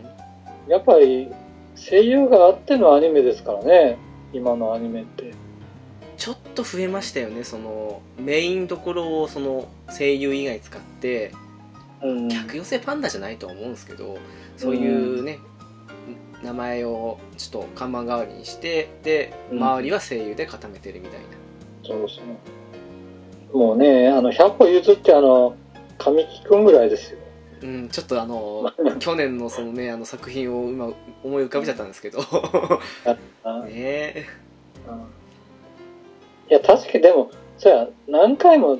[0.68, 1.28] やっぱり
[1.74, 3.98] 声優があってのアニメですからね、
[4.32, 5.32] 今のアニメって。
[6.16, 11.32] ちょっと増えましたよね、その、メインどころをその声優以外使って、
[12.02, 12.28] うん。
[12.28, 14.18] 客寄せパンダじゃないとは思うんですけど
[14.56, 15.38] そういうね、
[16.42, 21.26] 名前をちょっと看板代わりにしてでうん周りは声優で固めてるみたいな、
[21.84, 22.38] そうですね。
[23.52, 25.56] もうね、あの、100歩譲ってあの、
[25.98, 27.18] 神木くんぐらいですよ。
[27.60, 30.92] うん、ちょっとあの去年のそのねあの作品を今
[31.24, 32.20] 思い浮かべちゃったんですけど
[33.42, 34.26] あ ねえ
[34.88, 35.18] うん
[36.50, 38.78] いや、確かにでも、そうや、何回も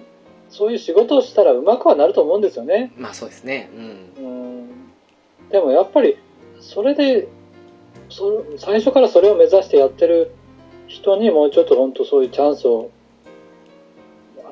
[0.48, 2.92] そういう仕事をしたらうまくはなると思うんですよね。
[2.96, 3.70] まあそうですね
[4.18, 4.68] うんうん。
[5.50, 6.16] でもやっぱり、
[6.60, 7.28] それで、
[8.08, 10.32] そ最初からそれを目指してやってる
[10.86, 12.90] 人にもうちょっと本当そういうチャンスを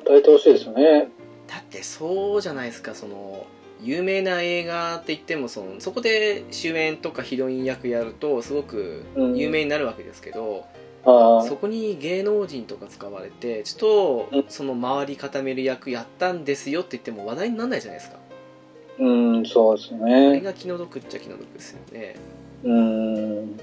[0.05, 1.09] 与えてほしいですよね。
[1.47, 3.45] だってそうじゃないですかその
[3.81, 10.65] 有名な映画って言ってもそのそこで主演とかヒロイン役やるとすごく有名になるわけですけど、
[11.05, 19.09] あそこに芸能人とか使われてちょっうんとその周り固める役やったんですよって言っても話題にならないじゃないですかあ、う
[19.41, 20.41] ん、そうですあれね。
[20.41, 22.15] が気の毒っちゃ気の毒ですよね
[22.63, 23.59] うん。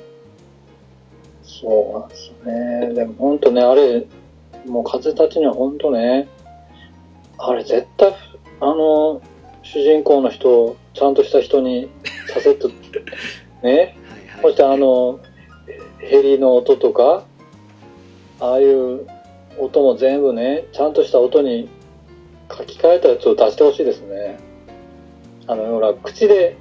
[1.42, 2.52] そうなんですよ
[2.88, 2.94] ね。
[2.94, 4.06] でも本当ね、あれ、
[4.66, 6.28] もう風たちには本当ね、
[7.38, 8.14] あれ絶対、
[8.60, 9.20] あの、
[9.62, 11.90] 主人公の人をちゃんとした人に
[12.32, 12.68] させて、
[13.62, 13.96] ね、はいはい。
[14.42, 15.20] そしてあの、
[15.98, 17.24] ヘリの音とか、
[18.40, 19.06] ああいう
[19.58, 21.68] 音も全部ね、ちゃんとした音に
[22.50, 24.38] 書き換えたやつを出してほしいですね。
[25.46, 26.56] あの、ほら、口で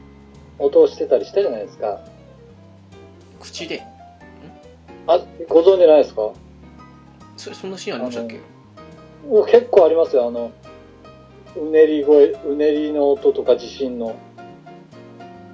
[0.60, 2.00] 音をしてたりしたじゃないですか。
[3.40, 3.82] 口で？
[5.08, 5.20] あ、
[5.50, 6.32] ご存知ないですか？
[7.36, 8.40] それそんなシーンありましたっけ？
[9.30, 10.52] お結構ありますよ、あの、
[11.56, 14.16] うねり声、うねりの音とか地震の。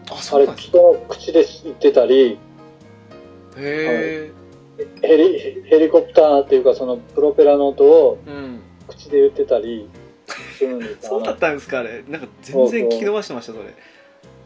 [0.10, 2.40] ああれ、そうなんです人の口で言ってたり、
[3.58, 4.32] へ
[5.02, 8.62] ヘリ、ヘリコプターっていうかそのプロペラの音をえうん。
[8.88, 9.88] 口で言ってたり
[10.58, 11.20] するんですよ。
[11.20, 12.04] そうだったんですかあれ。
[12.08, 13.66] なんか全然聞き逃してましたそれ。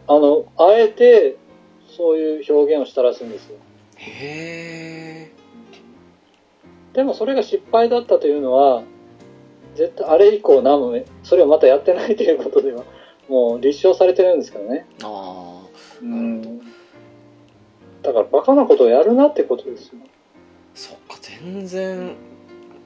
[0.08, 1.38] あの、あえて
[1.96, 3.58] そういう表現をしたらしいんですよ。
[3.98, 5.32] へえ
[6.94, 8.84] でもそれが失敗だったというのは、
[9.76, 12.84] 絶対あれ以降何もね、それをまたやってないということでは、
[13.28, 14.86] もう立証されてるんですけどね。
[15.04, 15.68] ああ
[16.02, 16.60] うん。
[18.02, 19.94] だからバカなことをやるなってことですよ。
[20.76, 22.16] そっか全然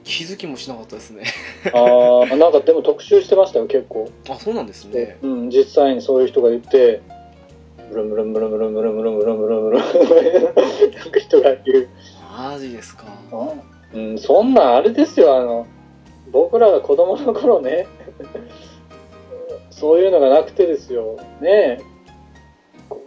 [0.04, 1.24] 気づきもしなかったですね
[1.72, 4.10] ああ、なんかでも特集してましたよ、結構。
[4.28, 7.02] あそうなんですねうん、実際にそういう人が言って、
[7.90, 11.88] ブルンブルンブルンブルンブルンブルンブルンブルンブルンブルン人が言う。
[12.36, 13.04] マジですか
[13.94, 15.66] うん、そんなんあれですよ、あの、
[16.30, 17.86] 僕らが子供の頃ね、
[19.70, 21.80] そういうのがなくてですよ、ね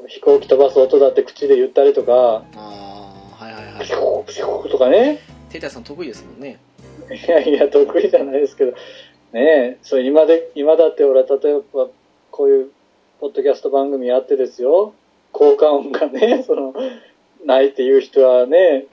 [0.07, 3.85] 飛行機飛ばす音だって口で言ったりとか、ああはいはいはい。
[3.87, 5.19] ピョーピョーとかね、
[5.49, 6.59] テイタさん得意ですもんね。
[7.09, 11.87] いやいや、得意じゃないですけど、ねえ、そう今で、今だって俺、例えば、
[12.29, 12.69] こういう、
[13.19, 14.93] ポッドキャスト番組やってですよ、
[15.31, 16.73] 効果音がね、その、
[17.45, 18.85] ないっていう人はね、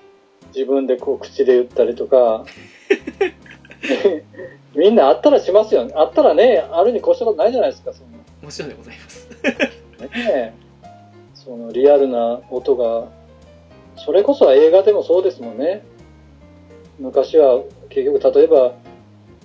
[0.54, 2.44] 自分でこう口で言ったりとか、
[3.20, 3.34] ね
[4.74, 5.92] みんなあったらしますよね。
[5.96, 8.18] あったらね、あるに越したことないじゃないですか、そんな。
[8.42, 9.28] もちろんでございます
[10.00, 10.52] ねえ、
[11.34, 13.08] そのリアルな音が、
[13.96, 15.82] それこそは映画でもそうですもんね。
[16.98, 18.72] 昔は結局例えば、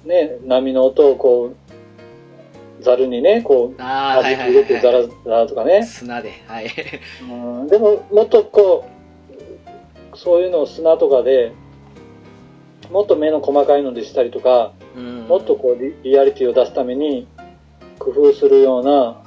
[0.06, 5.84] ね、波の音をこう、ザルにね、こう、あ弾き入れてザはいはいはラザラとかねい。
[5.84, 6.70] 砂ではい
[7.22, 7.34] う
[7.64, 8.86] んでも、もっとこ
[10.14, 11.54] う、そういうのを砂とかで、
[12.90, 15.28] もっと目の細かいのでしたりとか、うん。
[15.28, 17.28] もっとこうリリアリティを出すために
[18.00, 19.22] 工夫するような、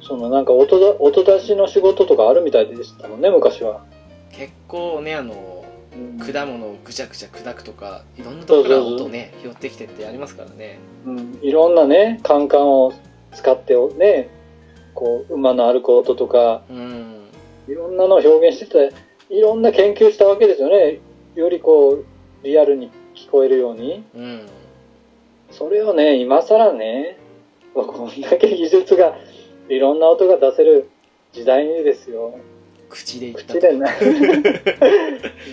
[0.00, 3.84] そのなんか音だ音出しの仕事とかあるみたいでしたもんね、昔は。
[4.32, 5.64] 結構ねあの
[5.94, 6.18] うん。
[6.18, 10.78] 果物をぐちゃぐちゃ砕くとかいろんなところから音をね拾ってきてってやりますからね。
[11.06, 12.92] うん、いろんなね、カンカンを
[13.32, 14.28] 使ってね、
[14.94, 17.28] こう、馬の歩く音とか、うん。
[17.68, 18.94] いろんなのを表現してて、
[19.30, 20.98] いろんな研究したわけですよね。
[21.34, 22.04] よりこう、
[22.42, 24.04] リアルに聞こえるように。
[24.14, 24.46] うん
[25.50, 27.16] それをね、今更ね、
[27.72, 29.16] こんだけ技術が、
[29.70, 30.90] いろんな音が出せる
[31.32, 32.38] 時代にですよ。
[32.90, 33.86] 口で言った口で な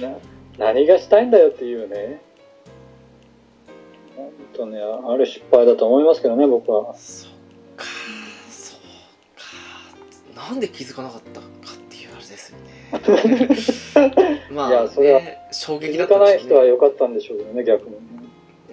[0.10, 0.18] な
[0.58, 2.22] 何がしたいんだよっていうね。
[4.18, 6.94] 本当ね、あれ失敗だと思いますけどね、僕は。
[6.96, 7.32] そっ
[7.78, 7.86] か
[8.50, 8.76] そ
[10.36, 11.40] うかなんで気づかなかった？
[14.52, 17.96] まあいやそれはね衝気撃だったんですね人は良かったんでしょうけどね、逆に。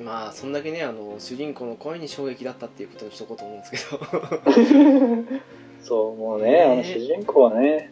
[0.02, 5.24] まあそんだけねあの主人公の声に衝撃だったっていうことにしとこうと思うんですけど
[5.82, 7.90] そう、もうね、ねあの主人公はね、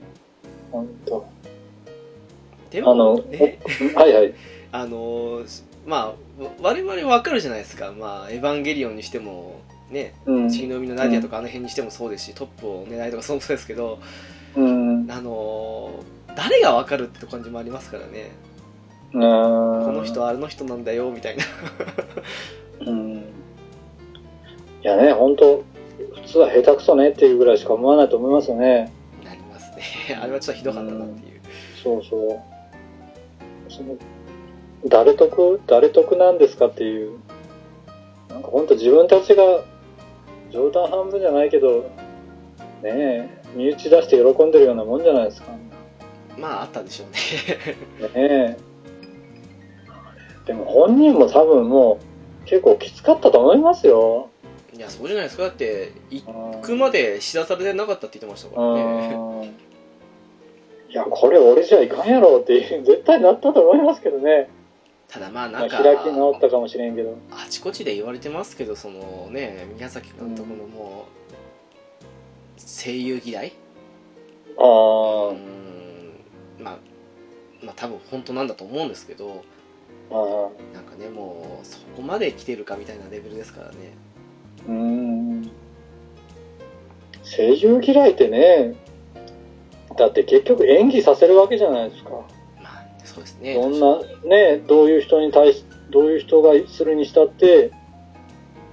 [0.70, 1.26] 本当。
[2.70, 3.58] でもあの、ね
[3.94, 4.34] はいはい。
[4.72, 5.42] あの
[5.86, 9.60] まあ我々わかるじゃないですかまあエヴァンゲリオンにしても
[9.90, 10.50] ねうん。
[10.50, 14.00] 血の海のナディアとかあの辺にしてもそうですし、トップを狙いとかそうもそうですけどうん。
[15.08, 15.90] あの
[16.36, 18.30] 誰がわかるって感じもありますからね
[19.12, 21.44] ここの人はあの人なんだよみたいな
[22.80, 23.16] うん。
[24.82, 25.64] いやね、本当
[26.22, 28.92] 普通は下手くそねっていうぐらいしか思わないと思いますよね。
[29.22, 29.82] なりますね
[30.20, 31.40] あれはちょっとひどかったなっていう
[31.82, 32.40] そうそう。
[33.68, 33.96] その、
[34.86, 37.18] 誰得誰得なんですかっていう。
[38.30, 39.64] なんか本当自分たちが
[40.50, 41.90] 冗談半分じゃないけど、
[42.82, 45.52] ねえ、身内出して喜んでるようなもんじゃないですか。
[45.52, 45.58] ね
[46.38, 48.56] まああったでしょうねえ。
[50.46, 52.00] でも本人も多分も
[52.44, 54.30] う結構きつかったと思いますよ。
[54.74, 56.24] いやそうじゃないですかだって行
[56.54, 59.70] うんくまで知らされてなかったって言ってましたからねうん
[60.90, 64.50] いや、これ俺じゃいかんやろっていう絶対なったと思いますけどね。
[65.06, 67.16] ただまあまあ、なんか開き直ったかもしれんけど。
[67.30, 71.29] あちこちで言われてますけどそのね宮崎監督のもう
[72.66, 73.52] 声優嫌い
[74.58, 76.20] あうーん。
[76.58, 76.78] まあ
[77.62, 79.44] まあ多分本当なんだと思うんですけど
[80.74, 83.76] なんかねもうそこまで来てるかみたいなレベルですからね。
[84.66, 85.50] うーん。
[87.22, 88.74] 声優嫌いってね、
[89.96, 92.10] だって結局演技させるわけじゃないですか。
[92.10, 92.24] ま
[92.64, 93.54] あそうですね。
[93.54, 97.70] どんな、ね、どういう人に対し、どういう人がするにしたって、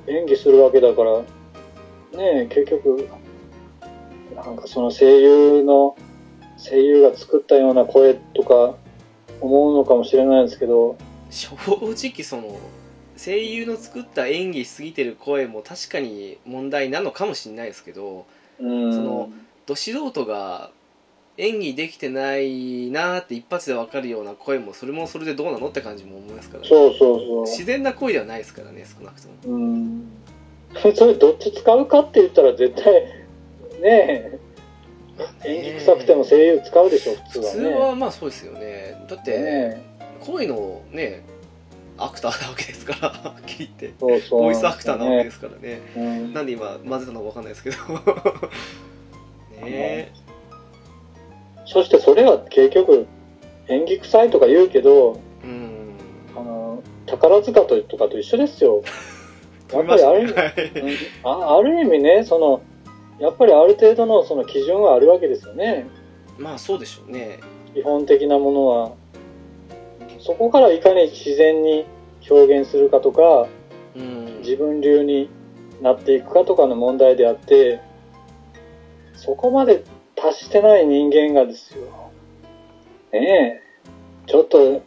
[0.08, 1.22] 演技するわけだから、
[2.18, 3.08] ね、結局、
[4.44, 5.96] なんかその声優の、
[6.58, 8.76] 声優が作ったような声とか
[9.42, 10.98] 思うのかもしれないですけど、
[11.30, 12.60] 正直その
[13.18, 18.26] 声優の作った演技しすぎてる声も確かに問題なのかもしれないですけど
[18.60, 18.94] うん。
[18.94, 19.30] その
[19.66, 20.72] ど素人が
[21.38, 27.42] 演技できてないなーって一発で分かるような声もそれもそれでどうなのって感じも思いますからねそうそうそう。
[27.42, 30.04] 自然な声ではないですからね少なくともうん。
[30.96, 33.27] それどっち使うかって言ったら絶対、
[33.82, 34.40] ねえ、
[35.46, 37.76] 演技臭くても声優使うでしょ、普通普通はね。
[37.76, 39.06] はまあそうですよね。
[39.10, 39.82] だってね
[40.22, 41.24] 声のね
[41.98, 43.94] アクターなわけですからはっきり言って。
[44.00, 44.42] そうそう。
[44.44, 45.82] ボイスアクターなわけですからね。
[45.96, 46.34] うん。
[46.34, 47.78] なんで今混ぜたのか分かんないですけど。
[49.66, 50.12] ねえ。
[51.66, 53.08] そしてそれは結局、
[53.68, 55.96] 演技臭いとか言うけど、うん。
[56.36, 58.84] あの、宝塚ととかと一緒ですよ。
[59.74, 62.62] やっぱりある、はいうんあある意味ね、その、
[63.20, 65.88] やっぱりある程度のその基準はあるわけですよね。
[66.38, 67.40] まあそうでしょうね
[67.74, 68.92] 基本的なものは。
[70.20, 71.86] そこからいかに自然に
[72.30, 73.48] 表現するかとか、
[73.96, 75.30] うん自分流に
[75.82, 77.82] なっていくかとかの問題であって、
[79.14, 79.84] そこまで
[80.16, 82.12] 達してない人間がですよ。
[83.12, 84.82] ねえ、ちょっと、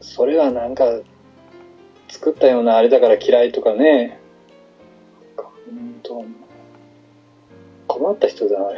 [0.00, 1.00] それはなんか、
[2.08, 4.18] 作ったようなあれだから嫌いとかね、
[5.68, 6.24] うんと、
[7.88, 8.70] 困った人だな。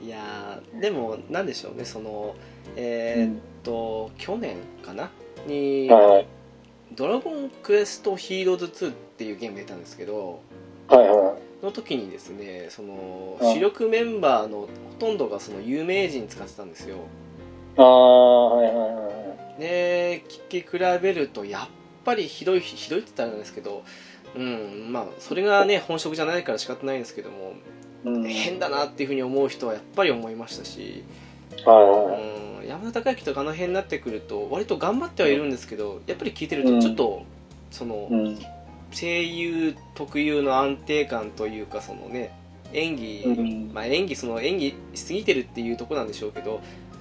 [0.00, 2.34] いやーでもなんでしょうねその
[2.76, 5.10] えーっと、去年かな？
[5.46, 6.26] にはいはい。
[6.94, 10.40] 「ドラゴンクエストヒーローズ2」っていうゲーム出たんですけど
[10.88, 11.64] はいはい。
[11.64, 14.68] の時にですねそのうん主力メンバーのほ
[14.98, 16.96] とんどがその有名人使ってたんですよ
[17.76, 19.10] ああ、はいはいは
[19.58, 19.60] い。
[19.60, 21.68] で聞き比べるとやっ
[22.04, 23.82] ぱりひどいひどいって言ったらなんですけど
[24.38, 24.40] う
[24.88, 27.54] んまあそれがね本職じゃないから仕方ないんですけども
[28.04, 31.04] うん、変だなっていうふうに思う人はやっぱり思いましたし。
[31.66, 37.24] うん山田孝之とかあの辺になってくると割と頑張ってはいるんですけどやっぱり聞いてるとちょっと、
[37.70, 38.38] そのうん。
[38.90, 42.32] 声優特有の安定感というかそのね
[42.72, 43.70] 演技、うん。
[43.72, 46.60] まあ演技その演技しすぎてるっていうところなんでしょうけど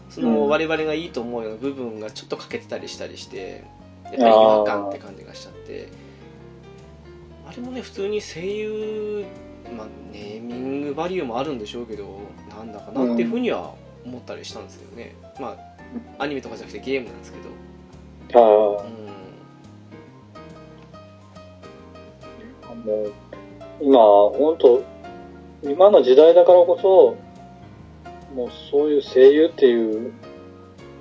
[0.10, 0.34] そうん。
[0.34, 3.64] の我々がいいと思うような部分がちょっと欠けてたりしたりして
[4.06, 5.90] やっぱり違和感って感じがしちゃって
[7.48, 9.26] あれもね普通に声優
[9.76, 12.20] まあネーミングバリューもあるんでしょうけど
[12.50, 13.74] なんだかなっていうふうには
[14.06, 15.78] 思ったりしたんですよね、まあ
[16.24, 18.98] アニメとかじゃなくてゲームなんですけどはうん
[22.82, 22.86] い。
[22.86, 23.14] もう、
[23.82, 24.84] 今、本当
[25.64, 27.16] 今の時代だからこそ、
[28.34, 30.14] もうそういう声優っていう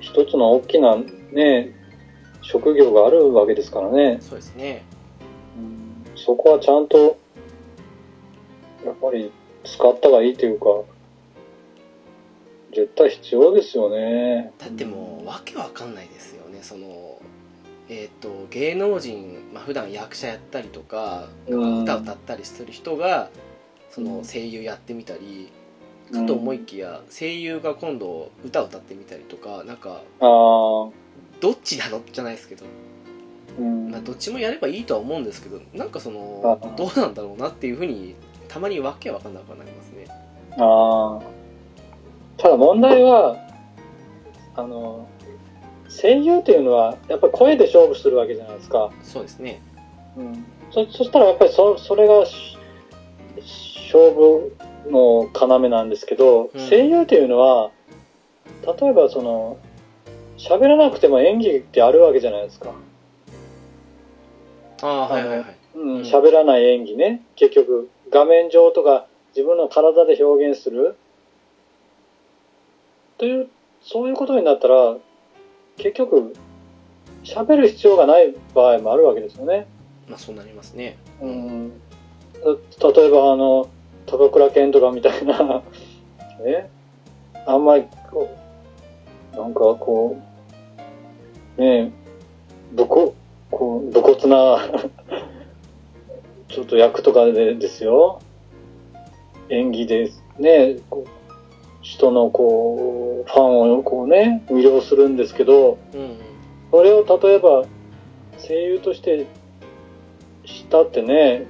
[0.00, 0.96] 一つの大きな
[1.32, 1.72] ね、
[2.42, 4.18] 職業があるわけですからね。
[4.20, 4.85] そうですねうん
[6.26, 7.16] そこはちゃんと、
[8.84, 9.30] やっぱり
[9.62, 10.66] 使った方がいいというか、
[12.74, 14.52] 絶対必要ですよね。
[14.58, 16.58] だってもうわけわかんないですよね。
[16.62, 17.20] その
[17.88, 21.82] えっ、と芸能人、まあ普段役者やったりとかうん。
[21.84, 23.30] 歌歌ったりする人が
[23.90, 25.50] その声優やってみたり
[26.12, 32.02] かと思いきや声優が今度歌歌ってみたりとかなんかどっちなの？
[32.12, 32.70] じゃないですけど、うん。
[33.62, 38.14] まあ、どっちもやればいいとは思うんですけどなんかそのあどうなんだろうなっていうふうに
[38.48, 40.06] たまにわけわかんなくなりますね
[40.58, 41.36] ああ。
[42.38, 43.36] ただ問題は、
[44.54, 45.08] あの、
[45.88, 48.90] 声優っていうのは、やっぱり声で勝負するわけじゃないですか。
[49.02, 49.60] そうですね
[50.16, 50.44] うん。
[50.70, 52.58] そ、そしたらやっぱりそ、それがし、
[53.92, 54.54] 勝負
[54.90, 57.70] の要なんですけど、うん声優っていうのは、
[58.80, 59.58] 例えばその、
[60.36, 62.72] 喋らなくても演技ってあるわけじゃないですか。
[66.02, 67.22] 喋らない演技ね。
[67.36, 70.96] 結局、画面上とか自分の体で表現する。
[73.18, 73.48] という、
[73.82, 74.96] そういうことになったら、
[75.76, 76.34] 結局、
[77.24, 79.66] 喋る必要がない場合もあるわけですよね。
[80.08, 81.72] まあそうなりますねうん。
[82.78, 83.68] た例えば、あの、
[84.06, 85.62] 高倉健とかみたいな、
[86.44, 86.70] ね。
[87.46, 88.28] あんまり、こ
[89.34, 90.16] う、なんかこ
[91.58, 91.92] う、ね
[92.72, 93.14] ぶこ、
[93.56, 94.68] こう、武骨な、
[96.48, 98.18] ちょっと役とかでですよ。
[99.48, 100.76] 演技でね、
[101.80, 106.16] 人のこう、ファンをこうね、魅了するんですけど、うんうん
[106.68, 107.64] それを例えば
[108.36, 109.24] 声優として
[110.44, 111.46] したってね、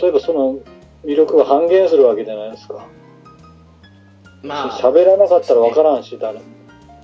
[0.00, 0.58] 例えばその
[1.04, 2.86] 魅力が半減するわけじゃないですか。
[4.42, 6.44] まあ喋らなかったらわからんし、誰も。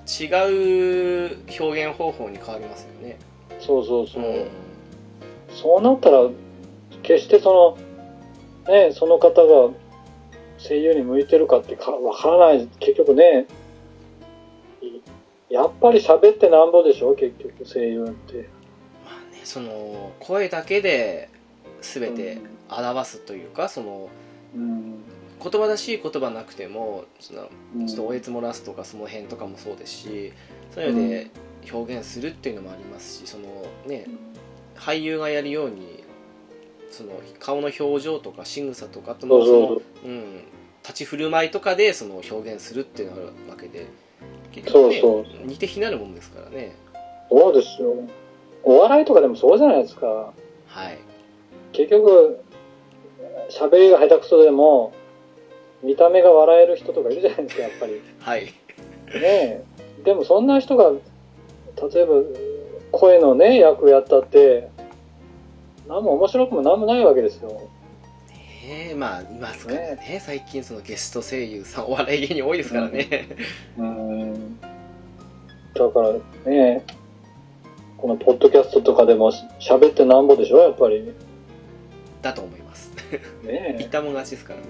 [0.07, 2.95] 違う表現方法に変わりますよね
[3.66, 4.22] そうそうそう。
[4.22, 4.47] ん
[5.48, 6.28] そうなったら、
[7.02, 7.76] 決してそ
[8.66, 9.70] の、ね、その方が
[10.59, 12.66] 声優に向いてるかってかわからない。
[12.80, 13.47] 結局ね、
[14.82, 17.14] いやっぱり喋ってなんぼでしょ？
[17.14, 18.48] 結局声優って。
[19.05, 21.28] まあねその声だけで
[21.80, 22.38] 全て
[22.68, 24.09] 表すというかその
[24.55, 24.94] うん。
[25.38, 30.32] 言葉らしい言葉なくてもそのうんちょっとおえつ漏らすとかその辺とかもそうですし
[30.74, 31.30] そういうので
[31.70, 34.06] 表現するっていうのもありますしそのね
[34.76, 36.05] 俳優がやるように
[36.90, 40.44] その顔の表情とか仕草とかあとそうその、うん、
[40.82, 43.86] 立ち振る舞いとかでその表現するっていうのがあるわけで
[44.52, 46.76] 結局ねそう似て非なるもんですからね
[47.30, 47.94] そうですよ。
[48.62, 50.32] お笑いとかでもそうじゃないですか。
[50.66, 50.98] はい
[51.72, 52.40] 結局、
[53.51, 54.94] 喋りが下手くそでも、
[55.82, 58.01] 見た目が笑える人とかいるじゃないですか、やっぱり。
[58.18, 58.52] はいね
[59.14, 59.64] え。
[60.05, 60.93] でもそんな人が、
[61.81, 62.15] 例えば、
[62.93, 64.70] 声のね、役やったって、
[65.89, 67.51] 何も面白くも何もないわけですよ。
[67.51, 73.28] ねえまあいますからね最近そのゲスト声優さんお笑い芸人多いですからね、
[73.78, 74.61] うん。
[74.61, 76.85] だからね、
[77.97, 79.31] このポッドキャストとかでも
[79.61, 81.12] 喋ってなんぼでしょ、やっぱり。
[82.23, 82.90] だと思います
[83.44, 84.66] ね言ったもん勝ちですからね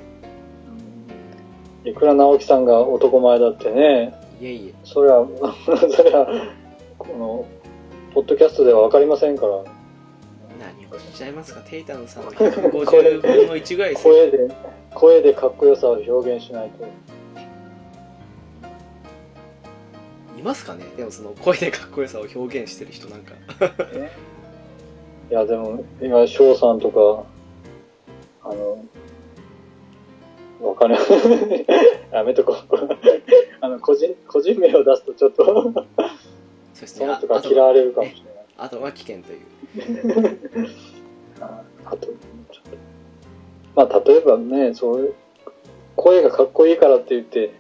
[1.87, 1.91] え。
[1.91, 5.25] いくら直樹さんが男前だってね、いえいえそりゃ、
[5.65, 6.27] そりゃ、
[7.07, 7.47] この、
[8.15, 9.53] ポッドキャストではわかりませんから、
[10.59, 14.55] 何をおっしゃいますかテイタンさんの150分の1ぐらいですよ声で、
[14.95, 16.87] 声でかっこよさを表現しないと。
[20.39, 20.85] いますかね？
[20.97, 23.35] でもその声でかっこよさを表現してる人なんか
[23.99, 24.11] ね
[25.29, 27.25] いや、でも、今、翔さんとか、
[28.49, 28.85] あの、
[30.69, 31.01] わかんない。
[32.13, 32.57] やめとこう。
[33.61, 35.85] あの、個人、個人名を出すとちょっと、
[36.77, 38.45] そしてそのああと人が嫌われるかもしれない。
[38.59, 39.41] あとは危険という
[41.41, 42.15] あ あと、ちょっ
[43.75, 43.75] と。
[43.75, 45.15] まあ、例えばね、そういう、
[45.97, 47.53] 声がかっこいいからって言って、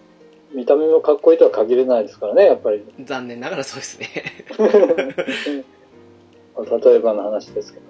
[0.52, 2.84] 見た目もかっこいいとは限れないですからね、やっぱり。
[3.02, 4.08] 残念ながらそうですね
[4.58, 4.66] 例
[6.94, 7.84] えばの話ですけど。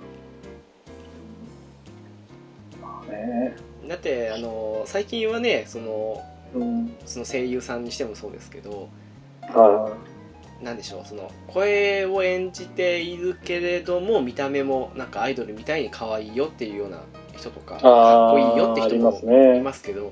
[2.83, 6.23] まあね、だってあの最近はねその
[6.55, 6.97] うん。
[7.05, 8.89] その声優さんにしてもそうですけど
[9.43, 9.93] は
[10.63, 17.03] なんでしょうその声を演じているけれども見た目もなんかアイドルみたいに可愛いよっていうような
[17.37, 17.81] 人とかい。
[17.81, 19.55] かっこいいよって人も。
[19.55, 20.09] いますけどや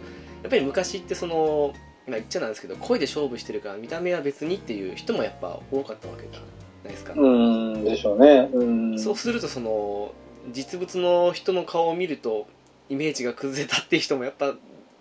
[0.49, 1.73] っぱり昔ってその
[2.07, 6.41] まあ言っちゃなんですけど声で勝負してるから見た目は別にっていう人もやっぱ多かったわけじゃ
[6.85, 8.51] ないですか、うん、でしょうね。
[8.53, 8.99] うん。
[8.99, 10.13] そうするとその
[10.53, 12.47] 実物の人の顔を見ると
[12.91, 14.55] イメージが崩れたっていう人もやっぱ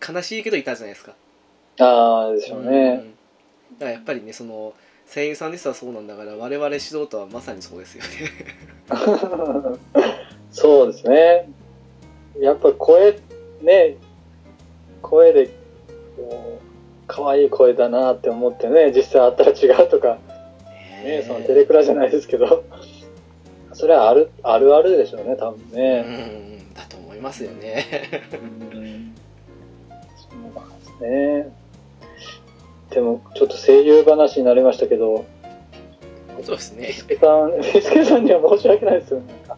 [0.06, 1.14] 悲しいけどいたじゃないですか
[1.80, 3.14] ああ、でしょううんね。
[3.80, 4.74] だからやっぱりねその
[5.08, 8.10] 声優さんですらそうなんだから我々素人はまさにそうですよね
[10.52, 11.50] そうですね。
[12.40, 13.20] やっぱ声、
[13.62, 13.98] ね、
[15.02, 15.50] 声で、
[16.16, 16.64] こう
[17.08, 20.18] 可愛い声だなって思ってね、実際会ったら違うとか、
[21.04, 22.64] ね、そのテレクラじゃないですけど、
[23.74, 26.02] それはある、あるあるでしょうね、多分うね。
[26.02, 27.86] んだと思いますよね
[28.74, 29.16] うん
[30.18, 31.63] そうなんですね。
[32.94, 35.26] でも、ちょっと声優話になりましたけど、
[36.44, 39.58] そうですねビスケさん、 ビスケさんには申し訳ないですよ、なん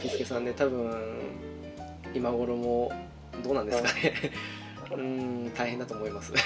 [0.00, 0.92] ピスケさんね多分
[2.14, 2.90] 今頃も
[3.44, 4.12] どうなんですかね
[4.96, 6.32] うん大変だと思います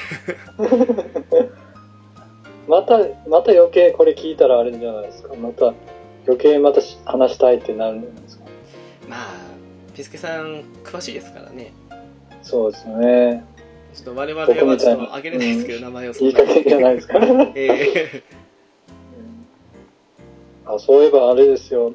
[2.68, 5.34] また、また余計これ聞いたらあれじゃないですか。
[5.34, 5.74] また
[6.26, 8.44] 余計またし話したいってなるんじゃないですか。
[9.08, 9.34] まあ
[9.94, 11.72] ピスケさん詳しいですからね
[12.42, 13.44] そうですよね。
[13.94, 16.40] ちょっと我々はちょっと挙げれないですけど、名前をそんな。
[16.40, 17.18] いい加減じゃないですか。
[17.54, 18.22] え
[20.64, 21.92] あそういえばあれですよ。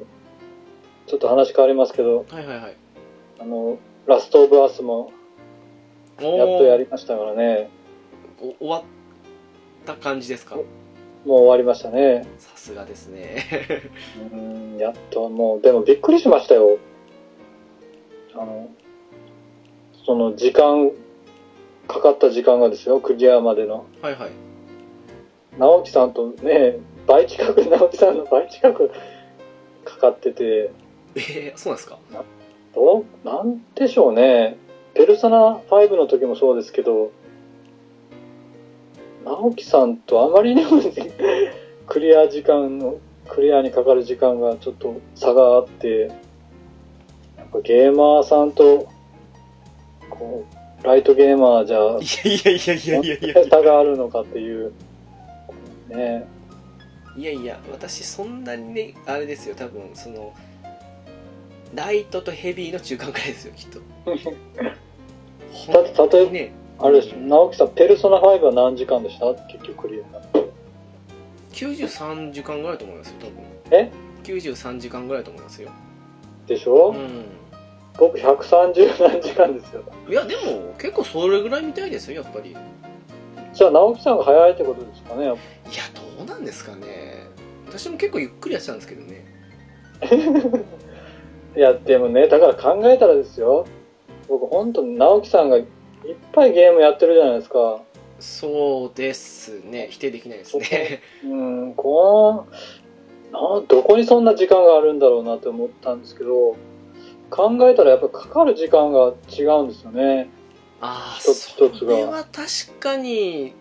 [1.06, 2.76] ちょっと話変わりますけど、ーはいはいはい。
[3.40, 5.12] あの、ラストオブアースも
[6.20, 7.70] おやっとやーりましたからね。
[8.40, 8.82] お終わっ
[9.86, 10.56] た感じですか？
[10.56, 10.64] も
[11.24, 12.28] う終わりましたね。
[12.38, 13.44] さすがですね。
[14.32, 16.78] うん、やっともう、でもびっくりしましたよ。
[18.34, 18.68] あの、
[20.06, 20.92] その時間、
[21.88, 23.86] かかった時間がですよ、クリアまでの。
[24.00, 24.30] はいはい
[25.58, 26.76] 直樹さんとね、
[27.08, 28.92] 倍近く、 直樹さんの倍近く
[29.84, 30.70] かかってて、
[31.16, 31.98] えー、そうなんですか？
[32.76, 34.56] どう、なんでしょうね。
[34.94, 37.10] ペルソナ5の時もそうですけど、
[39.24, 40.70] 直樹さんとあまりにも
[41.86, 42.96] クリア時間の、
[43.28, 46.10] クリアにかかる時間がちょっと差があって、
[47.36, 48.86] やっぱゲーマーさんと、
[50.10, 53.42] こう、ライトゲーマーじゃ、いやいやいやいやいや。
[53.42, 54.72] いや差があるのかっていう、
[55.88, 56.26] ね。
[57.16, 60.32] いやいや私そんなにねあれですよ多分その
[61.74, 63.80] ライトとヘビーの中間くらいですよきっと。
[65.72, 66.52] だって例えばね。
[66.80, 69.34] あれですよ、直樹さん、ペルソナ5は何時間でした？
[69.46, 70.48] 結局クリアになって。
[71.52, 73.32] 93時間ぐらいだと思いますよ多分。
[73.72, 73.90] え
[74.22, 75.70] ？93時間ぐらいだと思いますよ。
[76.46, 77.24] でしょ、うん
[77.98, 79.82] 僕130何時間ですよ。
[80.08, 82.60] いやでも結構それぐらいみたいですよやっぱりいや
[83.52, 85.26] じゃあ、直樹さんが早いってことですかね。
[85.26, 85.36] ど
[86.22, 87.26] うなんですかね
[87.66, 89.24] 私も結構ゆっくりやってたんですけどね
[91.56, 93.66] いや、でもね、だから考えたらですよ。
[94.28, 95.66] 僕、本当直樹さんがいっ
[96.32, 97.80] ぱいゲームやってるじゃないですか。
[98.20, 106.56] そうですね否定できないですねうん、こう、などこにそんな時間があるんだろうなって思ったんですけど、
[107.30, 110.28] 考えたらやっぱかかる時間が違うんですよね。
[110.80, 111.96] ああそ一つが。
[111.96, 113.54] れは確かに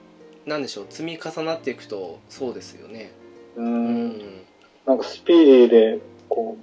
[0.45, 3.11] 何でしょう積み重なっていくとそうですよね。
[3.55, 4.07] う、うん。
[4.09, 4.21] ん
[4.85, 5.67] なんかスピーディー
[5.97, 5.99] で、
[6.29, 6.57] こ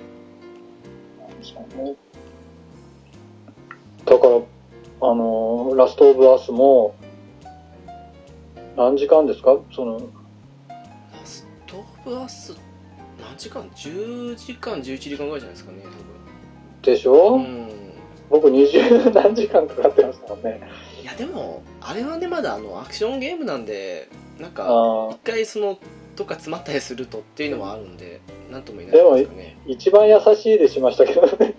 [1.18, 1.94] う、なんでしょうね。
[4.06, 6.94] だから、あのーラストオブアースも、
[8.76, 9.58] 何時間ですか？
[9.74, 11.76] その、ラスト
[12.06, 12.56] オブアス
[13.20, 15.78] 何時間？10時間11時間ぐらいじゃないですかね
[16.84, 17.68] でしょ、うん。
[18.30, 20.60] 僕20何時間かかってましたもんね。
[21.02, 24.08] いやでもあれはねまだあのアクションゲームなんで
[24.38, 25.78] なんかあ一回その
[26.16, 28.20] とか詰まったりするとっていうのはあるんで
[28.50, 29.56] なんとも言えないですかね。
[29.66, 31.54] ー一番優しいでしましたけどね。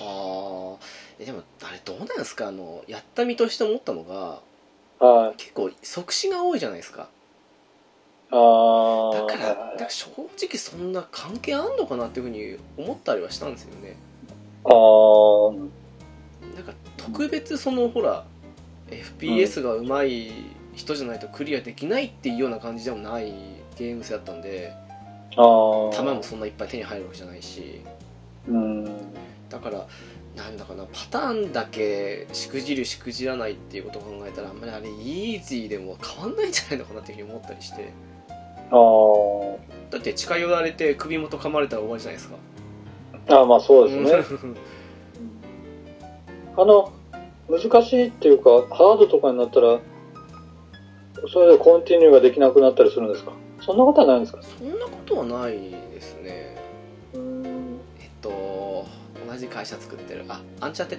[0.00, 0.84] ああ
[1.18, 2.48] えでもあれどうなんですか？
[2.48, 4.40] あのやった身として思ったのが
[5.04, 5.36] はい。
[5.36, 7.08] 結構即死が多いじゃないですか。
[8.30, 9.14] あー。
[9.14, 10.06] だだから正
[10.40, 13.96] 直そんな関係あんのかなっていうふうに思ったりはしたんですよね
[14.64, 15.58] あー
[16.54, 18.24] なんか特別そのほら
[18.90, 20.32] FPS が上手い
[20.74, 23.32] 人じゃないとクリアできないっていうような感じでもない
[23.76, 24.72] ゲーム性だったんで。
[25.34, 27.80] 弾もそんないっぱい手に入るわけじゃないし
[28.46, 28.84] うん。
[29.48, 29.86] だから
[30.36, 37.92] なんだかなパターンだけしくじるしくじらないっていうことを考えたらあんまりあれイージーでも変わんないんじゃないのかなっていうふうに思ったりして
[38.70, 39.58] あー。
[39.90, 42.36] だって近寄られて首元噛まれたら終わりじゃないですか
[43.28, 43.94] あーまあそうで
[44.26, 44.38] すね。
[44.42, 44.56] うん
[46.54, 46.92] あの、
[47.48, 49.80] 難しいっていうか、ハードとかになったら、
[51.32, 53.32] それでコンティニューができなくなったりするんですか？
[53.60, 54.42] そんなことはないんですか？
[54.42, 56.56] そんなことはないですね
[57.14, 57.80] うん。
[58.00, 58.84] えっと
[59.26, 60.98] 同じ会社作ってるあアンチャーテッ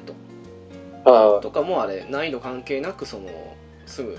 [1.03, 3.27] ドはとかもあれ難易度関係なくその
[3.85, 4.17] すぐ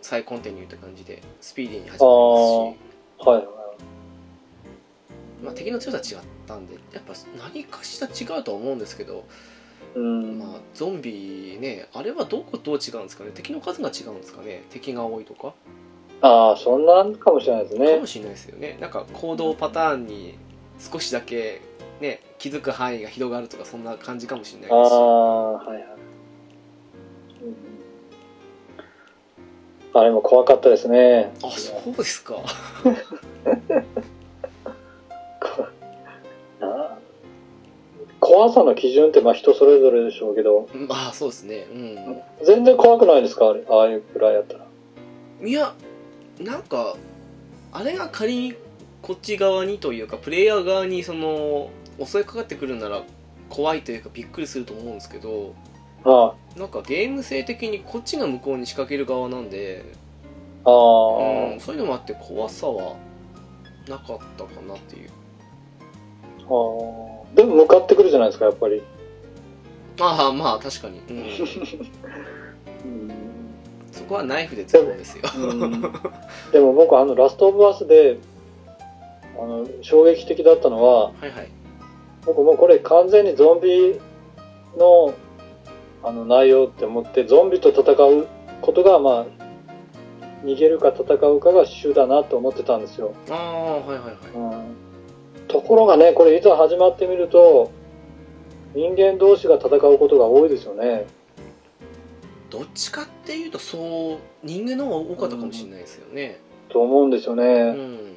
[0.00, 2.36] 再コンティニューって感じでスピーディーに始まりま
[2.72, 3.28] すしい。
[3.28, 3.63] はい。
[5.44, 9.24] まあ、敵の強さ違ったんでやっぱ何かしら違うとは思うんですけど、
[9.94, 10.38] うん。
[10.38, 13.30] まあ、ゾンビねあれはどこどう違うんですかね？
[13.34, 14.62] 敵の数が違うんですかね？
[14.70, 15.52] 敵が多いとか？
[16.20, 18.06] ああ、そんなんかもしれないですねかも。
[18.06, 20.38] しれないですよねなんか行動パターンに
[20.80, 21.60] 少しだけ
[22.00, 25.84] ね気づく範囲が広がるとかそんな感じかもしれあないですしあ、はいはい。
[29.92, 31.32] うん、あれも怖かったですね。
[31.42, 32.36] あそうですか
[38.24, 41.66] 怖さの基準ってまあ人それぞれでしょうけど、まあそうですね。
[42.40, 43.50] う全然怖くないですか？
[43.50, 44.66] あれああいうくらいやったら。
[45.42, 45.74] んいや
[46.40, 46.96] なんか
[47.70, 48.54] あれが仮に
[49.02, 51.68] こっち側にというかプレイヤー側にその
[52.02, 53.02] 襲いかかってくるなら
[53.50, 55.54] 怖いというかびっくりすると思うんですけど
[56.04, 59.84] あなんかゲーム性的にこっちが向こうに仕掛ける側なんで、
[60.64, 62.96] あ、ああ、うん、そういうのもあって怖さは
[63.86, 65.10] なかったかなっていう。
[66.40, 67.13] ああ。
[67.34, 68.82] でも向かってくるじゃないですか、やっぱり。
[70.00, 73.12] ああまあ確かに、うん、うん。
[73.92, 75.24] そこはナイフで使うんですよ。
[76.52, 78.18] でも僕あのラストオブアスで
[79.38, 81.48] あの衝撃的だったのははいはい。
[82.26, 84.00] 僕もうこれ完全にゾンビ
[84.76, 85.14] の
[86.02, 88.26] あの内容って思ってゾンビと戦う
[88.60, 89.26] ことがまあ
[90.44, 94.14] 逃げるか戦うかが主だなと思ってたんですよ、ああはいはいはい。
[94.34, 94.76] うん、
[95.48, 97.70] ところがねこれいざ始まってみると
[98.74, 101.06] 人間同士が戦うことが多いですよね。
[102.50, 106.38] どっちかっていうとそう人間の方が多かったかもしれないですよね。
[106.68, 108.16] と思うんですよね、うん、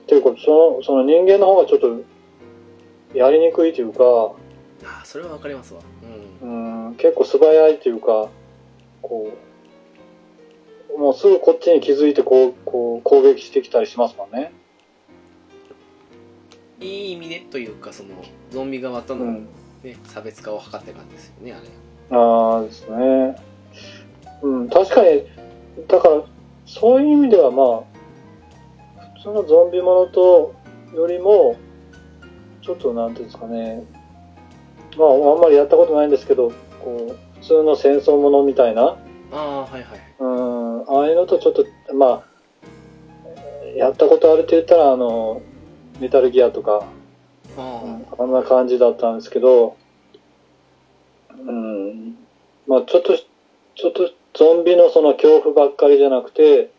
[0.00, 2.02] っていうかそのその人間の方がちょっと
[3.14, 4.04] やりにくいというか
[4.84, 5.80] ああそれはわかりますわ。
[6.42, 6.86] うん。
[6.86, 8.28] うん結構素早いというか
[9.02, 9.32] こ
[10.94, 14.52] うもうすぐこっちに気づいてこうこう攻撃してきたりしますもんね。
[16.80, 18.10] いい意味でというかその
[18.50, 19.48] ゾンビ側との、うん、
[19.82, 22.18] ね差別化を図ってる感じですよねあれ。
[22.18, 23.36] ああですね。
[24.42, 25.22] うん、確かに、
[25.88, 26.22] だから、
[26.66, 27.84] そういう意味ではま
[29.02, 30.54] あ、普通のゾンビものと
[30.94, 31.56] よりも、
[32.62, 33.84] ちょっとなんていうんですかね、
[34.96, 36.52] まあ、あんまりやったことないんですけど、
[36.84, 38.96] こう、普通の戦争ものみたいな、
[39.32, 40.00] ああはいはい。
[40.20, 42.24] うん、ああいうのとちょっと、まあ、
[43.76, 45.42] やったことあるって言ったら、あの、
[46.00, 46.86] メタルギアとか、
[47.56, 49.76] ああんな感じだったんですけど、
[51.38, 52.16] うん、
[52.66, 56.70] まあちょっと、ちょっとゾンビのその恐怖ばっかりじゃなくて、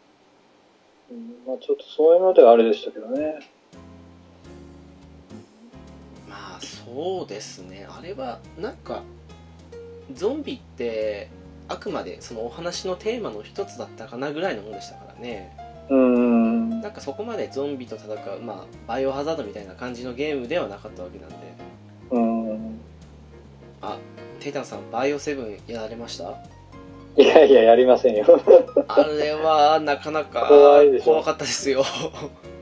[1.09, 3.39] うんまあちょっとそういうのではあれでしたけどね。
[6.29, 7.87] まあそうですね。
[7.89, 9.03] あれはなんか
[10.13, 11.29] ゾンビって
[11.67, 15.55] あくまでそのお話のテーマの一つだったかなぐらいのものでしたからね
[15.89, 21.35] うん、なんかそこまでゾンビと戦うまあバイオハザードみたいな感じのゲームではなかったわけなんで
[22.11, 22.79] うん。
[23.81, 23.97] あ
[24.39, 26.33] テイタンさんバイオセブンやられました？
[27.19, 28.25] いやいや、やりませんよ。
[28.87, 30.47] あれはなかなか
[31.03, 31.83] 怖かったですよ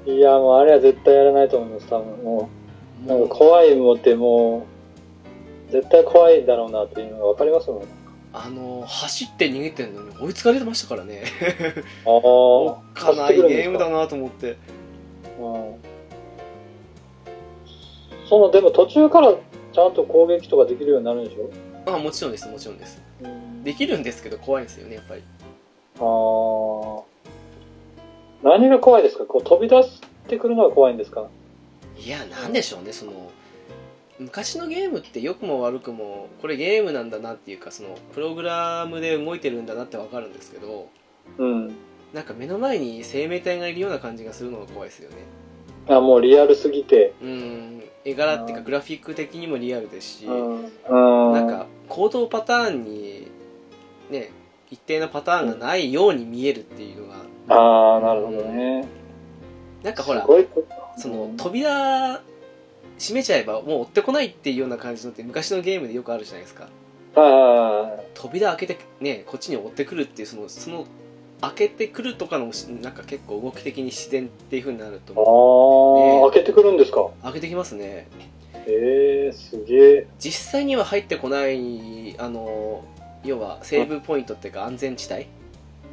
[0.06, 2.24] いや、もうあれは絶対やらないと思います、多分。
[2.24, 2.50] も
[3.06, 4.66] う、なんか怖いもんっても
[5.70, 7.82] う、絶対怖いんだろうなっていうのがわかりますもん。
[8.38, 11.24] あの走って逃げてるのに追いつかれてましたからね。
[12.06, 14.00] あおあっ、かないゲームだな。
[14.00, 14.58] なと思って。
[15.40, 15.76] うん。
[18.28, 21.50] その、でも途中からちゃんと攻撃とかできるようになるんでしょ？
[21.86, 23.02] あもちろんですもちろんです。
[23.22, 23.64] うん。
[23.64, 25.24] できるんですけど怖いんですよねやっぱり。
[25.98, 27.04] あー。
[28.44, 29.26] 何が怖いですか？
[29.26, 31.28] こう飛び出してくるのが怖いんですか？
[31.98, 33.32] いやなんでしょうねその
[34.20, 40.90] 昔のゲームって良くも悪くもこれゲームなんだなっていうかそのプログラムで動いてるんだなってわかるんですけど
[41.38, 41.76] うん。
[42.14, 45.18] なんか目の前に生命体がいるような感じがするのが怖いですよね
[45.90, 47.14] あ、もうリアルすぎて。
[47.22, 50.66] うん絵柄っていうかグラフィック的にもリアルですし、うん。
[51.28, 51.34] うん。
[51.34, 53.28] なんか行動パターンに
[54.10, 54.32] ね
[54.70, 57.16] 一定のパターンがないように見えるっていうのが
[57.50, 58.88] ああ、なるほどね。
[59.84, 60.26] なんかほら
[60.98, 62.22] その扉
[62.98, 66.68] 閉めちゃえばもう追ってこないっていうような感じのって昔のゲームでよくあるじゃないですか。
[67.18, 70.86] あ扉開けてねこっちに追ってくるっていうそのその
[71.42, 72.52] 開けてくるとかの
[72.82, 77.10] なんか結構動き的に自然っていう風になるあ、あとあ、開けてくるんですか？
[77.24, 78.08] 開けてきますね。
[78.68, 80.08] ええすげえ。
[80.20, 82.84] 実際には入ってこないあの
[83.24, 85.28] 要はセーブポイントっていうか安全地帯。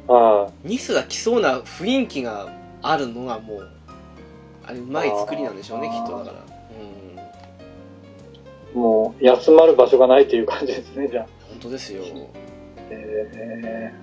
[0.07, 2.51] あニスが来そうな雰囲気が
[2.81, 3.69] あるのがもう
[4.65, 6.03] あれうまい作りなんでしょうねきあー。
[6.03, 6.52] っとだから
[8.73, 11.27] もう休まる場所がないっていう感じですね、じゃあ。
[11.49, 12.03] 本当ですよ。
[12.89, 13.93] え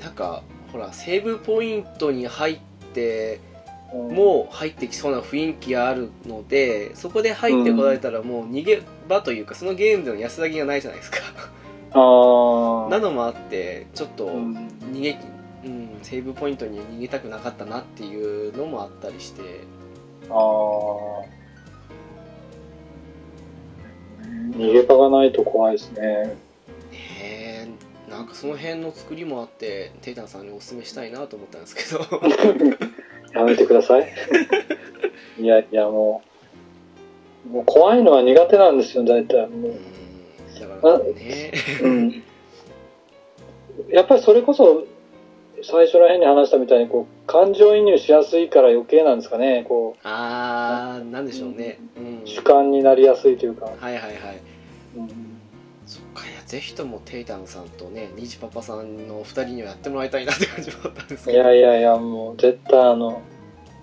[0.00, 0.42] なんか
[0.72, 2.58] ほらセーブポイントに入っ
[2.92, 3.40] て
[3.92, 11.18] えもう入ってきそうな雰囲気があるのでそこで入ってこられたらもう逃げ場というかそのゲームでの安らぎがないじゃないですか。
[11.94, 12.88] ああ。
[12.90, 14.68] なのもあってちょっとうん。
[14.92, 15.18] 逃げ、
[15.64, 19.42] うん、セーブポイントに逃げたくなかったなっていうのもあったりして。
[20.30, 21.41] ああ。
[24.56, 26.00] 逃げ場がないと怖いですね。
[26.00, 26.36] ね
[26.90, 27.68] え
[28.10, 32.00] なんかその辺の作りもあってテイタンさんにおすすめしたいなと思ったんですけど
[33.32, 34.08] やめてください。
[35.38, 36.22] いやいや、も
[37.46, 39.46] う、もう怖いのは苦手なんですよ、大体。
[39.48, 39.92] もううん
[40.60, 41.52] だからね
[41.82, 42.22] うん。
[43.88, 44.86] やっぱりそれこそ、
[45.62, 49.64] 最初ら辺に話したみたいに、こう、感情移入しやすいから余計なんですかね。
[49.68, 51.78] こあーなんでしょうね。
[51.96, 52.22] うん。
[52.24, 53.66] う、主観になりやすいというか。
[53.66, 54.12] はいはいはい。
[54.96, 55.08] うん。
[55.86, 61.38] そっかいやぜひともテイタンさんとねニジパパさんのお二人にはやってもらいたいなって感じもあったんですいけど。
[61.48, 63.20] やいやいや、もう絶対あの、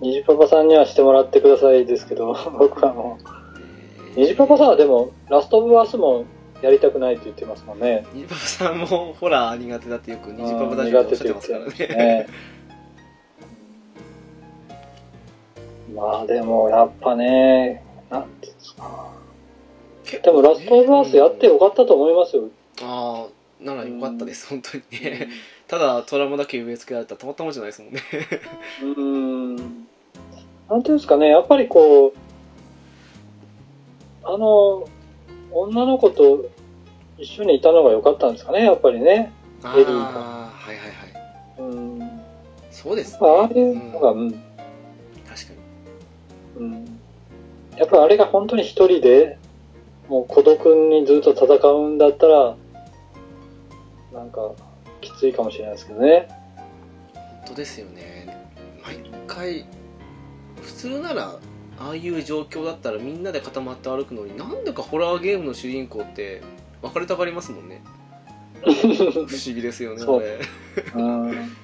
[0.00, 3.18] 虹パパさんにはしてもらってくださいですけど、僕はも
[4.16, 6.24] う、虹パパさんはでも、ラストオブアースも
[6.62, 8.06] やりたくないって言ってますもんね。
[8.12, 8.86] ニジパパさんも
[9.18, 12.26] ホラー苦手だってよくニジパパ大丈夫おっしゃってますからねね。
[15.94, 19.12] まあでも、やっぱね、なんていうんですか。
[20.04, 22.48] 結でもラストオブアースやってよかったと思いますよ。
[22.82, 25.28] ああならよかったです本当にね
[25.68, 28.00] ただトラウマだけ植え付けられたらたまったもんじゃないですもんね
[28.82, 29.86] うーん。
[30.68, 32.12] なんていうんですかね、やっぱりこう、
[34.24, 34.88] あの、
[35.52, 36.48] 女の子と
[37.18, 39.32] 一緒にいたのが良かったんですかね、やっぱりね。
[39.62, 42.10] ああエリーがはいはいはいうん。
[42.70, 44.30] そうですねああいうのが、うん。
[44.30, 45.52] 確か
[46.56, 47.00] にうん。
[47.76, 49.38] やっぱりあれが本当に一人で、
[50.08, 52.56] もう孤独にずっと戦うんだったら、
[54.12, 54.52] なんか、
[55.00, 56.28] きついかもしれないですけどね。
[57.14, 58.48] 本当ですよね
[58.84, 58.96] 毎
[59.26, 59.64] 回
[60.60, 61.38] 普通なら
[61.80, 66.42] ああいう状況だったらみんなで固まって歩くのになんでかホラーゲームの主人公って
[66.82, 67.82] 別れたがりますもんね
[68.62, 70.38] 不思議ですよねそうあれ
[70.94, 71.56] うん。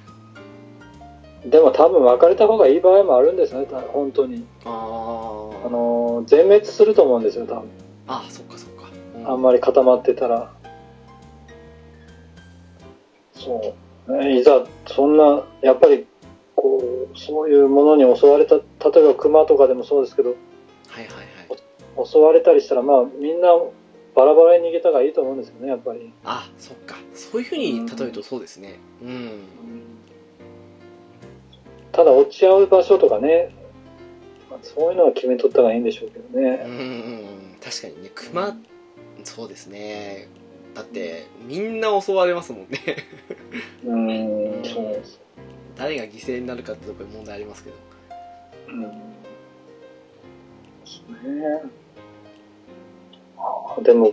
[1.50, 4.44] でも多分別れた方がいい場合もあるんですね、た本当に。
[4.64, 7.68] ああのの、全滅すると思うんですよ、多分。
[8.08, 10.52] あそっかそっか、うんあんまり固まってたら。
[13.34, 13.74] そ
[14.08, 14.12] う。
[14.16, 16.06] ねいざ、そんな、やっぱり、
[16.66, 20.30] こう、そういうものに襲われた、例えば熊とかでもそうですけど、
[20.88, 21.14] はいはい
[21.48, 22.06] はい。
[22.06, 23.48] 襲われたりしたら、まあ、みんな
[24.14, 26.12] バラバラに逃げた方がいいと思うんですよね、やっぱり。
[26.24, 26.96] あそっか。
[27.14, 28.78] そういうふうに例えるとそうですね。
[29.02, 29.42] うん。
[31.92, 33.54] ただ、落ち合う場所とかね、
[34.50, 36.62] まあそういうのは決めとった方がいいんでしょうけどうんね。
[36.64, 37.24] うんうん。
[37.62, 38.56] 確かにね熊
[39.24, 40.28] そうですね。
[40.74, 42.78] だってみんな襲われますもんね。
[43.84, 44.85] うん、そう。
[45.86, 47.76] 誰が犠牲になるかってところに問題ありますけど
[48.70, 48.82] うん。
[48.82, 48.90] で
[50.84, 51.62] すね。
[53.38, 54.12] あでも、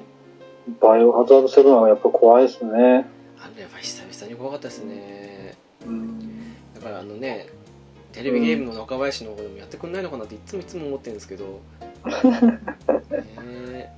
[0.80, 3.08] バイオハザード7はやっぱ怖いですね。
[3.40, 5.56] あれやっぱ久々に怖かったですね
[5.88, 6.20] うん。
[6.76, 7.48] だからあのね
[8.12, 11.60] テレビゲームの若林の方でもやってくんないのかなっていつもいつも思ってるんですけど
[13.72, 13.92] ね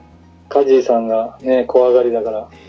[0.48, 2.65] カジーさんがね、怖がりだから、え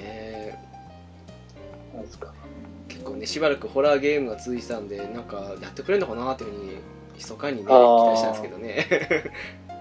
[3.26, 6.76] しばらくホラーゲームが続いてたんでなんかやってくれるのかなっていうふうに
[7.16, 8.86] 密かにね期待したんですけどね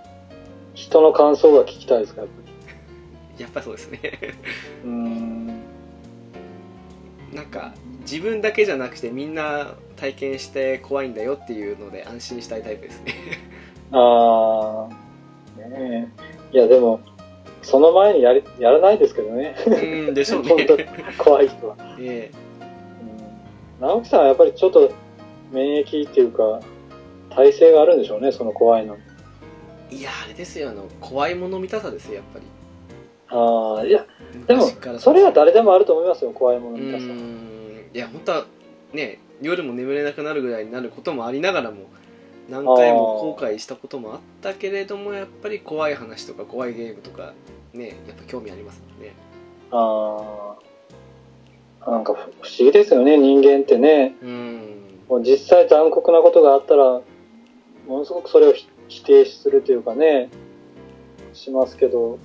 [0.73, 2.34] 人の感想が聞きたいですか、やっぱ
[3.38, 3.39] り。
[3.43, 3.99] やっぱそうですね
[4.84, 5.47] うん。
[7.34, 13.13] なんか自分だけじゃなくてみんな体験して怖いんだよっていうので安心したいタイプですね
[13.91, 16.11] ああ、ね
[16.51, 16.57] え。
[16.57, 16.99] いや、でも、
[17.61, 19.55] その前にやり、やらないですけどね。
[19.67, 20.67] うんでしょうね
[21.17, 21.76] 怖い人は。
[21.99, 22.44] えうん
[23.80, 24.91] 直樹さんはやっぱりちょっと
[25.52, 26.61] 免疫っていうか、
[27.30, 28.97] 耐性があるんでしょうね、その怖いの。
[29.91, 32.45] えいやあれですよあの怖いもの見たさですよやっぱり
[33.30, 34.06] ああ、いや、
[34.47, 34.68] でも
[34.99, 37.06] それは誰でもあると思いますよ、怖いものう見たさ。
[37.06, 38.45] んいや本当は
[38.93, 41.85] ね夜も眠れなくなるぐらいになることもありながらも
[42.49, 47.34] 何回も後悔したこともあったけれどもやっぱり怖い話とか怖いゲームとか
[47.73, 49.14] ねやっぱ興味ありますもんね
[49.72, 50.74] ああ。
[51.86, 54.16] なんか不不思議ですよね、人間ってね。
[54.22, 54.62] うん
[55.07, 57.02] もう実際残酷なことがあったら、
[57.88, 60.30] ものすごくそれをひ否定するというかね、
[61.34, 62.18] しますけど、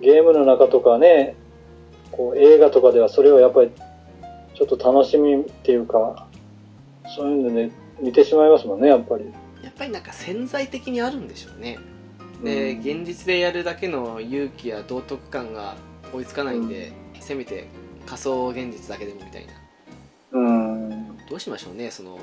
[0.00, 1.36] ゲームの中とかね、
[2.10, 3.70] こう映画とかではそれをやっぱり
[4.54, 6.26] ちょっと楽しみっていうか、
[7.14, 7.70] そういうので
[8.00, 9.26] 見てしまいますもんね、やっぱり。
[9.62, 11.78] やっぱりなんか潜在的にあるんでしょうね
[12.42, 15.76] で、うん現実でやるだけの勇気や道徳感が
[16.12, 17.68] 追いつかないんで、せめて
[18.12, 19.52] 仮想現実だけでもみたいな
[20.32, 21.16] うん。
[21.30, 22.18] どうしましょうねその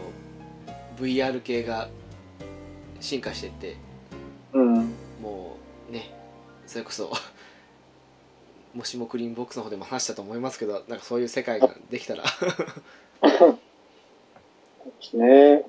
[1.00, 1.90] VR 系が
[3.00, 3.76] 進化していって
[4.54, 4.94] うん。
[5.20, 5.58] も
[5.90, 6.14] うね
[6.68, 7.12] それこそ
[8.76, 12.24] もしもクリーンボックスの方でも話したと思いますけどなんかそういう世界ができたら
[13.26, 13.40] で
[15.02, 15.64] すね。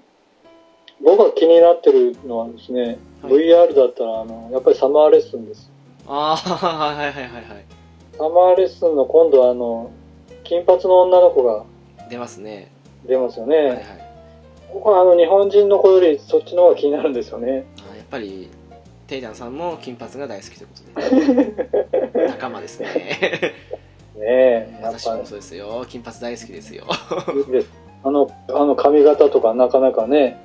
[1.02, 5.70] 僕が気になってるのはですね、はい VR だったら、あの、やっぱりサマーレッスンです。
[6.06, 7.64] ああはいはいはいはいはい
[8.18, 9.90] サマーレッスンの今度はあの、
[10.50, 11.64] 金髪の女の子が
[12.08, 12.72] 出ますね。
[13.06, 13.56] 出ますよね。
[13.56, 13.84] はいはい。
[14.74, 17.66] 僕はあの、日本人の子よりそっちの方が気になるんですよね。
[17.88, 18.50] あやっぱり
[19.06, 21.54] テイダンさんも金髪が大好きというこ
[21.94, 22.26] とで。
[22.34, 22.88] 仲間ですね。
[24.16, 25.84] ねえ、私もそうですよ。
[25.88, 26.84] 金髪大好きですよ。
[28.02, 30.36] あの、あの髪型とかなかなかね、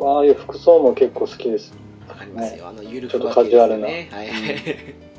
[0.00, 1.74] ああいう服装も結構好きです。
[2.08, 2.66] わかりますよ。
[2.66, 4.08] あのゆるちょっとふわ系ですよね。
[4.10, 5.09] カはい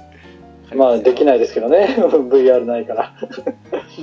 [0.76, 1.96] まあ、できいないですけどね。
[2.00, 3.14] VR ないから。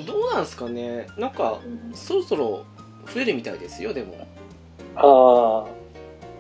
[0.07, 1.07] どうなんですかね。
[1.16, 1.61] なんか
[1.95, 2.65] そろそろ
[3.12, 4.27] 増えるみたいですよでも。
[4.97, 5.66] あ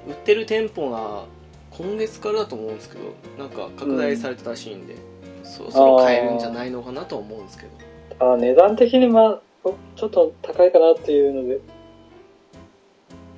[0.06, 1.24] 売ってる店舗が
[1.70, 3.00] 今月からだと思うんですけど
[3.38, 4.96] なんか拡大されてたらしいんで、
[5.44, 7.64] そろそろ買えるんじゃないのかなと思うんですけ
[8.18, 8.26] ど。
[8.26, 11.60] あ、ああ値段的にまあ、ちょっと高いかなっていうので、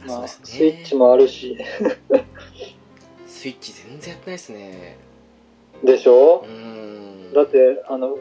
[0.07, 1.57] まあ、ねスイッチもあるし。
[3.27, 4.99] スイッチ全然やってないですね
[5.85, 6.45] でしょ？
[6.47, 7.33] うーん。
[7.33, 8.19] だって、あの、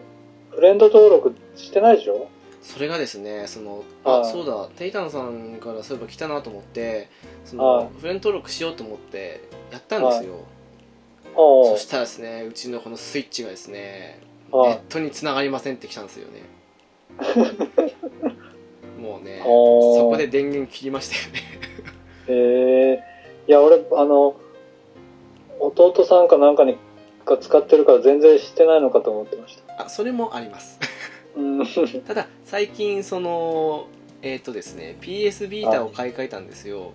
[0.51, 2.27] フレンド登録してないでしょ？
[2.61, 4.67] それがですねそのあそうだ。
[4.75, 7.07] テイタンさんからそういえば来たなと思って
[7.45, 9.41] そあのフレンド登録しようと思って
[9.71, 10.35] やったんですよ。
[11.25, 14.19] あそしたらですねうちのこのスイッチがですね
[14.51, 16.43] ネはいットに繋がりませんって来たんですよね。
[19.01, 19.43] もうねあ。
[19.45, 21.39] そこで電源切りましたよね。
[22.27, 23.03] へえ。
[23.47, 24.35] いや、俺、あの、
[25.59, 26.77] 弟さんかなんかに
[27.29, 29.85] が使ってるから全然してないのかと思ってました。
[29.85, 30.79] あそれもあります
[31.35, 31.65] うん。
[32.07, 33.87] ただ最近その
[34.21, 36.91] えっ、とですね PS ビータを買い替えたんですよ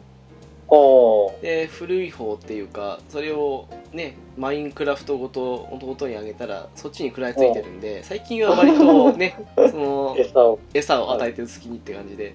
[1.40, 10.59] で古い方っていうかそれをねマインクラフトごと弟にあげたらそっちに食らいついてるんで最近は割とね その餌を。
[10.74, 12.35] 餌を与えてる好きにって感じで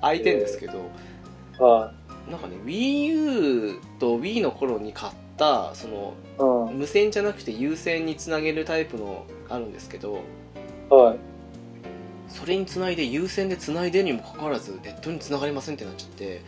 [0.00, 0.80] 空いてんですけど
[1.58, 1.92] は
[2.30, 6.14] なんかね WiiU と Wii の頃に買ったその
[6.68, 6.78] うん。
[6.78, 10.20] 無線じゃなくて有線につなげるタイプのあるんですけど
[10.90, 11.18] はい。
[12.28, 16.42] それにつないで有線でつないでるにもかかわらずネットにつながりませんってなっちゃって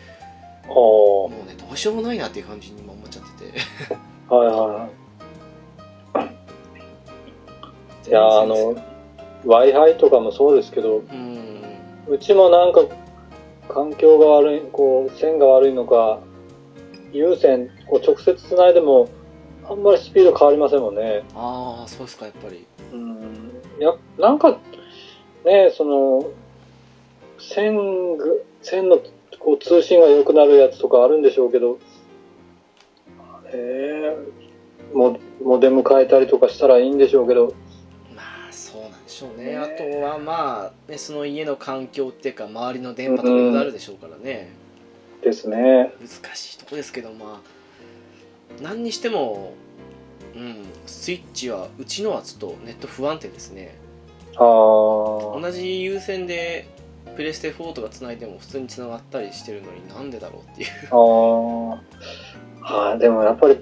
[0.69, 3.59] おもうねどうしようもないなっていう感じに今思っちゃってて
[4.29, 5.09] はいはい。
[8.09, 8.75] いや、あの、
[9.45, 11.63] Wi-Fi とかもそうですけど、うん
[12.09, 12.85] うちもなんか、
[13.69, 16.21] 環境が悪い、こう、線が悪いのか、
[17.13, 19.09] 有線、こう、直接繋いでも、
[19.69, 21.23] あんまりスピード変わりませんもんね。
[21.35, 23.51] ああそうですかやっぱりうん。
[23.79, 24.59] いや、なんか、
[25.45, 26.31] ね、その、
[27.39, 28.25] 線が、
[28.63, 28.99] 線の、
[29.39, 31.79] こう、通信が良くなるやつとかあるんでしょうけど、
[33.53, 34.39] ええ
[34.93, 37.55] モモデム変えたりとかしたらいいんでしょうけど、
[38.15, 44.51] まあそうなんでしょうねねあとはまあ、ね、その家の環境っていうか周りの電波とかいろいろあるでしょうからね、
[45.23, 45.93] ですね。
[46.01, 49.55] 難しいとこですけどまあ何にしても
[50.35, 53.77] うんスイッチはうちのはちょっとネット不安定ですね
[54.37, 54.45] ああ。
[54.45, 56.69] 同じ有線で
[57.17, 61.99] プレステ4とかつないでも普通につながったりしてるのになんでだろうっていうああ。
[62.61, 63.59] はい、でもやっぱり、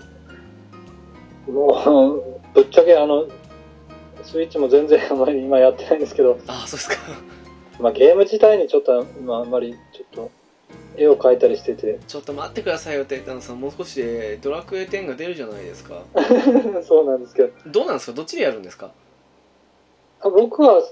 [1.48, 3.28] もう、ぶっちゃけあの、
[4.24, 6.96] スイッチも全然あまり今やってないんですけど、ああそうですか
[7.78, 10.30] まあゲーム自体にちょっと今あんまりちょっと
[10.96, 16.02] 絵を描いたりしてて、ちょっと待ってくださいよって言ったのさんもう少しでドラクエ10が出るじゃないですか。
[16.82, 18.12] そうなんですけど、どうなんですか？
[18.12, 18.90] どっちでやるんですか？
[20.20, 20.82] あ僕は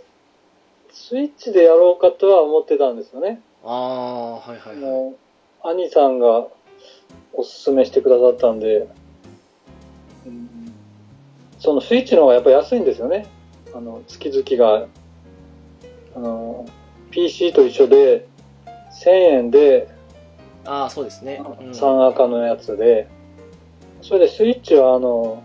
[0.92, 3.40] スイッチでやろうかとは思ってたんですよね。
[3.64, 5.14] ああはいはいはい。
[5.62, 6.46] 兄さんが
[7.32, 8.86] おすすめしてくださったんで、
[10.26, 10.50] うん
[11.58, 13.26] そのスイッチの方がやっぱ安いんですよね。
[13.74, 14.86] あの、月々が、
[16.14, 16.66] あの、
[17.10, 18.26] PC と一緒で、
[19.02, 19.88] 1000円で
[20.64, 21.70] ああそうですね、うん。
[21.70, 23.08] 3赤のやつで、
[24.02, 25.42] それでスイッチはあの、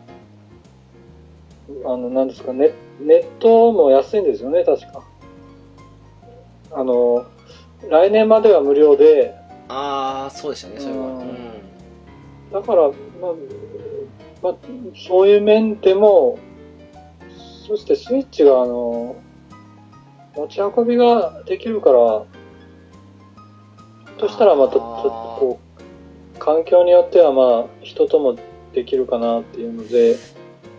[1.86, 5.04] あの、なんですか、ネネットも安いんですよね、確か。
[6.72, 7.26] あの、
[7.90, 9.36] 来年までは無料で、
[9.68, 11.06] ああそうでしたねそれは。
[11.06, 11.38] うんうん。
[12.52, 12.94] だから、まあ、
[14.42, 14.56] まあ、
[15.08, 16.40] そういう面でも、
[17.68, 19.16] そしてスイッチが、あの、
[20.36, 22.26] 持ち運びができるから、
[24.20, 25.10] としたらまた、ちょっと
[25.40, 25.60] こ
[26.36, 28.38] う、環境によってはまあ、人とも
[28.74, 30.16] できるかなっていうので、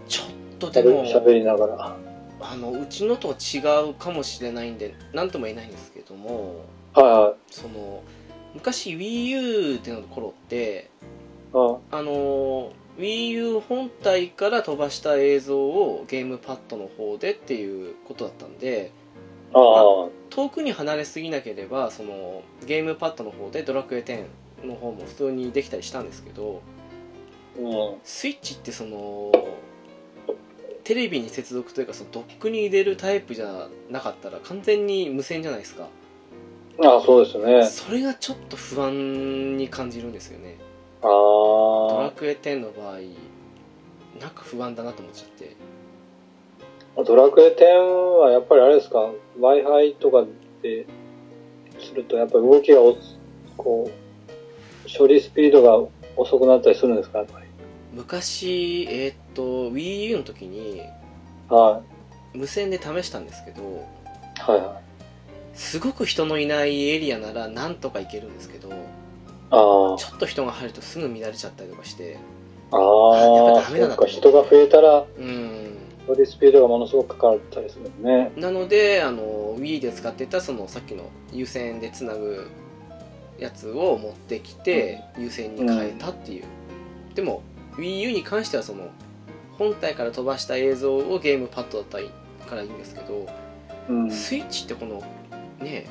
[0.08, 0.26] ちょっ
[0.58, 1.96] とでも喋喋りながら。
[2.42, 3.58] あのうちのとは違
[3.90, 6.64] うかもしれないんで何とも言えないんですけども
[6.94, 7.34] はいはい。
[7.50, 8.02] その
[8.54, 10.90] 昔 WiiU での頃って
[11.52, 18.90] ああの WiiU 本体から飛ばした映像をゲームパッドの方でっていうことだったんで
[19.52, 24.24] ああ、遠くに離れすぎなければそのゲームパッドの方でドラクエ10
[24.66, 26.62] の方も普通にできたりしたんですけど
[27.58, 27.94] うん。
[28.04, 29.32] スイッチってその
[30.84, 35.88] テレビに接続というかそのドックに入れるタイプじゃなかったら完全に無線じゃないですか
[36.82, 37.66] ああ、そうですね。
[37.66, 40.56] それがちょっと不安に感じるんですよね
[41.02, 41.10] ああ。
[41.10, 42.98] ドラクエ10の場合
[44.20, 45.56] なんか不安だなと思っちゃって
[47.04, 49.10] ドラクエ10はやっぱりあれですか？
[49.40, 50.24] ?Wi-Fi とか
[50.62, 50.86] で
[51.78, 52.96] するとやっぱり動きがお
[53.56, 57.24] こう、処理スピードが遅くなったりするんですか。
[57.92, 60.82] 昔えーっと WiiU の時に
[61.48, 61.82] は
[62.32, 63.66] 無線で試したんですけどい。
[64.40, 64.80] はいは
[65.54, 65.58] い。
[65.58, 68.70] すごく人のいないエリアならなんとか行けるんですけど
[69.50, 72.18] あちょっと人が入るとすぐ乱れちゃったりとかして
[72.70, 72.76] あ。
[72.76, 73.18] ああ。
[73.18, 75.69] やっぱダメなんだそっか、人が増えたら、うん
[76.26, 78.32] スピードがものすごくかかったりすね。
[78.36, 82.48] なのであの Wii で使ってたそのさっきの有線でつなぐ
[83.38, 86.44] やつを持ってきて有線に変えたっていう、
[87.14, 87.42] でも
[87.76, 88.88] WiiU に関してはその
[89.58, 93.26] 本体から飛ばした映像をゲームパッドだったからいいんですけど、
[93.88, 94.10] うん。
[94.10, 95.02] スイッチってこの
[95.58, 95.86] ね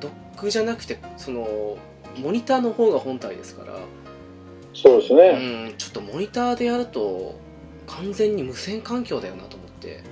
[0.00, 1.76] ドックじゃなくてその
[2.18, 3.78] モニターの方が本体ですから、
[4.74, 5.68] そうですうね。
[5.70, 7.40] ん、ちょっとモニターでやると
[7.86, 10.02] 完全に無線環境だよなと思って。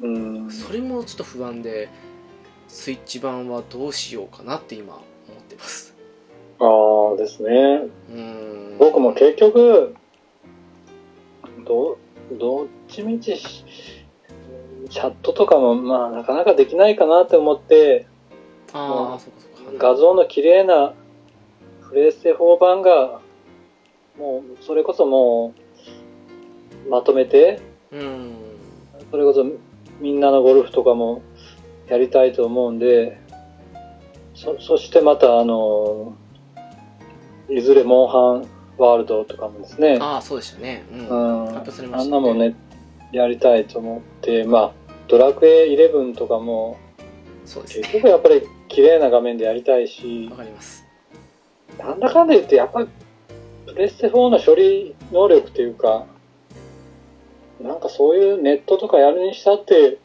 [0.00, 0.50] うん。
[0.50, 1.88] それもちょっと不安で
[2.68, 5.02] スイッチ版はどうしようかなって今思
[5.38, 5.94] ってます。
[6.58, 7.86] ああですね。
[8.10, 8.76] うん。
[8.78, 9.94] 僕も結局、
[11.64, 11.98] ど、
[12.32, 13.64] どっちみちし、
[14.90, 18.06] チャットとかもまあなかなかできないかなって思って、
[18.72, 20.94] ああそそ画像の綺麗な
[21.88, 23.20] プレステ4版が、
[24.18, 25.54] もう、それこそも
[26.86, 27.60] う、まとめて、
[27.92, 28.55] うん
[29.10, 29.46] それこそ
[30.00, 31.22] みんなのゴルフとかも
[31.88, 33.20] やりたいと思うんで、
[34.34, 36.16] そ、そしてまたあの、
[37.48, 39.98] いずれモンハンワールドとかもですね。
[40.00, 40.84] ああそうでしたね。
[40.92, 41.14] うん、う
[41.52, 41.94] ん。
[41.94, 42.54] あんなもんね、
[43.12, 44.72] やりたいと思って、まあ、
[45.08, 46.76] ドラクエ11とかも、
[47.42, 47.88] 結そうですね。
[47.92, 50.84] 局やっぱり綺麗な画面でやりたいしわ、かります。
[51.78, 52.88] なんだかんだ言って、やっぱり、
[53.66, 56.06] プレステ4の処理能力っていうか、
[57.60, 59.98] なんかそういうネットとかやるにしたって、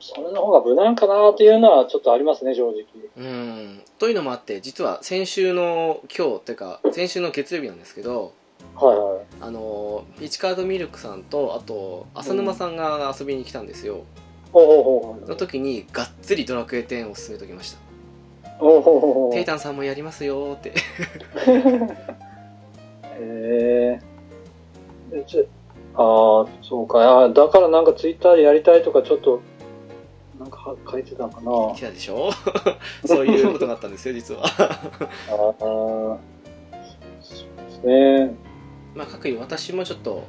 [0.00, 2.84] それの方が無難かなっていうのはちょっとありますね、正直。
[3.16, 3.82] うん。
[3.98, 8.34] というのもあって実は先週の今日っていうか先週の月曜日なんですけど
[8.74, 9.24] はいはい。
[9.40, 14.04] あのピーチカードミルクさんとあと浅沼さんが遊びに来たんですよ、
[14.52, 17.78] ほうほうほうの時にがっつりドラクエ10を進めときました。
[18.58, 20.70] ほうほうほうほうテイタンさんもやりますよーって。
[20.70, 20.74] へ
[23.20, 24.00] え。
[25.12, 25.46] えちょ
[25.96, 26.98] ああ、そうか。
[27.22, 29.40] あーだからなんかツイッターでやりたいとかちょっと、
[30.40, 31.50] なんかは書いてたかな。
[31.76, 32.30] 来たでしょ？
[33.06, 36.18] そういうことがあったんですよ実はああ、そう
[37.68, 38.34] ですね。
[38.94, 40.22] まあ各位私もちょっと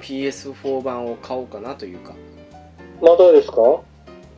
[0.00, 2.12] PS4 版を買おうかなというか
[3.00, 3.60] まだですか？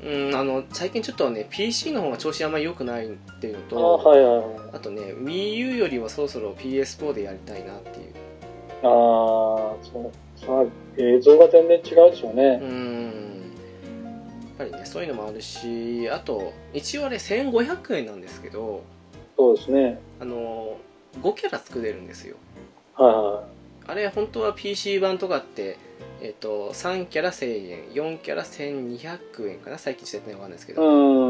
[0.05, 4.45] うんあの最近ちょっとね PC の方が調子あんまり良くないっていうのあとあ、はいはいはい。
[4.75, 8.15] あとね WiiU よりはそろそろ PS4 でやりたいなっていう
[8.83, 8.89] ああ、
[9.83, 10.11] そう。
[10.37, 10.65] さあ、
[10.97, 12.57] 映像が全然違うでしょううね。
[12.59, 13.53] ん
[14.47, 18.83] やっぱりねそういうのもあるしあと一応あれ1500円なんですけど
[19.37, 20.01] そうですね。
[20.21, 20.79] あの
[21.23, 22.37] 5キャラ作れるんですよ
[22.95, 23.45] はいは
[23.89, 25.77] あれ本当は PC 版とかって
[26.23, 29.79] えっと3キャラ1000円4キャラ1200円かな？
[29.79, 30.77] 最近ちょっとやってないかんないですけい。
[30.77, 30.83] ど、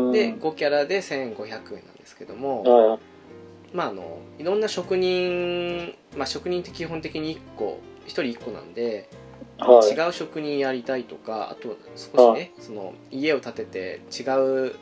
[0.07, 0.13] うん。
[0.13, 2.99] で5キャラで1500円なんですけども、はいはい。
[3.75, 9.09] まああのいろんな職人まあ職人って基本的に1個1人1個なんで、
[9.59, 9.91] はい。
[9.91, 14.23] 違う職人やりたいとかあと少しねその家を建てて違
[14.69, 14.75] う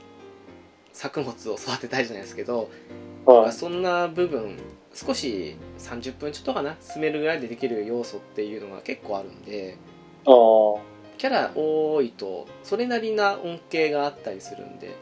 [0.93, 2.71] 作物を育てたいじゃないですけど、
[3.25, 3.53] はい。
[3.53, 4.57] そんな部分
[4.93, 9.77] 少し30分ちょっとかな進めるぐらいでできる要素っていうのが結構あるんで。
[11.19, 14.97] キャラ多いとそれなりな恩恵があったりするんで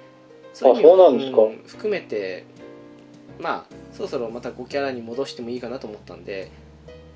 [0.53, 2.45] そうなんですかうん含めて
[3.41, 6.51] まあそろそろまた5キャラに戻してもいいかなと思ったんで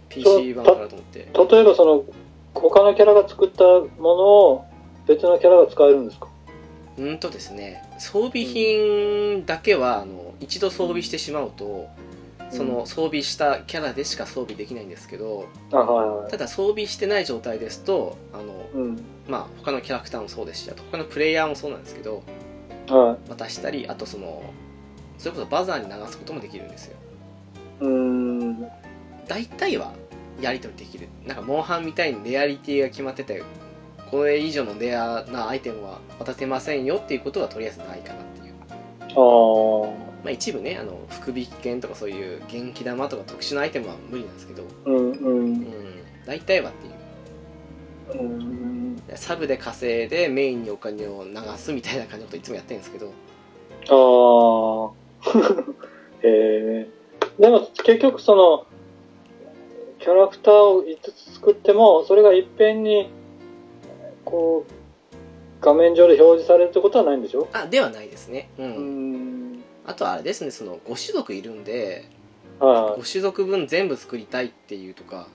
[0.08, 2.04] PC 版からと思って例えばその、
[2.54, 4.64] 他のキャラが作ったものを
[5.06, 6.28] 別のキャラが使えるんですか？
[6.98, 11.88] うんとですね装備品だけはあの一度装備してしまうと
[12.50, 16.30] その装備したキャラでしか装備できないんですけどあ、はいはい。
[16.30, 19.04] ただ装備してない状態ですとあのうん。
[19.28, 22.22] まあ他のキャラクターもそうですしあと他のプレイヤーもそうなんですけど
[22.88, 24.42] は渡したりあとその
[25.18, 26.96] それこそバザーに流すこともできるんですよ
[27.82, 27.84] い。
[27.84, 28.68] うーん。
[29.28, 29.92] 大体は
[30.40, 33.42] やり取りできるなんかモンハンみたいにレアリティが決まってて
[34.10, 38.54] これ以上のレアなアイテムは渡せませんよっていうことはとりあえずないかなっていう
[39.16, 40.06] ああ。
[40.24, 45.00] まあ、一部ねあの福引券とかそういう元気玉とか特殊なアイテムは無理なんですけど、うんう。
[45.00, 45.66] うんん、
[46.24, 49.02] 大体はっていううん。
[49.14, 53.12] サブで稼いでメインにお金を流すみたいな感じのこといつもやってるんですけど
[53.88, 55.06] ああ。
[56.26, 56.88] へえ。
[57.38, 58.65] でも結局その、
[60.06, 63.10] キャラクターを5つ作っても、それがいっぺんに、
[64.24, 64.72] こう、
[65.60, 67.48] 画面上で表示されるってことはないんでしょ？
[67.52, 68.68] あではないですね、うんう
[69.56, 69.64] ん。
[69.84, 72.08] あとはあれですねその5種族いるんで
[72.60, 73.00] はい。
[73.00, 75.26] 5種族分全部作りたいっていうとか、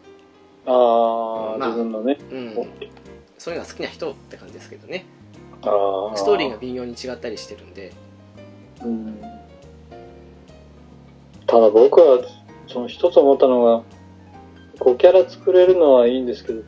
[0.66, 2.18] ああ、まあ自分のね。
[2.32, 2.54] うん、
[3.38, 5.06] そういうのが好きな人って感じですけどね
[5.64, 6.16] ああ。
[6.16, 7.92] ストーリーが微妙に違ったりしてるんで
[8.86, 9.20] うん。
[11.46, 12.24] ただ僕は、
[12.68, 13.84] その一つ思ったのが、
[14.82, 16.64] 5キャラ作れるのはいいんですけど、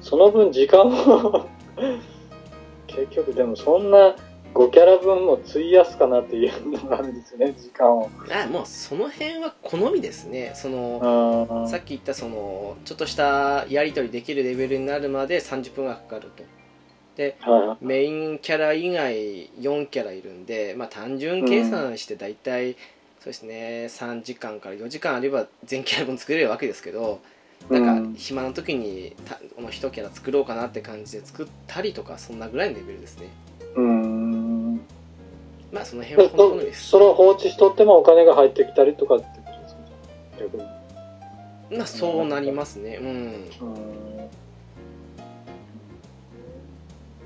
[0.00, 1.46] その分時間を、
[2.88, 4.16] 結局でもそんな
[4.54, 8.08] 5キャラ分も費やすかなっていうのがあるんですよね、時間を。
[8.30, 10.52] あもうその辺は好みですね。
[10.54, 16.42] そのあさっき言ったそのちょっとしたやり取りできるレベルになるまで30分がかかると。
[17.16, 22.76] ではメインキャラ以外4キャラいるんで、まあ、単純計算して大体、
[23.26, 27.20] そうですね3時間から4時間あれば全キャラ分作れるわけですけど
[27.68, 33.28] なんうんか暇な時にたこの1キャラ作ろうかなって感じで作ったりとかそんなぐらいのレベルですねい。
[33.78, 34.80] うん。
[35.72, 39.80] まあその辺はで本当にですそれを放置しとってもお金が入ってきたりとかってことですね。
[40.38, 41.78] 逆に。
[41.78, 44.28] まあそうなりますねうんうん。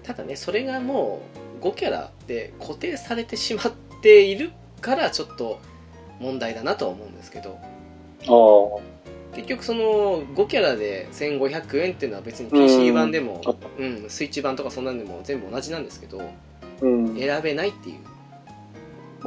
[0.03, 1.21] ただねそれがも
[1.61, 4.51] う5キャラで固定されてしまっている
[4.81, 5.61] からちょっと
[6.21, 7.59] 問題だなとは思うんですけど
[8.29, 9.01] ああ。
[9.35, 13.41] 結局その5キャラで1500円っていうのは別に PC 版でも、
[13.79, 16.21] うんスイッチ版とかそんなんでも全部同じなんですけど
[16.81, 17.17] うん。
[17.17, 17.99] 選べないっていう、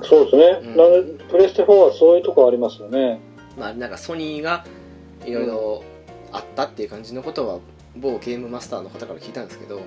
[0.04, 0.76] そうですね。
[0.76, 3.20] うんプレステ4はそういうとこありますよね。
[3.58, 4.66] まあ、なんかソニーが
[5.26, 5.84] いろいろ
[6.32, 7.60] あったっていう感じのことは
[7.96, 9.82] 某ゲームマスターの方から聞いたんですけど、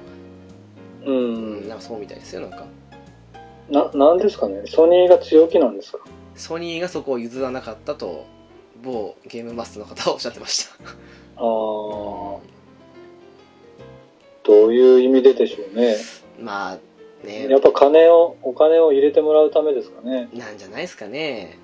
[1.05, 1.69] ううん、ん。
[1.69, 2.67] なんかそうみたいですよなんか
[3.69, 4.63] な、なんですかね。
[4.67, 5.99] ソニーが強気なんですか
[6.37, 8.27] ソニーがそこを譲らなかったと
[8.83, 10.75] 某ゲームマスターの方はおっしゃってました。
[10.85, 10.89] あ
[11.37, 11.43] あ、
[14.45, 15.97] どういう意味ででしょうね。
[16.41, 16.79] まあ
[17.27, 17.49] ね。
[17.49, 20.29] やっぱ金を、お金を入れてもらうためですかね。
[20.35, 21.59] なんじゃないですかね。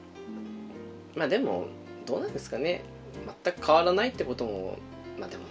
[1.15, 1.67] まあでも
[2.07, 2.83] どうなんですかね。
[3.45, 4.79] 全く変わらないってことも
[5.19, 5.45] まあでも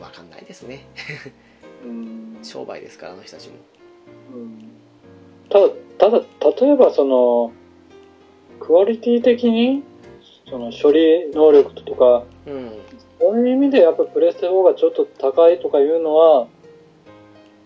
[0.00, 0.86] 分かんないですね。
[1.84, 2.38] うん。
[2.44, 3.54] 商売ですからあの人たちも。
[4.34, 4.70] うん。
[5.48, 6.18] ただ、ただ、
[6.60, 7.52] 例えばその、
[8.60, 9.82] クオリティ的に、
[10.48, 12.72] その処理能力とか、うん
[13.18, 16.48] そういう意味でやっぱプレステ4がちょっと高いとかいうのは、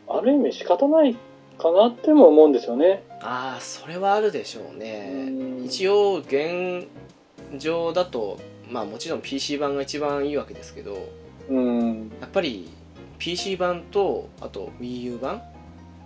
[0.09, 1.17] ある意味仕方ない
[1.59, 3.05] かなっても思うんですよね。
[3.21, 6.89] ああそれはあるでしょうねうん一応現
[7.59, 8.39] 状だと
[8.71, 10.97] まあもちろん PC 版が一番いいわけですけど
[11.49, 12.11] うん。
[12.21, 12.71] やっぱり
[13.19, 15.43] PC 版とあと WiiU 版、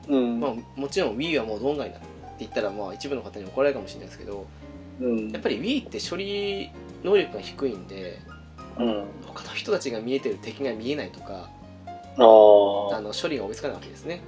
[0.09, 0.41] うん。
[0.41, 2.07] まあ、もちろん Wii はもう論外だって
[2.41, 4.47] 言ったらまあ一部の方に怒られるかもしれないですけど
[5.01, 5.29] うん。
[5.31, 6.71] やっぱり Wii って処理
[7.03, 8.19] 能力が低いんで
[8.79, 9.05] うん。
[9.27, 11.51] 他の人たちが見えてる敵が見えないとか
[11.87, 12.21] あ。
[12.21, 14.21] の処理が追いつかないわけですね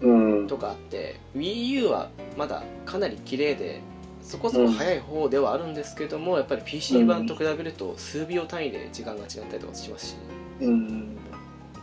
[0.00, 0.12] う
[0.42, 0.46] ん。
[0.46, 3.80] とかあって WiiU はまだかなり綺麗で
[4.22, 10.16] そこそこ速い方ではあるんですけども、やっぱり PC 版と比べると数秒単位で時間が違ったりとかしますし
[10.60, 11.16] うん。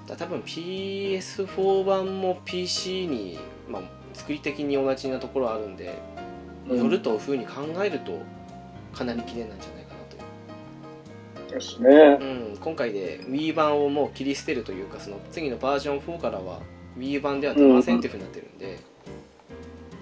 [0.08, 3.82] だ多分 PS4 版も PC に、まあ、
[4.14, 5.98] 作り的に同じなところあるんで、
[6.70, 8.20] よるというふうに考えると
[8.94, 12.18] かなり綺麗なんじゃないかなとですね。
[12.20, 12.24] う
[12.56, 16.62] ん、今回で Wii 版をもう切り捨てるというかその次のバージョン4からは
[16.98, 18.80] Wii 版では出ませんっていうふうになってるんで、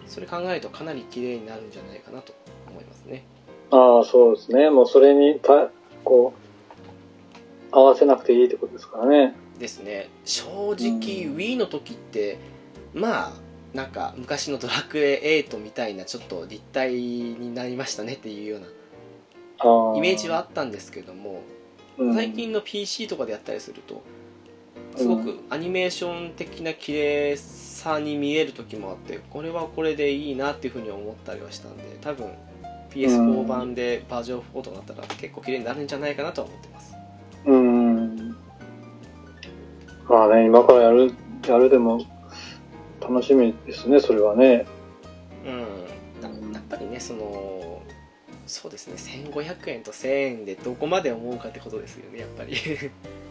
[0.07, 2.34] それ考えるとかなり綺麗になるんじゃないかなと
[2.69, 3.26] 思いますね
[3.72, 4.69] ああ、そうですね。
[4.69, 5.69] もうそれにた、
[6.03, 6.34] こ
[7.72, 9.35] う、合わせなくていいってことですからね。
[9.57, 12.38] ですね正直 Wii の時って
[12.94, 13.34] まあ
[13.74, 18.68] なんか昔のドラクエ8みたいなちょっと立体になりましたねっていうような。
[19.95, 21.41] イメージはあったんですけども
[21.98, 24.02] うん、最近の PC とかでやったりすると
[24.95, 32.32] すごくアニメーション的な綺麗さに見える時もあってこれはこれでいいなっていうふうに思ったりはしたんで多分
[32.91, 36.95] PS4 版でバージョン4とかなったら結構綺麗になるんじゃないかなとは思ってます
[37.45, 38.36] うん。
[40.08, 41.14] まあね、今からやる、
[41.48, 42.06] やるでも、
[43.04, 44.66] 楽しみですね、それはね。
[45.46, 47.82] うんやっぱりねその
[48.48, 52.56] そうですね1500円と1000円でどこまで思うかってことですよねやっぱり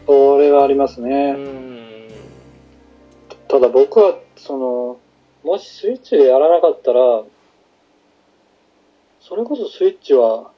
[0.05, 1.31] それはありますうね。
[1.33, 1.83] ん
[3.53, 4.99] ただ僕は、その、
[5.43, 7.23] もしスイッチでやらなかったら、
[9.21, 10.51] それこそスイッチは、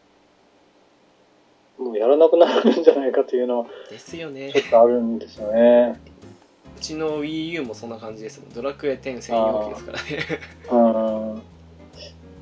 [1.78, 6.00] もうやらなくなるんじゃないかというのは、ですよねちょっとあるんですよね。
[6.86, 10.40] うちの WiiU もそんな感じですもんドラクエ10専用機ですからね。
[10.72, 11.42] うん。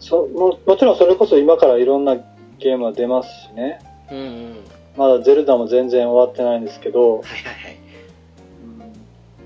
[0.02, 2.18] そももちろんそれこそ今からいろんな
[2.60, 3.80] ゲームは出ますしね。
[4.12, 4.56] うんうん。
[4.98, 7.78] まだゼルダも全然終わってないんですけど、はいはいはい。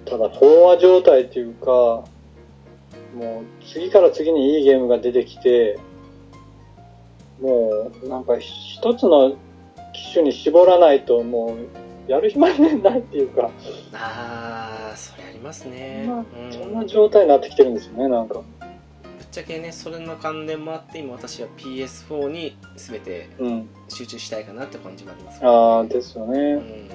[0.06, 2.06] ただ飽和状態っていうか、も
[3.22, 5.78] う次から次にいいゲームが出てきて、
[7.40, 9.36] もうなんか一つの
[9.94, 13.50] 機種に絞らないともうやる暇ないっていうか、
[13.94, 18.36] ああそれありますねそんなうんそんな状態になってきてるんですよね、なんか。
[18.36, 18.44] ぶっ
[19.32, 23.70] ちゃけねそれの関連もあって今私は PS4 に全てうん。
[23.90, 26.54] 集中したいかなって感じもありますああ、ですようね。
[26.56, 26.90] ん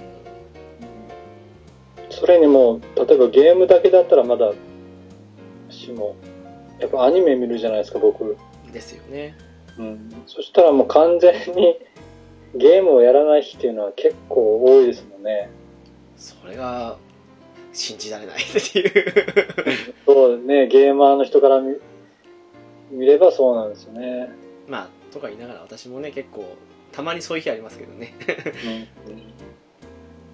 [2.11, 4.53] それにもう、例えばゲームだけだったらまだ
[5.71, 6.15] しも、
[6.79, 8.37] やっぱアニメ見るじゃないですか、僕。
[8.73, 9.37] ですよね
[9.79, 10.13] うん。
[10.27, 11.77] そしたらもう完全に
[12.55, 15.51] ゲームをやらない日っていうのは結構多いですもんね。
[16.17, 16.97] それが
[17.73, 18.39] 信じられないっ
[18.73, 19.15] ていう。
[20.05, 21.77] そうね、ゲーマーの人から見
[22.91, 24.31] 見ればそうなんですよね。
[24.69, 26.45] まあとか言いながら私もね結構
[26.93, 28.15] たまにそういう日ありますけどね。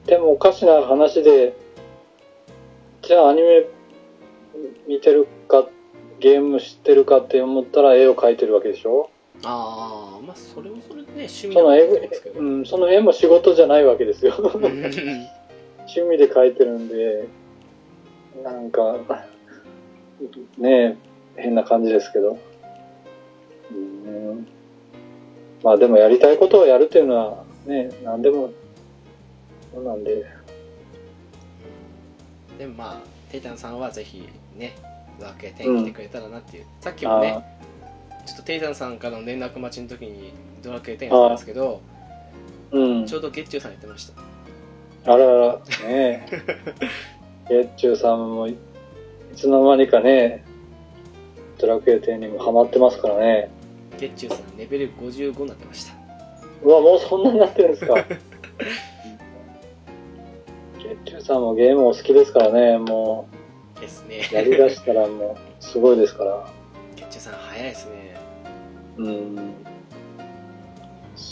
[0.07, 1.55] でもおかしな話で、
[3.03, 3.67] じゃあアニメ
[4.89, 5.69] 見てるか、
[6.19, 9.11] ゲーム知ってるかって思ったら絵を描いてるわけでしょ？
[9.45, 14.35] ああまあそれもそれでね趣味そのなん絵ですけど、うん、その絵も仕事じゃないわけですよ。
[14.39, 14.63] う ん
[15.89, 17.27] 趣味で描いてるんで、
[18.43, 18.97] なんか、
[20.59, 20.97] ねえ、
[21.37, 22.39] 変な感じですけど。
[23.73, 24.47] うん。
[25.63, 28.53] まあでもやりたいことをやるっていうのはね、何でも、
[29.75, 30.25] そうなんで、
[32.59, 33.01] でもまあ
[33.31, 34.75] テイタンさんはぜひね
[35.19, 37.59] ドラクエ10来てくれたらなっていう、さっきもね
[38.27, 40.33] ちょっとテイタンさんからの連絡待ちの時に
[40.63, 41.81] ドラクエ10やったんですけど
[42.71, 43.07] うん。
[43.07, 44.29] ちょうど月中さんやってました
[45.13, 46.29] あらら、ねえ。
[47.49, 48.57] 月中さんもい、い
[49.35, 50.45] つの間にかね、
[51.59, 53.51] ドラクエ10にもハマってますからね。
[53.99, 55.95] 月中さんレベル55になってました
[56.63, 57.95] うわ、もうそんなになってるんですか。
[60.79, 63.29] 月中さんもゲームお好きですからね、も
[63.81, 66.47] ですねう、やりだしたらもう、すごいですから。
[66.97, 68.17] 月中さん早いですね
[68.99, 69.55] うん。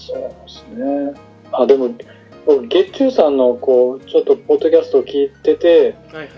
[0.07, 1.15] そうですね。
[1.53, 1.91] あ、でも、
[2.47, 6.29] 僕、月中さんの、こう、ちょっと、ポッドキャストを聞いてて、はいはい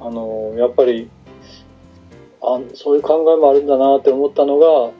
[0.00, 1.08] あの、やっぱり、
[2.40, 4.90] あ、そういう考えもあるんだなって思ったのが、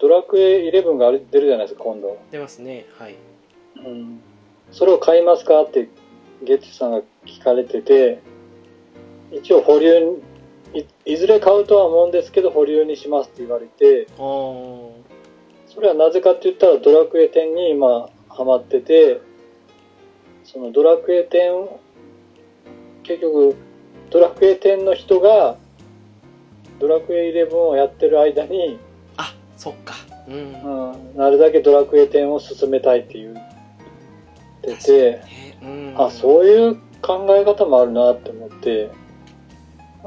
[0.00, 2.16] ドラクエ11が出るじゃないですか、今度。
[2.30, 3.16] 出ますねはい
[3.76, 4.20] うん。
[4.70, 5.88] それを買いますかって、
[6.42, 8.20] ゲッチュさんが聞かれてて、
[9.32, 9.98] 一応保留
[10.72, 14.90] に、いいずれ買うとは思うんですけど、保留にしますって言われて、あー
[15.78, 19.20] それはなぜかって言ったら、ドラクエ10に今、ハマってて、
[20.42, 21.68] そのドラクエ10、
[23.04, 23.54] 結局、
[24.10, 25.56] ドラクエ10の人が、
[26.80, 28.80] ドラクエ11をやってる間に、
[29.18, 29.94] あそっか。
[30.26, 30.34] うん。
[30.34, 33.34] うん、なるだけドラクエ10を進めたいって言っ
[34.62, 35.58] てて、ね。
[35.62, 35.94] うん。
[35.96, 38.90] あ、そういう考え方もあるなって思って、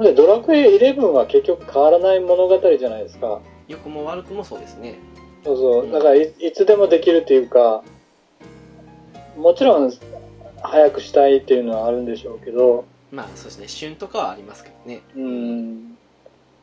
[0.02, 3.40] でドラクエ11は結局変わらない物語じゃないですか。
[3.70, 5.00] 良くも悪くもそうですね
[5.44, 5.92] そうそう。
[5.92, 7.84] だからいいつでもできるっていうか、
[9.38, 9.92] もちろん
[10.62, 15.98] 早くしたいっていうのはあるんでしょうけど、まあそうですね旬とかはありますけどねうん。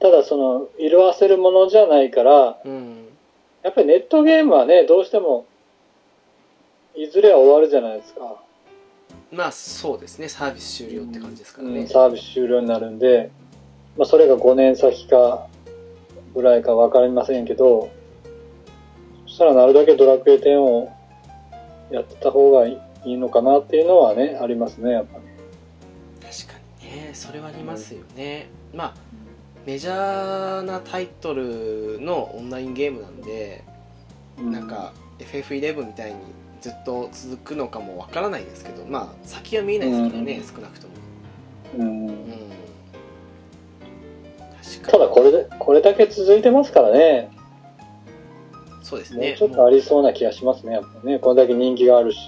[0.00, 3.04] ただその、色あせるものじゃないから、うん
[3.64, 5.44] やっぱりネットゲームはね、どうしても、
[6.94, 8.40] いずれは終わるじゃないですか。
[9.32, 13.30] まあそうですねサービス終了って感じですからね、うんサービス終了になるんで、
[13.98, 15.46] まあ、それが5年先か
[16.34, 17.97] ぐらいか分かりませんけど、そ
[19.38, 20.92] したらなるだけドラクエ10を
[21.92, 26.26] やってた方がいいのかなっていうのはね、ありますね、やっぱり。
[26.28, 28.94] 確かにねそれはありますよね、まあ
[29.64, 33.62] メジャーなタイトルのオンラインゲームなんで、
[34.38, 36.16] なんか FF11 みたいに
[36.60, 40.44] ずっと続くのかもわからないですけどまあ先は見えないですけどね、うん。
[40.44, 40.94] 少なくとも。
[41.78, 42.14] うん、うん。
[44.82, 47.30] ただこれで、これだけ続いてますからね、
[48.88, 51.18] そうですねちょっとありそうな気がしますね、やっぱね。
[51.18, 52.18] これだけ人気があるし。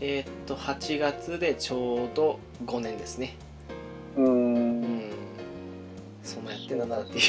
[0.00, 3.36] えーっと8月でちょうど5年ですね
[4.16, 4.22] う。
[4.22, 5.10] うんん
[6.22, 7.22] そんなやってんだなっていう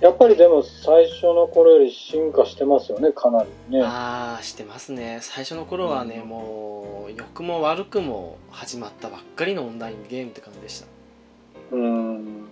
[0.00, 3.82] やっぱりでも最初の頃より進化してますよね、かなりね。
[3.82, 10.86] ああしてますね最初の頃はね、うんもう良くも悪くも始まったばっかりのオンラインゲームって感じでした
[11.72, 12.46] うん。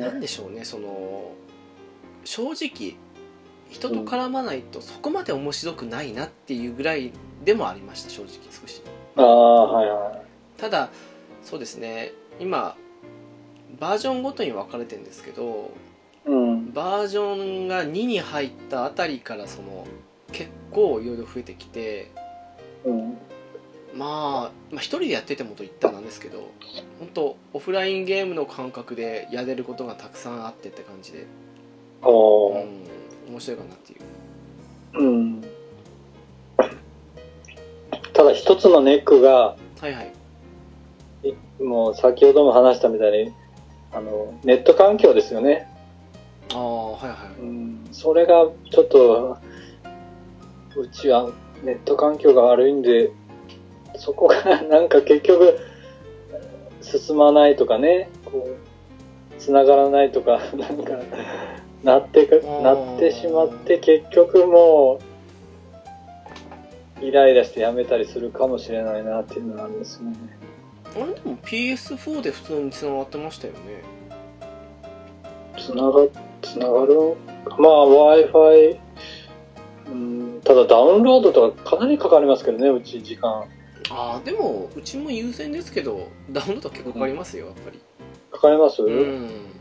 [0.00, 1.32] なんでしょうねその
[2.28, 2.94] 正直
[3.70, 7.10] 人と絡まないとそこまで面白くないなっていうぐらい
[7.42, 8.82] でもありました正直少し
[9.16, 10.60] ああ、はいはい。
[10.60, 10.90] ただ
[11.42, 12.76] そうですね今
[13.80, 15.70] バージョンごとに分かれてるんですけど
[16.26, 16.70] うん。
[16.74, 19.86] バージョンが2に入ったあたりからその
[20.30, 22.10] 結構いろいろ増えてきて
[22.84, 23.16] うん。
[23.94, 26.50] まあ、まあ一人でやっててもと言ったらなんですけど
[26.98, 31.26] 本当オフラインゲームの感覚でやれることがたくさんあってって感じで、
[32.02, 32.12] あうあ。
[32.12, 35.44] ん、面白いかなっていううん。
[38.12, 40.12] ただ一つのネックが、はいはい
[41.22, 43.32] いもう先ほども話したみたいに、
[43.92, 45.68] あの、ネット環境ですよね。
[46.52, 47.88] ああはいはいうん。
[47.92, 49.38] それがちょっと、
[50.76, 51.30] うちは
[51.62, 53.10] ネット環境が悪いんで、
[53.96, 55.58] そこがなんか結局、
[56.80, 60.92] 進まないとかね、こう、繋がらないとか、なんか、
[61.88, 65.00] なってか、ーなってしまって、結局も
[67.00, 70.16] う、イライラしてやめたりするかもしれないなっていうのがあるんですよね。
[70.94, 73.58] あれでも PS4 で普通に繋がってましたよね。
[75.56, 76.06] つなが、
[76.42, 77.16] つながる
[77.58, 78.78] まあ、Wi-Fi、
[79.90, 83.44] うん、ただダウンロードとかかなりかかりますけどね、うち時間。
[83.90, 87.80] ああでもうちも優先ですけどダウンロード結構かかりますよやっぱり。
[88.30, 89.57] かかります、うん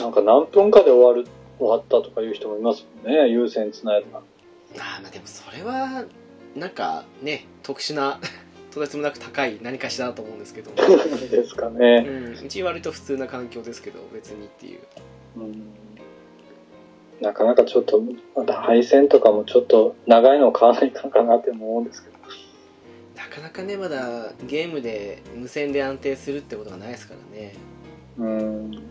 [0.00, 4.18] なんか何分かで終わる、終わったとかいう人もいますもんね、優先つないだ。
[4.18, 6.04] ああまあでもそれは
[6.54, 8.20] なんかね特殊な
[8.70, 10.70] とてつもなく高い何かしらだと思うんですけど、
[11.30, 12.00] ですかうね。
[12.02, 14.80] ん、うち割と普通な環境ですけど別にっていう
[15.36, 15.62] うん
[17.20, 18.00] なかなかちょっと、
[18.36, 22.18] また配線とかもちょっと長いのを買わないかんかなって思うんですけど。
[23.16, 27.54] なかなかねまだゲームで無線で安定するってことがないですからね
[28.16, 28.82] うん。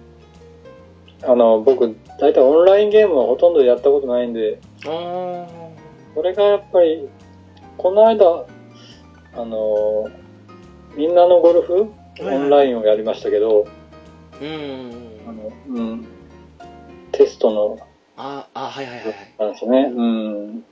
[1.24, 7.08] あの、僕、大体オンラインゲームはほとんどやったことないんで、これがやっぱり、
[7.78, 8.46] この間、
[9.36, 10.10] あの、
[10.96, 13.68] みんなのゴルフオンラインをやりましたけど、
[14.42, 14.92] うん。
[15.28, 16.08] あの、うん、
[17.12, 17.80] テストの、
[18.16, 19.16] ああはいはいはいはい。
[19.40, 19.92] なんですね。
[19.96, 20.64] うん。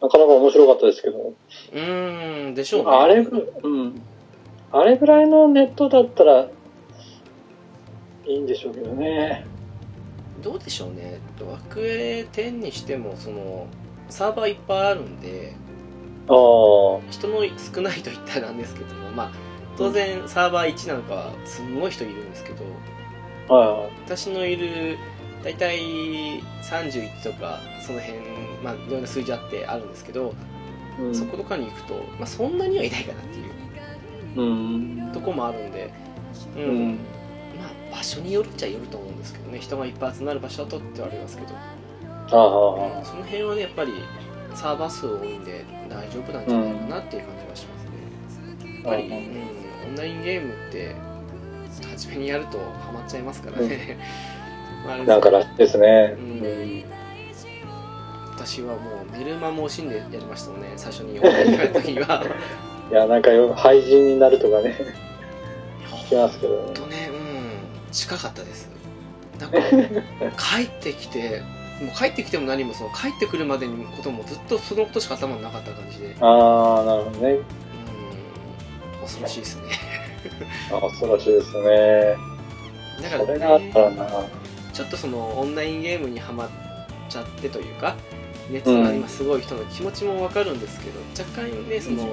[0.00, 1.34] なかなか面白かったですけど、
[1.72, 2.90] うーんでしょうね。
[2.90, 4.02] あれぐ、うん。
[4.72, 6.48] あれぐらいのネットだったら、
[8.26, 9.44] いいんでしょうけどね。
[10.42, 13.68] どうでしょうねドラクエ10にしてもその
[14.08, 15.54] サーバーいっぱいあるんで
[16.28, 17.40] ああ、人の
[17.74, 19.32] 少ないと言ったらなんですけどもまあ
[19.78, 22.64] 当然サーバー1なんかはすんごい人いるんですけど
[23.54, 24.98] は私のいる
[25.44, 25.80] 大体
[26.62, 28.20] 31とかその辺
[28.62, 30.34] まあいろんな数字あってあるんですけど、
[30.98, 31.02] い。
[31.02, 33.42] うんそことかに行くと、まあ、そんなにはいないかなってい
[34.36, 35.12] ううん。
[35.12, 35.92] とこもあるんで、
[36.56, 37.21] うんうんまあ
[37.92, 39.58] 場所によるっちゃよると思うんですけどね。
[39.58, 43.92] 人がいっぱい集まる場所だとって言われますけど、ああ、その辺はねやっぱり
[44.54, 49.12] サーバー数多いんで大丈夫なんじゃないかなっていう感じはしますね、やっぱり、うん。
[49.12, 50.94] うん、オンラインゲームって
[51.90, 53.98] 初めにやるとハマっちゃいますからね、
[54.86, 56.16] まああれですなんからですね。
[56.18, 56.84] うん。
[58.34, 60.72] 私はもう寝る間も惜しんでやりましたもんね。
[60.76, 62.24] 最初にオンラインやった時には。
[62.90, 64.76] いや、なんかよ、廃人になるとかね、
[65.86, 66.72] 聞きますけどね。
[66.76, 66.81] うん
[67.92, 68.68] 近かったです
[69.38, 71.42] なんか帰ってきて
[71.80, 77.30] もう帰ってきても何もその帰ってくるまでのこともずっとそのことしか頭になかった感じでああ、なるほどね。
[77.32, 77.44] うん
[79.02, 79.62] 恐ろしいですね
[80.72, 82.16] あ 恐ろしいですね。
[83.02, 84.06] だからそれがあっねたらな。
[84.72, 86.48] ちょっとそのオンラインゲームにはまっ
[87.08, 87.96] ちゃってというか
[88.48, 92.10] 熱が今すごい人の気持ちもわかるんですけど、若干ねその、も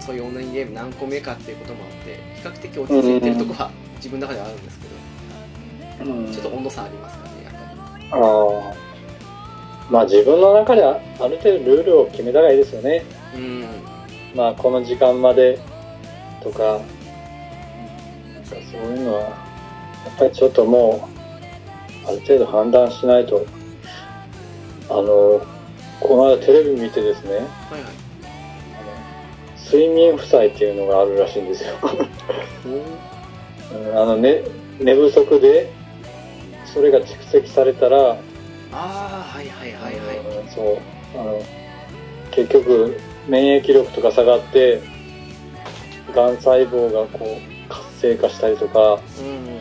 [0.00, 3.70] うそういうオンラインゲーム何個目かっていうこともあって比較的落ち着いてるとこは
[4.04, 4.78] 自分の中ではあるんです
[5.98, 6.30] けど、うん。
[6.30, 8.06] ちょっと温度差ありますからねやっぱり。
[8.12, 8.16] あ
[8.70, 8.74] あ。
[9.90, 13.02] まあ自分の中であある程度ルールを決めた方がいいですよね。
[13.34, 13.66] うん。
[14.34, 15.58] まあこの時間まで
[16.42, 16.82] とか、
[18.44, 19.28] そういうのは、や
[20.14, 21.08] っぱりちょっとも
[22.04, 23.46] う、ある程度判断しないと、
[24.90, 25.40] あの、
[26.00, 27.50] この間テレビ見てですね、はいはい。
[29.64, 31.70] 睡眠負債っていうのがあるらしいんですよ。
[33.74, 34.42] うんあの、ね、
[34.80, 35.70] 寝不足で、
[36.66, 38.16] それが蓄積されたら、
[38.72, 40.78] ああはいはいはいはいうんそう、
[41.18, 41.42] あの、
[42.30, 42.98] 結局、
[43.28, 44.82] 免疫力とか下がって、
[46.14, 49.54] がん細胞がこう、活性化したりとか、うん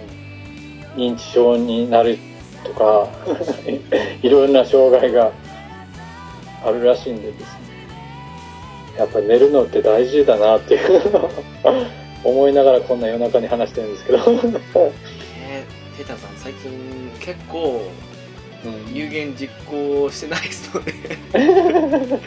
[0.96, 2.20] 認知症になる
[2.64, 3.08] とか、
[4.22, 5.32] いろんな障害が
[6.64, 7.48] あるらしいんでですね。
[8.98, 11.02] やっぱ寝るのって大事だなっていう
[12.24, 14.20] 思いながらこんな夜中に話してるんですけど。
[15.38, 16.72] えー、テータさん最近
[17.20, 17.82] 結構
[18.66, 20.94] うん有言実行してないですよね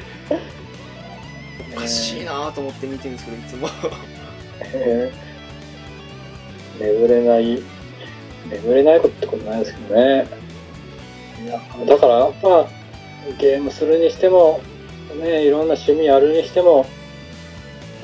[1.77, 3.69] おかしいなと思って見てるんですけどいつも
[4.75, 5.27] えー
[6.79, 7.63] 眠れない、
[8.51, 10.27] 眠れないことってことないですけどね。
[11.43, 12.67] いやだからやっぱ
[13.39, 14.61] ゲームするにしても、
[15.21, 16.87] ね、いろんな趣味あるにしても、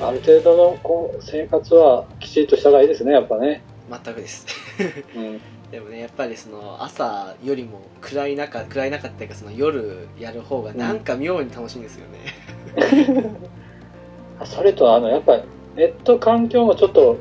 [0.07, 3.63] ある程度のこう生活はきちっとした方がいいですね、やっぱね。
[3.89, 4.45] 全くです
[5.15, 5.41] うん。
[5.71, 12.19] でもねやっぱりその朝よりも暗い中暗い中っていうかその夜やる方がなんか妙に楽しいんですよね、
[14.39, 15.43] あそれと、あの、やっぱり
[15.75, 17.17] ネット環境もちょっと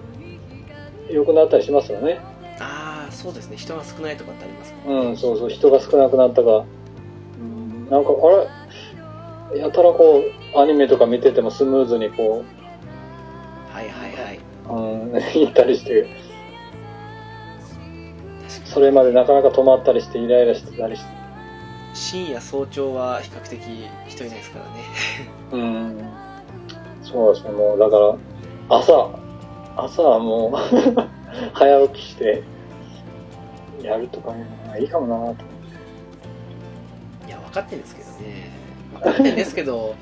[1.10, 2.20] 良くなったりしますよね。
[2.58, 6.64] ああそうですね人が少ないとかってありますかうん、そうそう、人が少なくなったか。
[7.40, 9.60] うん、なんか、あれ？
[9.60, 10.22] やたらこ
[10.54, 12.44] う、アニメとか見ててもスムーズにこ
[13.82, 14.38] はいはいはい。
[14.68, 14.76] う、う
[15.06, 16.06] ん、 行ったりして、
[18.64, 21.10] それまでなかなか止まったりして、イライラしてたりして。
[21.10, 21.22] に
[21.94, 23.60] 深夜早朝は比較的
[24.06, 24.70] 人いないですからね。
[25.52, 26.08] うん。
[27.02, 28.16] そうですね、もう、だから、
[28.68, 29.10] 朝、
[29.76, 31.00] 朝はもう、
[31.52, 32.42] 早起きして、
[33.82, 35.44] やるとかいうのがいいかもなと。
[37.26, 38.62] いや分かってるんですけどね。
[38.92, 39.94] 分かってるんですけど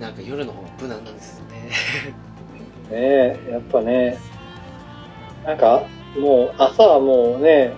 [0.00, 1.70] なんか夜の方が無難なんですよね
[2.92, 4.18] ねえ、やっぱね、
[5.44, 5.86] なんか、
[6.18, 7.72] もう、朝はもうね、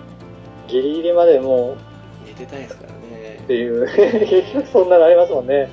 [0.67, 1.77] ギリギリまでも
[2.23, 3.85] う、寝てたいですからねっていう、
[4.25, 5.69] 結 局そんなのありますもんね。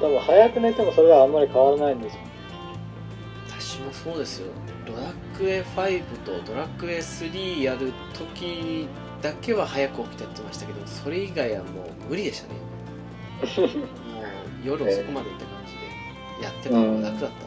[0.00, 2.20] 多分早く寝てもそれはあんまり変わらないんですよ。
[3.48, 4.52] 私もそうですよ
[4.86, 8.86] ドラクエ5とドラクエ3やる時
[9.20, 12.60] だけは早く起きてやってましたけどそれ以外はもう無理でしたね
[14.14, 14.24] もう
[14.64, 15.72] 夜遅くまで行った感じ
[16.38, 17.45] でやってた方が楽だった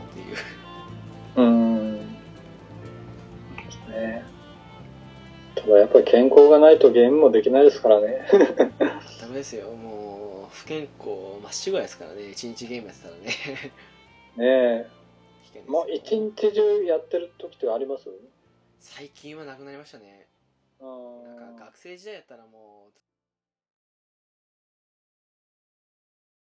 [1.44, 1.98] う、ん。
[1.98, 4.24] ですね。
[5.56, 8.28] ただやっぱり健康がないとゲームもできないですからね。
[9.22, 11.10] ダメですよもう不健康
[11.44, 13.26] まっしぐらいですからね一日ゲームやってたらね
[14.38, 14.90] ねえ。
[15.68, 18.08] もう一日中やってる時ってあります？
[18.80, 20.28] 最近はなくなりましたね
[20.80, 22.79] うんなんか学生時代やったらもう